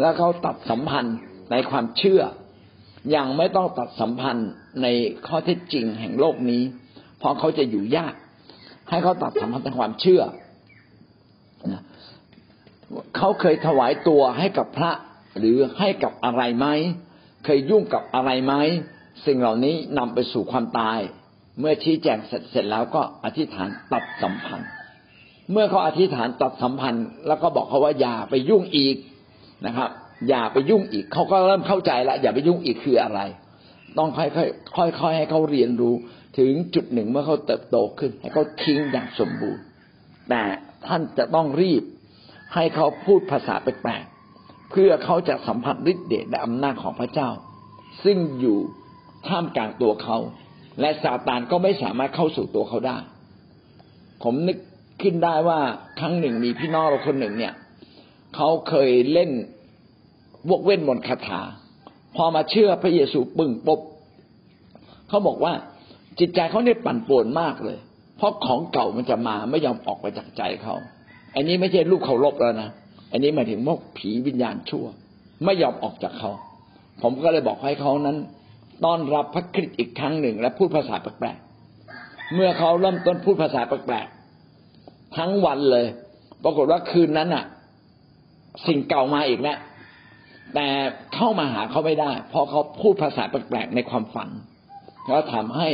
[0.00, 1.16] แล้วเขาตัดสัมพันธ์
[1.50, 2.22] ในความเชื่อ
[3.10, 4.50] อย่างไม่ต้องตัดสัมพันธ์
[4.82, 4.86] ใน
[5.26, 6.62] ข้อเท็จจริงแห่งโลกนี้
[7.18, 8.14] เพราะเขาจะอยู่ยาก
[8.90, 10.22] ให้เขาตัดสัมพันธ์ในความเชื่อ
[13.16, 14.92] เขาเคยถวายตัวให้กับพระ
[15.38, 16.66] หรือให้กับอะไรไหม
[17.44, 18.54] เคยยุ่งกับอะไรไหม
[19.26, 20.98] สิ่งเหล่านี้นำไปสู่ความตาย
[21.60, 24.70] เมื่อชี้แจงเสร็จเสร็จแล้วก็อธิษฐานตัดสัมพันธ์
[25.52, 28.96] เมื่อเขาอธิษฐานตัดสัมพันธ์ แล้วก็บอกเขาว่าอย่าไปยุ่งอีก
[29.66, 29.90] นะครับ
[30.28, 33.20] อย่าไปยุ่งอีกเขาก็เริ่มเข้าใจแล้วอย่าไปยุ่งอีกคืออะไร
[33.98, 34.24] ต้องค่
[34.80, 35.94] อยๆค่อยๆให้เขาเรียนรู้
[36.38, 39.62] ถึงจุดหนึ่งเมื่อเขาเติบโตขึ้น ให้เขาทิ้งอย่างสมบูรณ์
[40.30, 40.42] แต่
[40.86, 41.82] ท่านจะต้องรีบ
[42.54, 47.28] ให้เขาพูดภาษาแปลกๆเพื่อเขาจะสัมผัสฤทธิ์เดชและอำนาจของพระเจ้า
[48.04, 48.58] ซึ่งอยู่
[49.28, 50.18] ท่ามกลางตัวเขา
[50.80, 52.98] และซาตานก็ไม่สามารถเข้าสู่ตัวเขาได้
[54.22, 54.58] ผมนึก
[55.02, 55.60] ขึ้นได้ว่า
[55.98, 57.54] ครั้งหนึ่งมีพี่น้องเราคนหนึ่งเนี่ย
[58.34, 59.30] เขาเคยเล่น
[60.50, 61.40] วกเว้นมนต์คาถา
[62.16, 63.80] พอมาเชื่อพระเยซูปึ้งปบ
[65.08, 65.52] เขาบอกว่า
[66.20, 67.78] จิตใจเขาเนี่ยปั่นป่วนมากเลย
[68.16, 70.76] เพราะของเก่ามันจะมาไม่ยอมออกไปจากใจเขา
[71.36, 72.70] อันนี้ไม่ใช่ลูกเคารพแล้วนะ
[73.12, 74.84] อันนี้หมายถึงพวกผีวิญญาณชั่ว
[75.44, 76.30] ไม่ยอมออกจากเขา
[77.02, 78.16] ผมก็เลยบอกให้เขานั้น
[78.84, 85.86] ต้อนรับพระคริสต์อีกครั้งหนึ่ง และพูดภาษาแปลกๆเมื่อเขาเริ่มต้นพูดภาษาแปลกๆทั้งวันเลย
[86.44, 87.44] ปรากฏว่าคืนนั้นอะ
[88.66, 89.58] สิ่งเก่ามาอีกแล้ว
[90.54, 90.66] แต่
[91.14, 94.28] เข้ามาหาเขาไม่ได้ เพราะเขาพูดภาษาแปลกๆในความฝัน
[95.08, 95.68] แล้วทำให้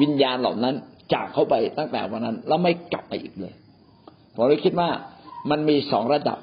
[0.00, 0.74] วิญญาณเหล่านั้น
[1.12, 3.54] จากเขาไปตั้งแต่วันนั้น แล้วไม่กลับไปอีกเลย
[4.34, 4.88] ผมเลยคิดว่า
[5.50, 6.38] มันมีสองระดับ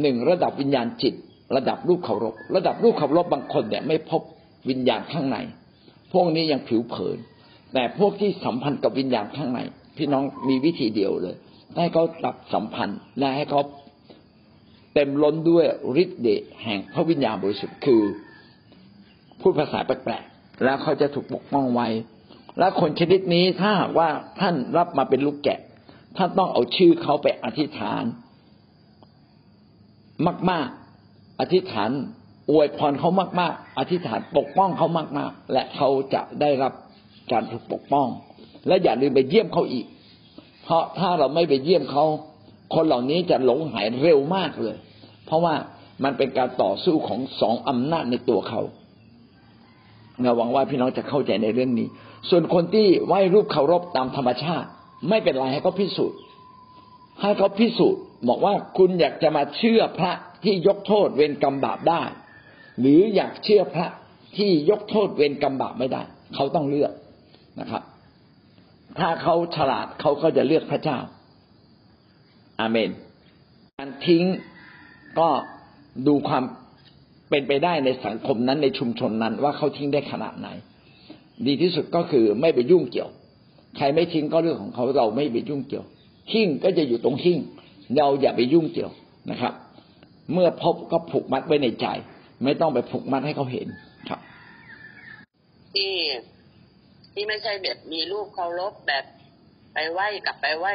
[0.00, 1.14] หนึ่งระดับวิญญาณจิต
[1.56, 4.22] ระดับรูปเคารพระดับรูปเคารพบางคนเนี่ยไม่พบ
[4.70, 5.38] วิญญาณข้างใน
[6.12, 7.18] พวกนี้ยังผิวเผิน
[7.72, 9.60] แต่พวกที่สัมพันธ์กับวิญญาณข้างใน
[9.96, 11.36] พี่น้องมีวิธีเดียวเลย
[11.76, 13.60] ให้เขาตัดสัมพันธ์และให้เขา
[14.94, 15.64] เต็มล้นด้วย
[16.02, 18.02] ฤทธิ์เดชแห่งพระวิญญาณบริสุทธิ์คือ
[19.40, 21.88] พูดภาษาแปลกๆแล้วเขาจะถูกปกป้องไว้
[22.58, 24.08] และคนชนิดนี้ถ้าหากว่า
[24.40, 25.58] ท่านรับมาเป็นลูกแกะ
[26.16, 28.04] ท่านต้องเอาชื่อเขาไปอธิษฐาน
[30.50, 30.68] มาก
[31.04, 31.90] ๆ อธิษฐาน
[32.50, 33.10] อวยพรเขา
[33.40, 34.88] มาก ๆ อธิษฐานปกป้องเขา
[35.18, 36.72] มาก ๆ และเขาจะได้รับ
[37.32, 38.08] การถูกปกป้อง
[38.66, 39.86] และอย่าลืมไปเยี่ยมเขาอีก
[40.64, 42.04] เพราะถ้าเราไม่ไปเยี่ยมเขา
[42.74, 44.76] คนเหล่านี้จะหลงหายเร็วมากเลย
[45.26, 45.54] เพราะว่า
[46.04, 48.62] มันเป็นการต่อสู้ของสองอำนาจในตัวเขา
[50.22, 51.88] เราหวังว่าพี่น้องจะเข้าใจในเรื่องนี้
[52.30, 54.68] ส่วนคนที่ไหว้รูปเคารพตามธรรมชาติ
[55.08, 56.18] ไม่เป็นไรให้เขาพิสูจน์
[57.20, 60.12] ให้เขาพิสูจน์ บอกว่าคุณอยากจะมาเชื่อพระ
[60.44, 62.02] ที่ยกโทษเวรกรรมบาปได้
[62.80, 63.86] หรืออยากเชื่อพระ
[64.36, 66.02] ที่ยกโทษเวรกรรมบาปไม่ได้
[66.34, 66.92] เขาต้องเลือก
[67.60, 67.82] นะครับ
[68.98, 70.98] ถ้าเขาฉลาดเขาก็จะเลือกพระเจ้า
[72.60, 72.90] อาเมน
[73.78, 74.24] การทิ้ง
[75.18, 75.28] ก็
[76.06, 76.44] ดูความ
[77.30, 80.48] เป็นไปได้ในสังคมนั้นในชุมชนนั้น ว่าเขาทิ้งได้ขนาดไหน
[81.46, 83.10] ดีที่สุดก็คือไม่ไปยุ่งเกี่ยว
[83.76, 85.86] ใครไม่ทิ้งก็เรื่องของเขาเราไม่ไปยุ่งเกี่ยว
[86.32, 87.38] หิ้งก็จะอยู่ตรงหิ้ง
[87.96, 88.92] เราอย่าไปยุ่งเกี่ยว
[89.30, 89.52] นะครับ
[90.32, 91.86] เมื่อพบก็ผูกมัดไว้ในใจ
[92.44, 93.66] ไม่ต้องไปผูกมัดให้เขาเห็น
[94.08, 94.20] ครับ
[95.74, 95.92] ที่
[97.12, 99.04] ที่ไม่ใช่แบบมีรูปเคารพแบบ
[99.74, 100.72] ไปไหว้กลับไปไหว้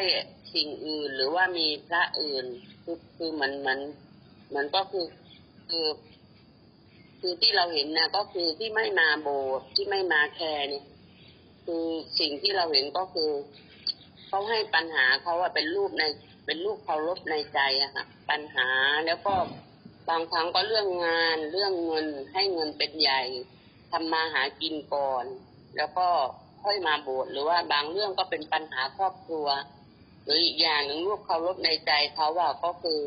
[0.53, 2.45] สิ่งอื่น หรือว่ามีพระอื่น
[2.83, 3.79] คือคือมันมัน
[4.55, 5.05] มันก็คือ
[5.69, 5.87] คือ
[7.19, 10.85] คือที่เราเห็นนะก็คือที่ไม่มาโบสถ์ที่ไม่มาแคร์เนี่ย
[11.65, 11.85] คือ
[12.19, 13.31] สิ่งที่เราเห็นก็คือ
[14.27, 16.03] เขาให้ปัญหาเขาว่าเป็นรูปใน
[16.45, 18.67] เป็นรูปเคารพในใจอะค่ะ ปัญหา
[19.05, 19.33] แล้วก็
[20.09, 23.21] บางครั้งก็เรื่องงานเรื่องเงินให้เงินเป็นใหญ่
[23.91, 25.25] ทำมาหากินก่อน
[25.77, 26.07] แล้วก็
[26.63, 29.47] ค่อยมาโบสถ์หรือว่าบางเรื่องก็เป็นปัญหาครอบครัว
[30.23, 32.99] หรืออีกอย่างหนึ่งรูปเคารพในใจเขาว่าก็คือ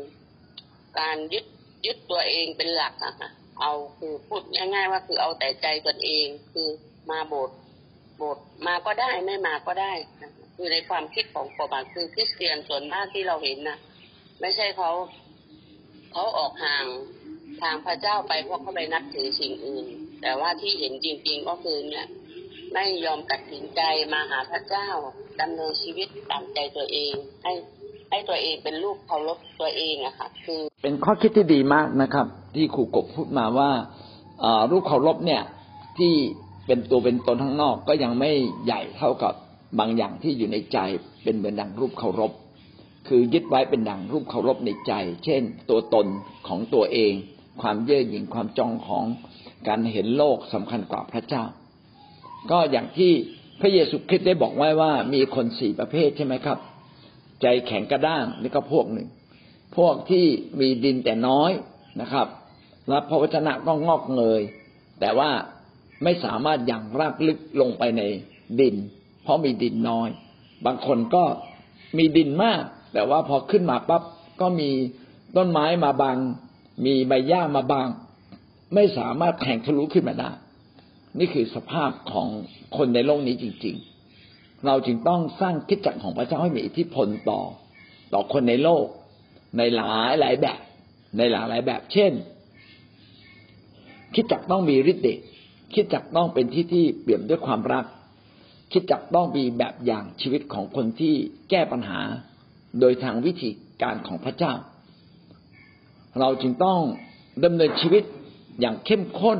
[0.99, 1.45] การยึด
[1.85, 3.29] ยึดตัวเองเป็นหลักอะค่ะ
[3.59, 6.67] เอาคือพูดง่าย ๆ ว่าคือเอาแต่ใจตนเองคือ
[7.09, 7.57] มาโบสถ์
[8.17, 9.93] โบสถ์มาก็ได้ไม่มาก็ได้
[10.55, 13.77] คือในความคิดของผมอะคือคริสเตียนส่วนมากที่เราเห็นนะ
[14.41, 14.91] ไม่ใช่เขา
[16.11, 16.85] เขาออกห่าง
[17.61, 19.85] ทางพระเจ้าไปเพราะเขาไปนับถือสิ่งอื่น
[20.21, 22.07] แต่ว่าที่เห็นจริง ๆ ก็คือเนี่ย
[22.73, 23.81] ไม่ยอมตัดสินใจ
[24.13, 24.87] มาหาพระเจ้า
[25.41, 27.53] ดำเนินชีวิตตามใจตัวเองให้
[28.09, 33.69] ให้ตัวเองเป็นลูกเคารพตัวเองอะค่ะคือ เป็นข้อคิดที่ดีมากนะครับ ที่ครูกบพูดมาว่า
[34.71, 35.41] รูปเคารพเนี่ย
[35.97, 36.13] ที่
[36.67, 38.31] เป็นตัวเป็นตนข้างนอกก็ยังไม่
[38.65, 39.33] ใหญ่เท่ากับ
[39.79, 40.77] บางอย่างที่อยู่ในใจ
[41.23, 42.31] เป็นเหมือนดังรูปเคารพ
[43.07, 44.93] คือยึดไว้เป็นดังรูปเคารพในใจ
[45.25, 46.07] เช่น ตัวตน
[46.47, 47.13] ของตัวเอง
[47.61, 49.05] ความเย่อหยิ่งความจองของ
[49.67, 51.43] การเห็นโลกสำคัญกว่าพระเจ้า
[52.51, 53.11] ก็อย่างที่
[53.61, 56.57] พระเยซูคริสต์ได้บอกไว้ว่ามีคนสี่ประเภทใช่ไหมครับ
[57.41, 59.07] ใจแข็งกระด้างนี่ก็พวกหนึ่ง
[59.77, 60.25] พวกที่
[60.59, 61.51] มีดินแต่น้อย
[62.01, 62.27] นะครับ
[62.91, 64.41] รับพระวจนะก็งอกเงย
[64.99, 65.29] แต่ว่า
[66.03, 68.01] ไม่สามารถอย่างรากลึกลงไปใน
[68.59, 68.75] ดิน
[69.23, 70.09] เพราะมีดินน้อย
[70.65, 71.23] บางคนก็
[71.97, 72.63] มีดินมาก
[72.93, 74.03] แต่ว่าพอขึ้นมาปั๊บ
[74.41, 74.69] ก็มี
[75.37, 76.17] ต้นไม้มาบาง
[76.85, 77.87] มีใบหญ้ามาบาง
[78.73, 80.31] ไม่สามารถแทงทะลุขึ้นมาได้
[81.19, 82.27] นี่คือสภาพของ
[82.77, 83.75] คนในโลกนี้จริง
[84.19, 87.41] ๆ เราจึงต้องสร้างคิดจักรของพระเจ้าให้มีอิทธิพลต่อ
[88.13, 88.85] ต่อคนในโลก
[89.57, 90.59] ในหลายหลายแบบ
[91.17, 92.11] ในหลายหลายแบบ เช่น
[94.15, 95.19] คิดจักต้องมีฤทธิ์เดช
[95.75, 97.85] คิดจักต้องเป็นที่ที่เปี่ยมด้วยความรัก
[98.71, 101.13] คิดจักต้องมีแบบอย่างชีวิตของคนที่
[101.49, 101.99] แก้ปัญหา
[102.79, 103.49] โดยทางวิธี
[103.81, 104.53] การของพระเจ้า
[106.19, 106.79] เราจึงต้อง
[107.43, 108.03] ดำเนินชีวิต
[108.61, 109.39] อย่างเข้มข้น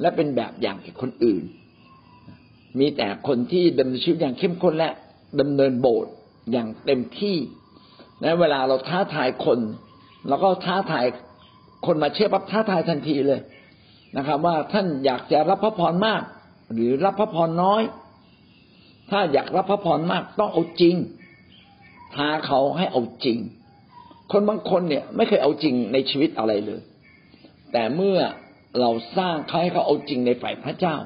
[0.00, 1.42] และเป็นแบบอย่างแก่คนอื่น
[2.78, 4.90] มีแต่คนที่ดำเนินชีวิตอย่างเข้มข้นและ
[5.40, 6.12] ดำเนินโบสถ์
[6.52, 7.36] อย่างเต็มที่
[8.22, 9.58] และเวลาเราท้าทายคน
[10.28, 11.04] เราก็ท้าทาย
[11.86, 13.40] คนมาเชื่อปั๊บท้าทายทันทีเลย
[14.16, 16.22] นะครับ ว่าท่านอยากจะรับพระพรมาก
[16.72, 17.82] หรือรับพระพรน้อย
[19.10, 20.96] ถ้าอยากรับพระพรมากต้องเอาจริง
[22.14, 23.38] ท้าเขาให้เอาจริง
[24.32, 26.80] คนบางคนเนี่ยไม่เคยเอาจริงในชีวิตอะไรเลย
[27.72, 28.18] แต่เมื่อ
[28.80, 30.96] เราสร้างเขาให้เขาเอาจริงในฝ่ายพระเจ้า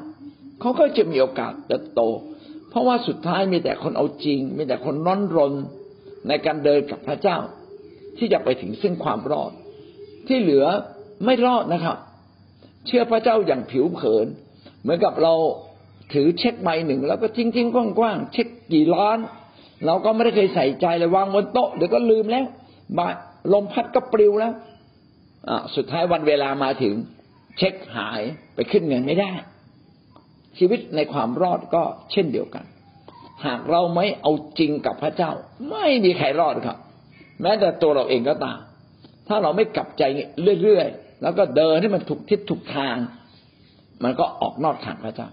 [0.60, 2.00] เขาก็จะมีโอกาสเติบโต
[2.70, 5.54] เพราะว่าสุดท้ายมีแต่คนเอาจริง มีแต่คนร้อนรน
[6.28, 7.38] ในการเดินกับพระเจ้า
[8.18, 9.52] ที่จะไปถึงซึ่งความรอด
[10.26, 10.66] ที่เหลือ
[11.24, 11.96] ไม่รอดนะครับ
[12.88, 14.26] เชื่อพระเจ้าอย่างผิวเผิน
[14.82, 15.34] เหมือนกับเรา
[16.12, 19.18] ถือเช็คใบหนึ่ง แล้วก็ทิ้งทิ้งกว้างๆเช็คกี่ล้าน
[19.86, 22.44] เราก็ไม่ได้เคยใส่ใจเลยวางบนโต๊ะเดี๋ยวก็ลืมแล้ว
[22.98, 23.06] บา
[23.52, 24.52] ลมพัดก็ปลิวแล้ว
[25.48, 26.94] อ่าสุดท้ายวันเวลามาถึง
[27.58, 28.22] เช็คหาย
[28.54, 29.32] ไปขึ้นเงินไม่ได้
[30.58, 31.82] ชีวิตในความรอดก็
[32.12, 32.64] เช่นเดียวกัน
[33.46, 35.30] หากเราไม่เอาจริงกับพระเจ้า
[35.70, 36.78] ไม่มีใครรอดครับ
[37.42, 38.58] แม้แต่ตัวเราเองก็ตาม
[39.28, 40.02] ถ้าเราไม่กลับใจ
[40.62, 42.96] เรื่อยๆ แล้วก็เดินให้มันถูกทิศถูกทาง
[44.04, 45.28] มันก็ออกนอกทางพระเจ้า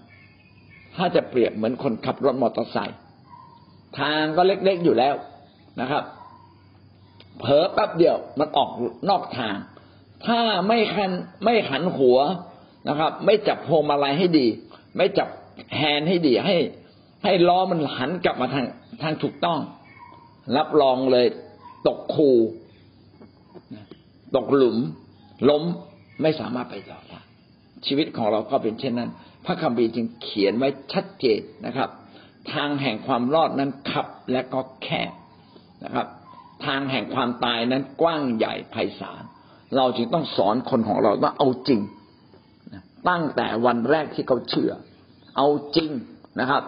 [0.95, 2.99] ถ้าจะเปรียบเหมือนคนขับรถมอเตอร์ไซค์
[3.99, 5.15] ทางก็เล็กๆอยู่แล้ว
[5.81, 6.03] นะครับ
[7.39, 8.69] เผลอแป๊บเดียวมันออก
[9.09, 9.55] นอกทาง
[10.25, 11.11] ถ้าไม่คัน
[11.43, 12.17] ไม่หันหัว
[12.89, 14.47] นะครับ ไม่จับพวงมาลัยให้ดี
[14.97, 15.29] ไม่จับ
[15.75, 16.55] แฮนด์ให้ดีให้
[17.23, 18.65] ให้ล้อมันหันกลับมาทาง
[19.01, 19.59] ทางถูกต้อง
[20.57, 21.27] รับรองเลย
[21.87, 22.31] ตกคู
[24.35, 24.77] ตกหลุม
[25.49, 25.63] ล้ม
[26.21, 27.19] ไม่สามารถไปต่อได้
[27.85, 29.09] ชีวิตของเราก็เป็นเช่นนั้น
[29.45, 31.89] พระคัมภีร์จึงเขียนไว้ชัดเจนนะครับ
[32.53, 35.11] ทางแห่งความรอดนั้นขับและก็แคบ
[35.83, 36.07] นะครับ
[36.65, 39.23] ทางแห่งความตายนั้นกว้างใหญ่ไพศาล
[39.77, 41.81] เราจึงต้องสอนคนของเราว่าเอาจริง
[43.09, 44.71] ตั้งแต่วันแรกที่เขาเชื่อ
[45.37, 45.91] เอาจริง
[46.39, 46.63] นะครับ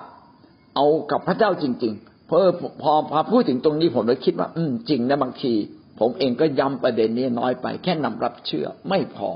[0.76, 2.39] เอากับพระเจ้าจริง ๆ เพราะ
[2.82, 5.53] พอพอพูดถึงตรงนี้ผมเลยคิดว่า อืมจริงนะบางที
[6.00, 9.30] ผมเองก็ย้ำประเด็นนี้น้อยไป แค่นำรับเชื่อไม่พอ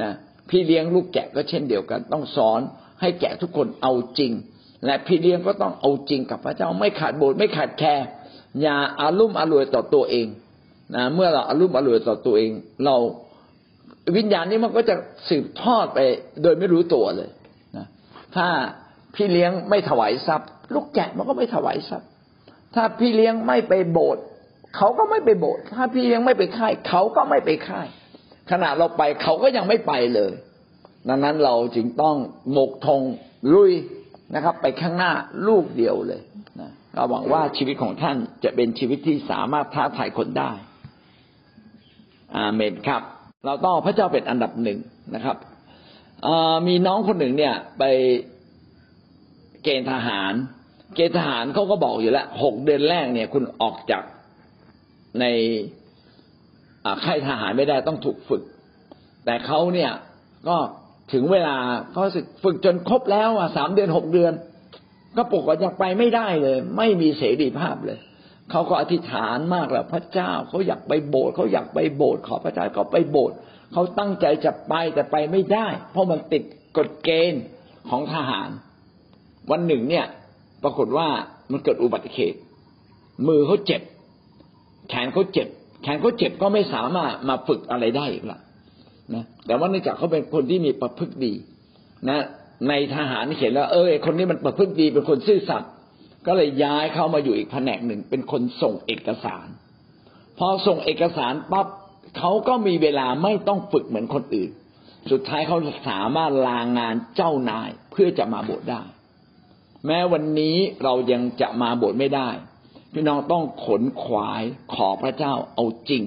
[0.00, 0.10] นะ
[0.48, 2.60] พี่เลี้ยงลูกแกะก็เช่นเดียวกัน ต้องสอน
[3.00, 4.32] ให้แกะทุกคนเอาจริง
[4.84, 8.06] และพี่เลี้ยงก็ต้องเอาจริงกับพระเจ้าไม่ขาดโบสไม่ขาดแคร์
[8.62, 10.26] อย่าอารุ่มอร่วยต่อตัวเอง
[10.94, 12.50] นะเมื่อเราอารุ่มอร่วยต่อตัวเอง
[12.84, 12.96] เรา
[14.16, 14.94] วิญญาณนี้มันก็จะ
[15.28, 15.98] สืบทอดไป
[16.42, 17.28] โดยไม่รู้ตัวเลย
[17.76, 17.86] นะ
[18.36, 18.48] ถ้า
[19.14, 22.08] พี่เลี้ยงไม่ถวายทรัพย์ ลูกแกะมันก็ไม่ถวายทรัพย์
[22.74, 24.24] ถ้าพี่เลี้ยงไม่ไปโบสถ์
[24.78, 27.86] เขาก็ไม่ไปโบสถ์ถ้าพี่เลี้ยงไม่ไปค่ายเขาก็ไม่ไปค่าย
[28.50, 30.32] ขณะเราไปเขาก็ยังไม่ไปเลย
[31.08, 32.16] ดังนั้นเราจึงต้อง
[32.52, 33.02] หมกธง
[33.54, 33.72] ลุย
[34.34, 35.12] นะครับ ไปข้างหน้า
[35.46, 36.20] ลูกเดียวเลย
[36.60, 40.52] นะเราหวังว่าชีวิตของท่านจะเป็นชีวิตที่สามารถท้าทายคนได้
[42.36, 43.02] อาเมนครับ
[43.46, 44.78] เราต้องพระเจ้าเป็นอันดับหนึ่ง
[45.14, 45.36] นะครับ
[46.66, 47.84] มีน้องคนหนึ่งเนี่ย ไป
[49.62, 50.32] เกณฑ์ทหาร
[50.94, 54.02] เกณฑ์ทหารเขาก็บอกอยู่แล้วหกเดือนแรกเนี่ย คุณออกจาก
[55.20, 55.24] ใน
[57.04, 58.42] ค่ายทหารไม่ได้ต้องถูกฝึก
[59.24, 59.92] แต่เขาเนี่ย
[60.48, 60.56] ก็
[61.12, 61.56] ถึงเวลา
[61.92, 62.02] เขา
[62.44, 64.32] ฝึกจนครบแล้วอะสามเดือนหกเดือน
[65.16, 67.98] ก็ปกติยังไปไม่ได้เลย ไม่มีเสรีภาพเลย
[68.50, 73.36] เขาก็อธิษฐานมากแล้วพระเจ้าเขาอยากไปโบสถ์เขาอยากไปโบสถ์ขอพระเจ้าเขาไปโบสถ์
[73.72, 76.42] เขาตั้งใจจะไปแต่ไปไม่ได้ เพราะมันติด
[76.76, 77.42] กฎเกณฑ์
[77.90, 78.48] ของทหาร
[79.50, 80.06] วันหนึ่งเนี่ย
[80.62, 81.08] ปรากฏว่า
[81.50, 82.38] มันเกิดอุบัติเหตุ
[83.28, 83.82] มือเขาเจ็บ
[84.88, 85.48] แขนเขาเจ็บ
[85.82, 88.38] แขนเขาเจ็บก็ไม่สามารถมาฝึกอะไรได้อีกละ
[89.14, 91.34] นะแต่ว่าเนื่องจากเขาเป็นคนที่มีประพฤติดี
[92.08, 92.20] นะ
[92.68, 95.72] ในทหารเขียนแล้วเออคนนี้มันประพฤติดีเป็นคนซื่อสัตย์
[96.26, 99.46] ก็เลยย้ายเขามาอยู่อีกแผนกหนึ่ง เป็นคนส่งเอกสาร
[100.38, 101.66] พอส่งเอกสารปั๊บ
[102.18, 104.50] เขาก็มีเวลาไม่ต้องฝึกเหมือนคนอื่น
[105.10, 105.58] สุดท้ายเขา
[105.88, 108.82] สามารถลางงานเจ้านายเพื่อจะมาบสถ์ได้
[109.86, 112.28] แม้วันนี้เรายังจะมาบสถ์ไม่ได้
[112.92, 114.42] พี่น้องต้องขนขวาย
[114.74, 116.02] ขอพระเจ้าเอาจริง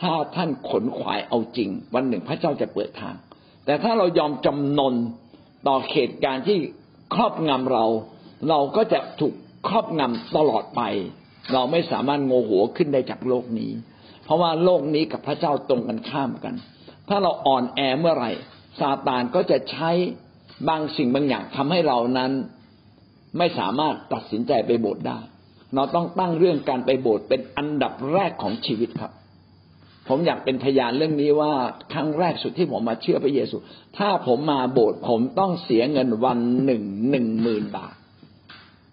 [0.00, 3.14] ถ้าท่านขนขวายเอาจริง วันหนึ่งพระเจ้าจะเปิดทาง
[3.64, 4.94] แต่ถ้าเรายอมจำนน
[5.66, 6.58] ต่อเหตุการณ์ที่
[7.14, 7.86] ครอบงำเรา
[8.48, 9.34] เราก็จะถูก
[9.68, 10.82] ครอบงำตลอดไป
[11.52, 13.70] เราไม่สามารถโงหัวขึ้นได้จากโลกนี้
[14.24, 16.54] เพราะว่าโลกนี้กับพระเจ้าตรงกันข้ามกัน
[17.08, 18.32] ถ้าเราอ่อนแอเมื่อไหร่
[18.80, 19.90] ซาตานก็จะใช้
[20.68, 22.32] บางสิ่งบางอย่างทำให้เรานั้น
[23.38, 25.18] ไม่สามารถตัดสินใจไปโบสถ์ได้
[25.74, 29.12] เราต้องตั้งเรื่องการไปโบสถ์เป็นอันดับแรกของชีวิตครับ
[30.08, 31.52] ผมอยากเป็นพยานเรื่องนี้ว่า
[31.92, 33.56] ครั้งแรกสุดที่ผมมาเชื่อพระเยซู
[33.98, 37.94] ถ้าผมมาโบสถ์ผมต้องเสียเงินวันหนึ่งหนึ่งหมื่นบาท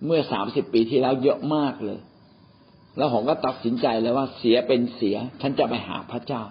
[0.05, 1.99] เมื่อสามสิบปีที่แล้วเยอะมากเลย
[2.97, 6.43] แล้วผมก็ตัดสินใจเลยว่าเสียเป็นเสีย ฉันจะไปหาพระเจ้า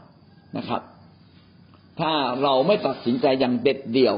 [0.57, 0.82] นะครับ
[2.01, 2.12] ถ้า
[2.43, 4.16] เราไม่ตัดสินใจอย่างเด็ดเดี่ยว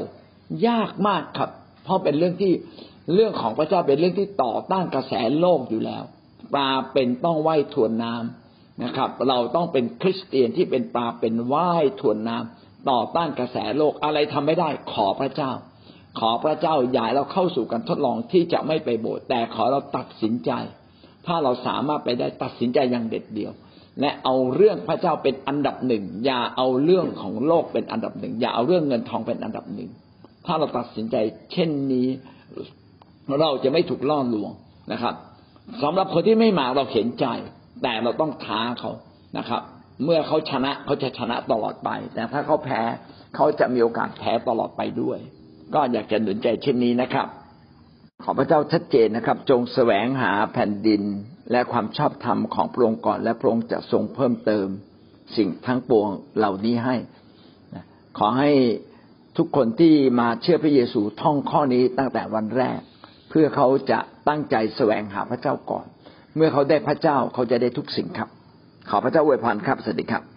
[0.68, 1.50] ยากมากครับ
[1.84, 2.52] เพราะเป็นเรื่องที่
[3.14, 6.02] เรื่องของพระเจ้าเป็นเรื่องที่ต่อต้านกระแสโลกอยู่แล้ว
[6.54, 15.52] ปลาเป็นต้องว่ายทวนน้ำนะครับ เราต้องเป็นคริสเตียนที่เป็นปลาเป็นว่ายทวนน้ำต่อต้านกระแสโลกอะไรทำไม่ได้ ขอพระเจ้า
[16.20, 20.50] ขอพระเจ้าอย่าเราเข้าสู่การทดลองที่จะไม่ไปโบสถ์แต่ขอเราตัดสินใจ
[21.26, 23.52] ถ้าเราสามารถไปได้ตัดสินใจอย่างเด็ดเดี่ยว
[24.00, 29.90] และเอาเรื่องพระเจ้าเป็นอันดับหนึ่งอย่าเอาเรื่องของโลกเป็นอันดับหนึ่งอย่าเอาเรื่องเงินทองเป็นอันดับหนึ่ง
[30.46, 31.16] ถ้าเราตัดสินใจ
[31.52, 32.08] เช่นนี้
[33.40, 34.50] เราจะไม่ถูกล่อลวง
[34.92, 35.14] นะครับ
[35.82, 37.26] สำหรับคนที่ไม่มาเราเห็นใจ
[37.82, 38.92] แต่เราต้องท้าเขา
[39.38, 39.62] นะครับ
[40.04, 42.80] เมื่อเขาชนะเขาจะชนะตลอดไป แต่ถ้าเขาแพ้
[43.34, 45.18] เขาจะมีโอกาสแพ้ตลอดไปด้วย
[45.74, 47.28] ก็อยากจะหนุนใจเช่นนี้นะครับ
[48.24, 51.02] ขอพระเจ้าชัดเจนนะครับ จงแสวงหาแผ่นดิน
[51.50, 54.66] และความชอบธรรมของพระองค์ก่อนและพระองค์จะทรงเพิ่มเติม
[55.36, 56.08] สิ่งทั้งปวง
[56.38, 56.96] เหล่านี้ให้
[58.18, 58.50] ขอให้
[59.36, 62.80] ทุกคนที่มาเชื่อพระเยซูท่องข้อนี้ตั้งแต่วันแรก
[63.34, 63.98] เพื่อเขาจะ
[64.28, 65.86] ตั้งใจแสวงหาพระเจ้าก่อน
[66.36, 68.28] เมื่อเขาได้พระเจ้าเขาจะได้ทุกสิ่งครับ
[68.90, 70.31] ขอพระเจ้าอวยพรครับสวัสดีครับ